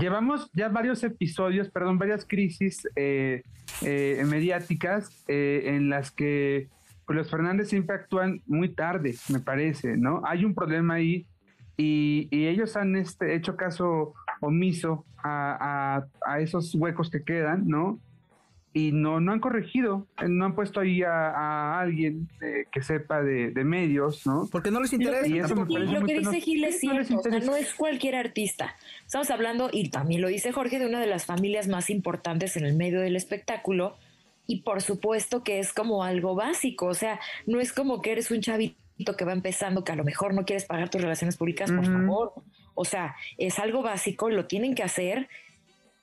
Llevamos 0.00 0.50
ya 0.52 0.68
varios 0.68 1.02
episodios, 1.04 1.70
perdón, 1.70 1.98
varias 1.98 2.24
crisis 2.26 2.88
eh, 2.96 3.42
eh, 3.82 4.24
mediáticas 4.26 5.24
eh, 5.28 5.62
en 5.76 5.88
las 5.88 6.10
que 6.10 6.68
pues, 7.06 7.16
los 7.16 7.30
Fernández 7.30 7.68
siempre 7.68 7.94
actúan 7.96 8.40
muy 8.46 8.68
tarde, 8.70 9.14
me 9.28 9.40
parece, 9.40 9.96
¿no? 9.96 10.22
Hay 10.24 10.44
un 10.44 10.54
problema 10.54 10.94
ahí 10.94 11.26
y, 11.76 12.28
ellos 12.32 12.76
han 12.76 12.96
este, 12.96 13.34
hecho 13.34 13.56
caso 13.56 14.14
omiso 14.40 15.04
a- 15.22 16.04
a 16.26 16.40
esos 16.40 16.74
huecos 16.74 17.10
que 17.10 17.22
quedan, 17.22 17.66
¿no? 17.68 18.00
Y 18.72 18.92
no, 18.92 19.18
no 19.18 19.32
han 19.32 19.40
corregido, 19.40 20.06
eh, 20.22 20.28
no 20.28 20.44
han 20.44 20.54
puesto 20.54 20.78
ahí 20.78 21.02
a, 21.02 21.30
a 21.30 21.80
alguien 21.80 22.28
eh, 22.40 22.66
que 22.70 22.82
sepa 22.82 23.20
de, 23.20 23.50
de 23.50 23.64
medios, 23.64 24.24
¿no? 24.26 24.48
Porque 24.50 24.70
no 24.70 24.80
les 24.80 24.92
Lo 24.92 24.98
interesa. 24.98 25.24
que, 25.24 25.28
Y 25.28 25.38
eso 25.38 25.56
me 25.56 25.80
lo 25.80 26.06
que 26.06 26.18
dice. 26.20 26.40
Gil 26.40 26.64
es 26.64 26.82
No 26.84 26.92
cierto, 26.92 27.18
o 27.18 27.22
sea, 27.22 27.40
no 27.40 27.56
es 27.56 27.74
cualquier 27.74 28.14
artista. 28.14 28.76
Estamos 29.04 29.30
hablando, 29.30 29.70
y 29.72 29.88
también 29.90 30.20
lo 30.22 30.28
dice 30.28 30.52
Jorge, 30.52 30.78
de 30.78 30.86
una 30.86 31.00
de 31.00 31.08
las 31.08 31.26
familias 31.26 31.66
más 31.66 31.90
importantes 31.90 32.56
en 32.56 32.64
el 32.64 32.76
medio 32.76 33.00
del 33.00 33.16
espectáculo, 33.16 33.96
y 34.46 34.62
por 34.62 34.82
supuesto 34.82 35.42
que 35.42 35.58
es 35.58 35.72
como 35.72 36.04
algo 36.04 36.36
básico, 36.36 36.86
o 36.86 36.94
sea, 36.94 37.18
no 37.46 37.60
es 37.60 37.72
como 37.72 38.00
que 38.00 38.12
eres 38.12 38.30
un 38.30 38.40
chavito 38.40 39.16
que 39.16 39.24
va 39.24 39.32
empezando, 39.32 39.82
que 39.82 39.92
a 39.92 39.96
lo 39.96 40.04
mejor 40.04 40.32
no 40.32 40.44
quieres 40.44 40.64
pagar 40.64 40.90
tus 40.90 41.00
relaciones 41.00 41.36
públicas, 41.36 41.72
por 41.72 41.84
favor. 41.84 42.32
O 42.74 42.84
sea, 42.84 43.16
es 43.36 43.58
algo 43.58 43.82
básico, 43.82 44.30
lo 44.30 44.46
tienen 44.46 44.74
que 44.74 44.82
hacer 44.82 45.28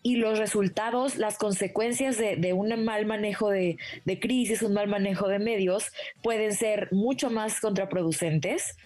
y 0.07 0.15
los 0.15 0.39
resultados, 0.39 1.17
las 1.17 1.37
consecuencias 1.37 2.17
de, 2.17 2.53
un 2.53 2.85
mal 2.85 3.05
manejo 3.05 3.49
de, 3.49 3.77
de, 4.05 4.19
crisis, 4.21 4.61
un 4.61 4.71
mal 4.71 4.87
manejo 4.87 5.27
de 5.27 5.37
medios, 5.37 5.91
pueden 6.23 6.53
ser 6.53 6.87
mucho 6.93 7.29
más 7.29 7.59
contraproducentes 7.59 8.77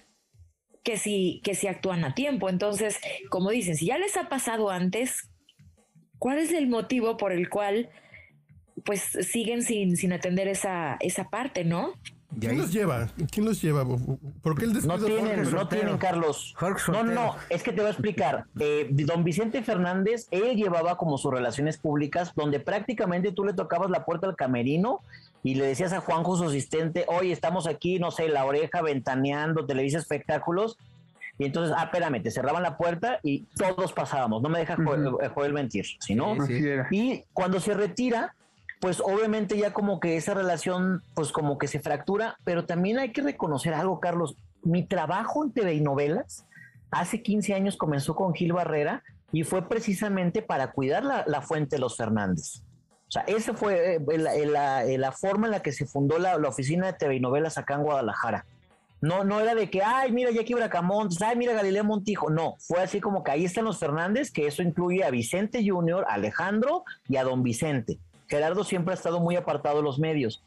que 0.84 0.98
si, 0.98 1.40
que 1.44 1.54
si 1.54 1.68
actúan 1.68 2.04
a 2.06 2.16
tiempo. 2.16 2.50
Entonces, 2.50 2.98
como 3.30 3.52
dicen, 3.52 3.76
si 3.76 3.86
ya 3.86 4.00
les 4.00 4.18
ha 4.18 4.30
pasado 4.30 4.72
antes, 4.72 5.30
¿cuál 6.18 6.40
es 6.40 6.52
el 6.54 6.68
motivo 6.68 7.18
por 7.18 7.34
el 7.34 7.50
cual 7.50 7.92
pues 8.84 9.02
siguen 9.02 9.62
sin, 9.62 9.98
sin 9.98 10.14
atender 10.14 10.48
esa, 10.48 10.98
esa 11.02 11.30
parte, 11.30 11.66
¿no? 11.66 11.94
¿Quién 12.40 12.58
los 12.58 12.72
lleva? 12.72 13.08
¿Quién 13.30 13.46
los 13.46 13.62
lleva? 13.62 13.86
¿Por 14.42 14.58
qué 14.58 14.66
el 14.66 14.88
No 14.88 14.98
tienen, 14.98 15.52
no 15.52 15.68
tienen, 15.68 15.98
Carlos. 15.98 16.56
No, 16.88 17.04
no, 17.04 17.36
es 17.50 17.64
que 17.64 17.72
te 17.72 17.82
voy 17.82 17.88
a 17.88 17.92
explicar. 17.92 18.46
Eh, 18.60 18.88
don 18.92 19.24
Vicente 19.24 19.64
Fernández, 19.64 20.28
él 20.30 20.56
llevaba 20.56 20.96
como 20.98 21.18
sus 21.18 21.32
relaciones 21.32 21.78
públicas, 21.78 22.34
donde 22.36 22.60
prácticamente 22.60 23.32
tú 23.32 23.44
le 23.44 23.54
tocabas 23.54 23.90
la 23.90 24.06
puerta 24.06 24.28
al 24.28 24.36
camerino 24.36 25.02
y 25.42 25.56
le 25.56 25.66
decías 25.66 25.94
a 25.94 26.00
Juanjo, 26.00 26.38
su 26.38 26.46
asistente, 26.46 27.06
oye, 27.08 27.32
estamos 27.32 27.66
aquí, 27.66 27.98
no 27.98 28.12
sé, 28.12 28.30
la 28.30 28.46
oreja, 28.46 28.82
ventaneando, 28.82 29.66
televisa 29.66 29.98
espectáculos. 29.98 30.78
Y 31.40 31.46
entonces, 31.46 31.76
ah, 31.76 31.86
espérame, 31.86 32.22
te 32.22 32.30
cerraban 32.30 32.62
la 32.62 32.78
puerta 32.78 33.20
y 33.24 33.46
todos 33.56 33.94
pasábamos. 33.94 34.44
No 34.44 34.50
me 34.50 34.60
deja 34.60 34.78
Joel, 35.34 35.54
mentir, 35.54 35.86
¿sí 36.00 36.14
no? 36.14 36.36
y 36.92 37.24
cuando 37.34 37.60
se 37.60 37.74
retira, 37.74 38.36
pues 38.82 39.00
obviamente 39.00 39.60
ya 39.60 39.74
como 39.74 40.00
que 40.00 40.18
esa 40.18 40.34
relación, 40.34 41.04
pues 41.14 41.32
como 41.32 41.60
que 41.60 41.68
se 41.68 41.80
fractura, 41.80 42.38
pero 42.44 42.66
también 42.66 42.98
hay 42.98 43.12
que 43.12 43.22
reconocer 43.22 43.76
algo, 43.76 44.00
Carlos. 44.00 44.36
Mi 44.64 44.84
trabajo 44.84 45.46
en 45.46 45.52
TV 45.52 45.76
y 45.76 45.82
novelas 45.82 46.46
hace 46.90 47.22
15 47.22 47.54
años 47.54 47.78
comenzó 47.78 48.16
con 48.16 48.34
Gil 48.34 48.54
Barrera 48.54 49.04
y 49.32 49.44
fue 49.44 49.70
precisamente 49.70 50.42
para 50.42 50.72
cuidar 50.72 51.04
la, 51.04 51.42
fuente 51.44 51.76
de 51.76 51.80
los 51.80 51.96
Fernández. 51.96 52.64
O 53.08 53.12
sea, 53.12 53.22
esa 53.28 53.54
fue 53.54 53.98
eh, 53.98 54.98
la, 54.98 55.12
forma 55.12 55.46
en 55.46 55.52
la 55.52 55.62
que 55.62 55.74
se 55.74 55.86
fundó 55.86 56.18
la, 56.18 56.36
oficina 56.38 56.88
de 56.88 56.94
TV 56.94 57.18
y 57.18 57.20
novelas 57.20 57.60
acá 57.60 57.76
en 57.76 57.84
Guadalajara. 57.84 58.48
No, 59.00 59.24
no 59.24 59.40
era 59.40 59.54
de 59.54 59.70
que, 59.70 59.84
ay, 59.84 60.12
mira 60.12 60.32
Jackie 60.32 60.56
Bracamontes, 60.56 61.22
ay, 61.22 61.36
mira 61.36 61.54
Galilea 61.54 61.84
Montijo. 61.84 62.32
No, 62.32 62.56
fue 62.58 62.82
así 62.82 63.00
como 63.00 63.24
que 63.24 63.30
ahí 63.30 63.46
están 63.46 63.66
los 63.66 63.78
Fernández, 63.78 64.32
que 64.32 64.48
eso 64.48 64.64
incluye 64.64 65.04
a 65.04 65.12
Vicente 65.12 65.64
Junior, 65.64 66.04
Alejandro 66.10 66.84
y 67.08 67.18
a 67.18 67.24
Don 67.24 67.44
Vicente. 67.44 68.00
Gerardo 68.32 68.64
siempre 68.64 68.94
ha 68.94 68.96
estado 68.96 69.20
muy 69.20 69.36
apartado 69.36 69.78
de 69.78 69.84
los 69.84 70.00
medios, 70.00 70.42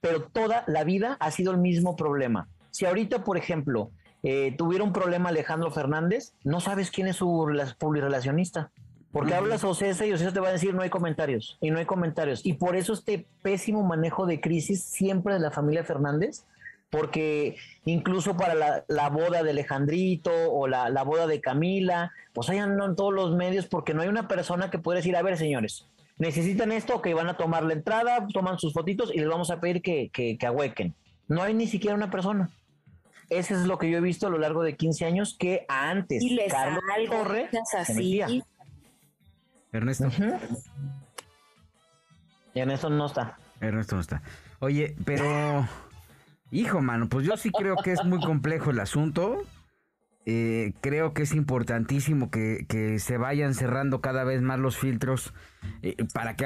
pero 0.00 0.24
toda 0.24 0.64
la 0.66 0.82
vida 0.82 1.16
ha 1.20 1.30
sido 1.30 1.52
el 1.52 1.58
mismo 1.58 1.94
problema. 1.94 2.48
Si 2.72 2.86
ahorita, 2.86 3.22
por 3.22 3.38
ejemplo, 3.38 3.92
eh, 4.24 4.52
tuviera 4.58 4.82
un 4.82 4.92
problema 4.92 5.28
Alejandro 5.28 5.70
Fernández, 5.70 6.34
no 6.42 6.58
sabes 6.60 6.90
quién 6.90 7.06
es 7.06 7.14
su 7.14 7.48
publirelacionista. 7.78 8.72
Porque 9.12 9.32
hablas 9.32 9.62
a 9.62 9.68
Ocesa 9.68 10.06
y 10.06 10.12
Ocesa 10.12 10.32
te 10.32 10.40
va 10.40 10.48
a 10.48 10.52
decir 10.52 10.74
no 10.74 10.82
hay 10.82 10.90
comentarios 10.90 11.56
y 11.60 11.70
no 11.70 11.78
hay 11.78 11.86
comentarios. 11.86 12.44
Y 12.44 12.54
por 12.54 12.74
eso 12.74 12.94
este 12.94 13.26
pésimo 13.42 13.84
manejo 13.84 14.26
de 14.26 14.40
crisis 14.40 14.82
siempre 14.82 15.34
de 15.34 15.40
la 15.40 15.52
familia 15.52 15.84
Fernández, 15.84 16.44
porque 16.90 17.56
incluso 17.84 18.36
para 18.36 18.84
la, 18.88 19.08
boda 19.08 19.44
de 19.44 19.50
Alejandrito 19.50 20.32
o 20.50 20.66
la, 20.66 21.02
boda 21.04 21.28
de 21.28 21.40
Camila, 21.40 22.12
pues 22.32 22.50
ahí 22.50 22.58
andan 22.58 22.96
todos 22.96 23.14
los 23.14 23.36
medios 23.36 23.66
porque 23.66 23.94
no 23.94 24.02
hay 24.02 24.08
una 24.08 24.26
persona 24.26 24.68
que 24.68 24.78
pueda 24.78 24.96
decir, 24.96 25.16
a 25.16 25.22
ver 25.22 25.38
señores, 25.38 25.86
necesitan 26.18 26.72
esto, 26.72 27.00
que 27.00 27.14
van 27.14 27.28
a 27.28 27.36
tomar 27.36 27.62
la 27.64 27.72
entrada, 27.72 28.26
toman 28.32 28.58
sus 28.58 28.72
fotitos 28.72 29.14
y 29.14 29.18
les 29.18 29.28
vamos 29.28 29.50
a 29.50 29.60
pedir 29.60 29.82
que, 29.82 30.10
que, 30.10 30.46
ahuequen. 30.46 30.94
No 31.28 31.42
hay 31.42 31.54
ni 31.54 31.66
siquiera 31.66 31.94
una 31.94 32.10
persona. 32.10 32.50
Eso 33.30 33.54
es 33.54 33.66
lo 33.66 33.78
que 33.78 33.90
yo 33.90 33.98
he 33.98 34.00
visto 34.00 34.26
a 34.26 34.30
lo 34.30 34.38
largo 34.38 34.62
de 34.62 34.76
15 34.76 35.04
años 35.04 35.36
que 35.38 35.66
antes 35.68 36.22
y 36.22 36.30
les 36.30 36.52
Carlos 36.52 36.82
Torre 37.08 37.50
así. 37.76 38.42
Ernesto. 39.70 40.08
Ernesto 42.54 42.90
no 42.90 43.06
está. 43.06 43.36
Ernesto 43.60 43.96
no 43.96 44.00
está. 44.00 44.22
Oye, 44.60 44.96
pero 45.04 45.68
hijo, 46.50 46.80
mano, 46.80 47.08
pues 47.08 47.26
yo 47.26 47.36
sí 47.36 47.50
creo 47.50 47.76
que 47.76 47.92
es 47.92 48.04
muy 48.04 48.20
complejo 48.20 48.70
el 48.70 48.80
asunto. 48.80 49.44
Eh, 50.30 50.74
creo 50.82 51.14
que 51.14 51.22
es 51.22 51.32
importantísimo 51.34 52.30
que, 52.30 52.98
se 52.98 53.16
vayan 53.16 53.54
cerrando 53.54 54.02
cada 54.02 54.24
vez 54.24 54.42
más 54.42 54.58
los 54.58 54.76
filtros 54.76 55.32
eh, 55.80 55.96
para 56.12 56.36
que, 56.36 56.44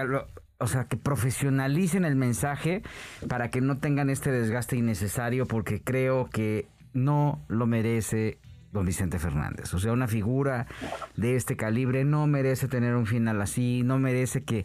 o 0.59 0.67
sea, 0.69 0.85
que 0.85 0.97
profesionalicen 0.97 2.05
el 2.05 2.15
mensaje 2.15 2.85
para 3.29 3.51
que 3.51 3.61
no 3.61 3.79
tengan 3.79 4.09
este 4.09 4.31
desgaste 4.31 4.77
innecesario, 4.77 5.47
porque 5.47 5.83
creo 5.83 6.31
que 6.31 6.69
no 6.93 7.45
lo 7.49 7.67
merece 7.67 8.39
don 8.71 8.87
Vicente 8.87 9.19
Fernández. 9.19 9.75
O 9.75 9.81
sea, 9.81 9.93
una 9.93 10.07
figura 10.07 10.69
de 11.17 11.35
este 11.35 11.57
calibre 11.57 12.05
no 12.05 12.29
merece 12.29 12.69
tener 12.69 12.95
un 12.95 13.07
final 13.07 13.43
así, 13.43 13.83
no 13.85 13.99
merece 13.99 14.45
que 14.45 14.65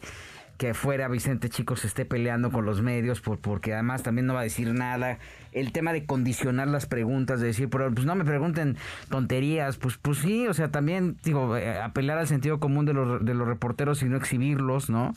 que 0.57 0.73
fuera 0.73 1.07
Vicente 1.07 1.49
Chico 1.49 1.75
se 1.75 1.87
esté 1.87 2.05
peleando 2.05 2.51
con 2.51 2.65
los 2.65 2.81
medios, 2.81 3.21
por, 3.21 3.39
porque 3.39 3.73
además 3.73 4.03
también 4.03 4.25
no 4.25 4.33
va 4.33 4.41
a 4.41 4.43
decir 4.43 4.73
nada. 4.73 5.19
El 5.51 5.71
tema 5.71 5.93
de 5.93 6.05
condicionar 6.05 6.67
las 6.67 6.85
preguntas, 6.85 7.39
de 7.39 7.47
decir, 7.47 7.69
pero 7.69 7.91
pues 7.93 8.05
no 8.05 8.15
me 8.15 8.25
pregunten 8.25 8.77
tonterías, 9.09 9.77
pues, 9.77 9.97
pues 9.97 10.17
sí, 10.19 10.47
o 10.47 10.53
sea, 10.53 10.69
también, 10.69 11.17
digo, 11.23 11.55
eh, 11.57 11.79
apelar 11.79 12.17
al 12.17 12.27
sentido 12.27 12.59
común 12.59 12.85
de 12.85 12.93
los, 12.93 13.23
de 13.23 13.33
los 13.33 13.47
reporteros 13.47 14.01
y 14.01 14.05
no 14.05 14.17
exhibirlos, 14.17 14.89
¿no? 14.89 15.13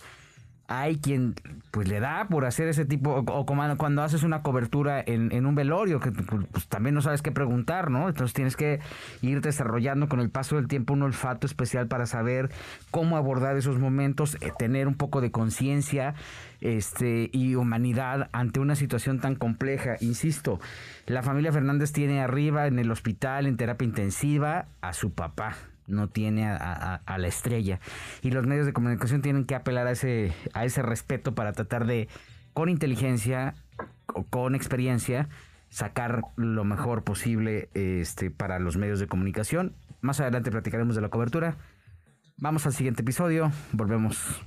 Hay 0.71 0.99
quien 0.99 1.35
pues 1.73 1.89
le 1.89 1.99
da 1.99 2.29
por 2.29 2.45
hacer 2.45 2.69
ese 2.69 2.85
tipo, 2.85 3.11
o, 3.11 3.45
como 3.45 3.77
cuando 3.77 4.03
haces 4.03 4.23
una 4.23 4.43
cobertura 4.43 5.03
en, 5.05 5.45
un 5.45 5.55
velorio, 5.57 5.99
que 5.99 6.13
pues, 6.13 6.69
también 6.69 6.95
no 6.95 7.03
sabes 7.03 7.23
qué 7.23 7.33
preguntar, 7.33 7.91
¿no? 7.91 8.09
Entonces 8.09 8.35
tienes 8.35 8.57
que 8.57 8.79
ir 9.21 9.41
desarrollando 9.41 10.09
con 10.09 10.21
el 10.21 10.31
paso 10.31 10.55
del 10.57 10.69
tiempo 10.69 10.93
un 10.93 11.03
olfato 11.03 11.49
especial 11.49 11.89
para 11.89 12.07
saber 12.07 12.51
cómo 12.93 13.17
abordar 13.17 13.57
esos 13.57 13.81
momentos, 13.81 14.37
eh, 14.41 14.53
tener 14.59 14.87
un 14.87 14.95
poco 14.95 15.21
de 15.21 15.33
conciencia 15.33 16.15
este, 16.61 17.31
y 17.33 17.57
humanidad 17.57 18.29
ante 18.33 18.61
una 18.61 18.77
situación 18.77 19.19
tan 19.19 19.35
compleja. 19.35 19.97
Insisto, 20.01 20.61
la 21.07 21.25
familia 21.25 21.53
Fernández 21.53 21.91
tiene 21.91 22.21
arriba 22.21 22.69
en 22.69 22.79
el 22.79 22.93
hospital, 22.93 23.47
en 23.47 23.57
terapia 23.57 23.87
intensiva, 23.87 24.67
a 24.83 24.93
su 24.93 25.13
papá 25.13 25.57
no 25.87 26.09
tiene 26.09 26.47
a, 26.47 27.01
la 27.19 27.29
estrella. 27.29 27.81
Y 28.23 28.31
los 28.31 28.47
medios 28.47 28.67
de 28.67 28.73
comunicación 28.73 29.23
tienen 29.23 29.45
que 29.45 29.55
apelar 29.55 29.87
a 29.87 29.93
ese, 29.93 30.33
a 30.55 30.65
ese 30.65 30.83
respeto 30.83 31.35
para 31.35 31.53
tratar 31.53 31.87
de, 31.87 32.09
con 32.53 32.69
inteligencia, 32.69 33.55
o 34.15 34.25
con 34.25 34.55
experiencia, 34.55 35.29
sacar 35.69 36.23
lo 36.37 36.65
mejor 36.65 37.05
posible 37.05 37.69
este, 37.75 38.31
para 38.31 38.59
los 38.59 38.77
medios 38.77 39.01
de 39.01 39.07
comunicación. 39.07 39.75
Más 40.01 40.21
adelante 40.21 40.51
platicaremos 40.51 40.95
de 40.95 41.03
la 41.03 41.09
cobertura. 41.09 41.57
Vamos 42.39 42.67
al 42.67 42.73
siguiente 42.73 43.03
episodio. 43.03 43.53
Volvemos. 43.73 44.41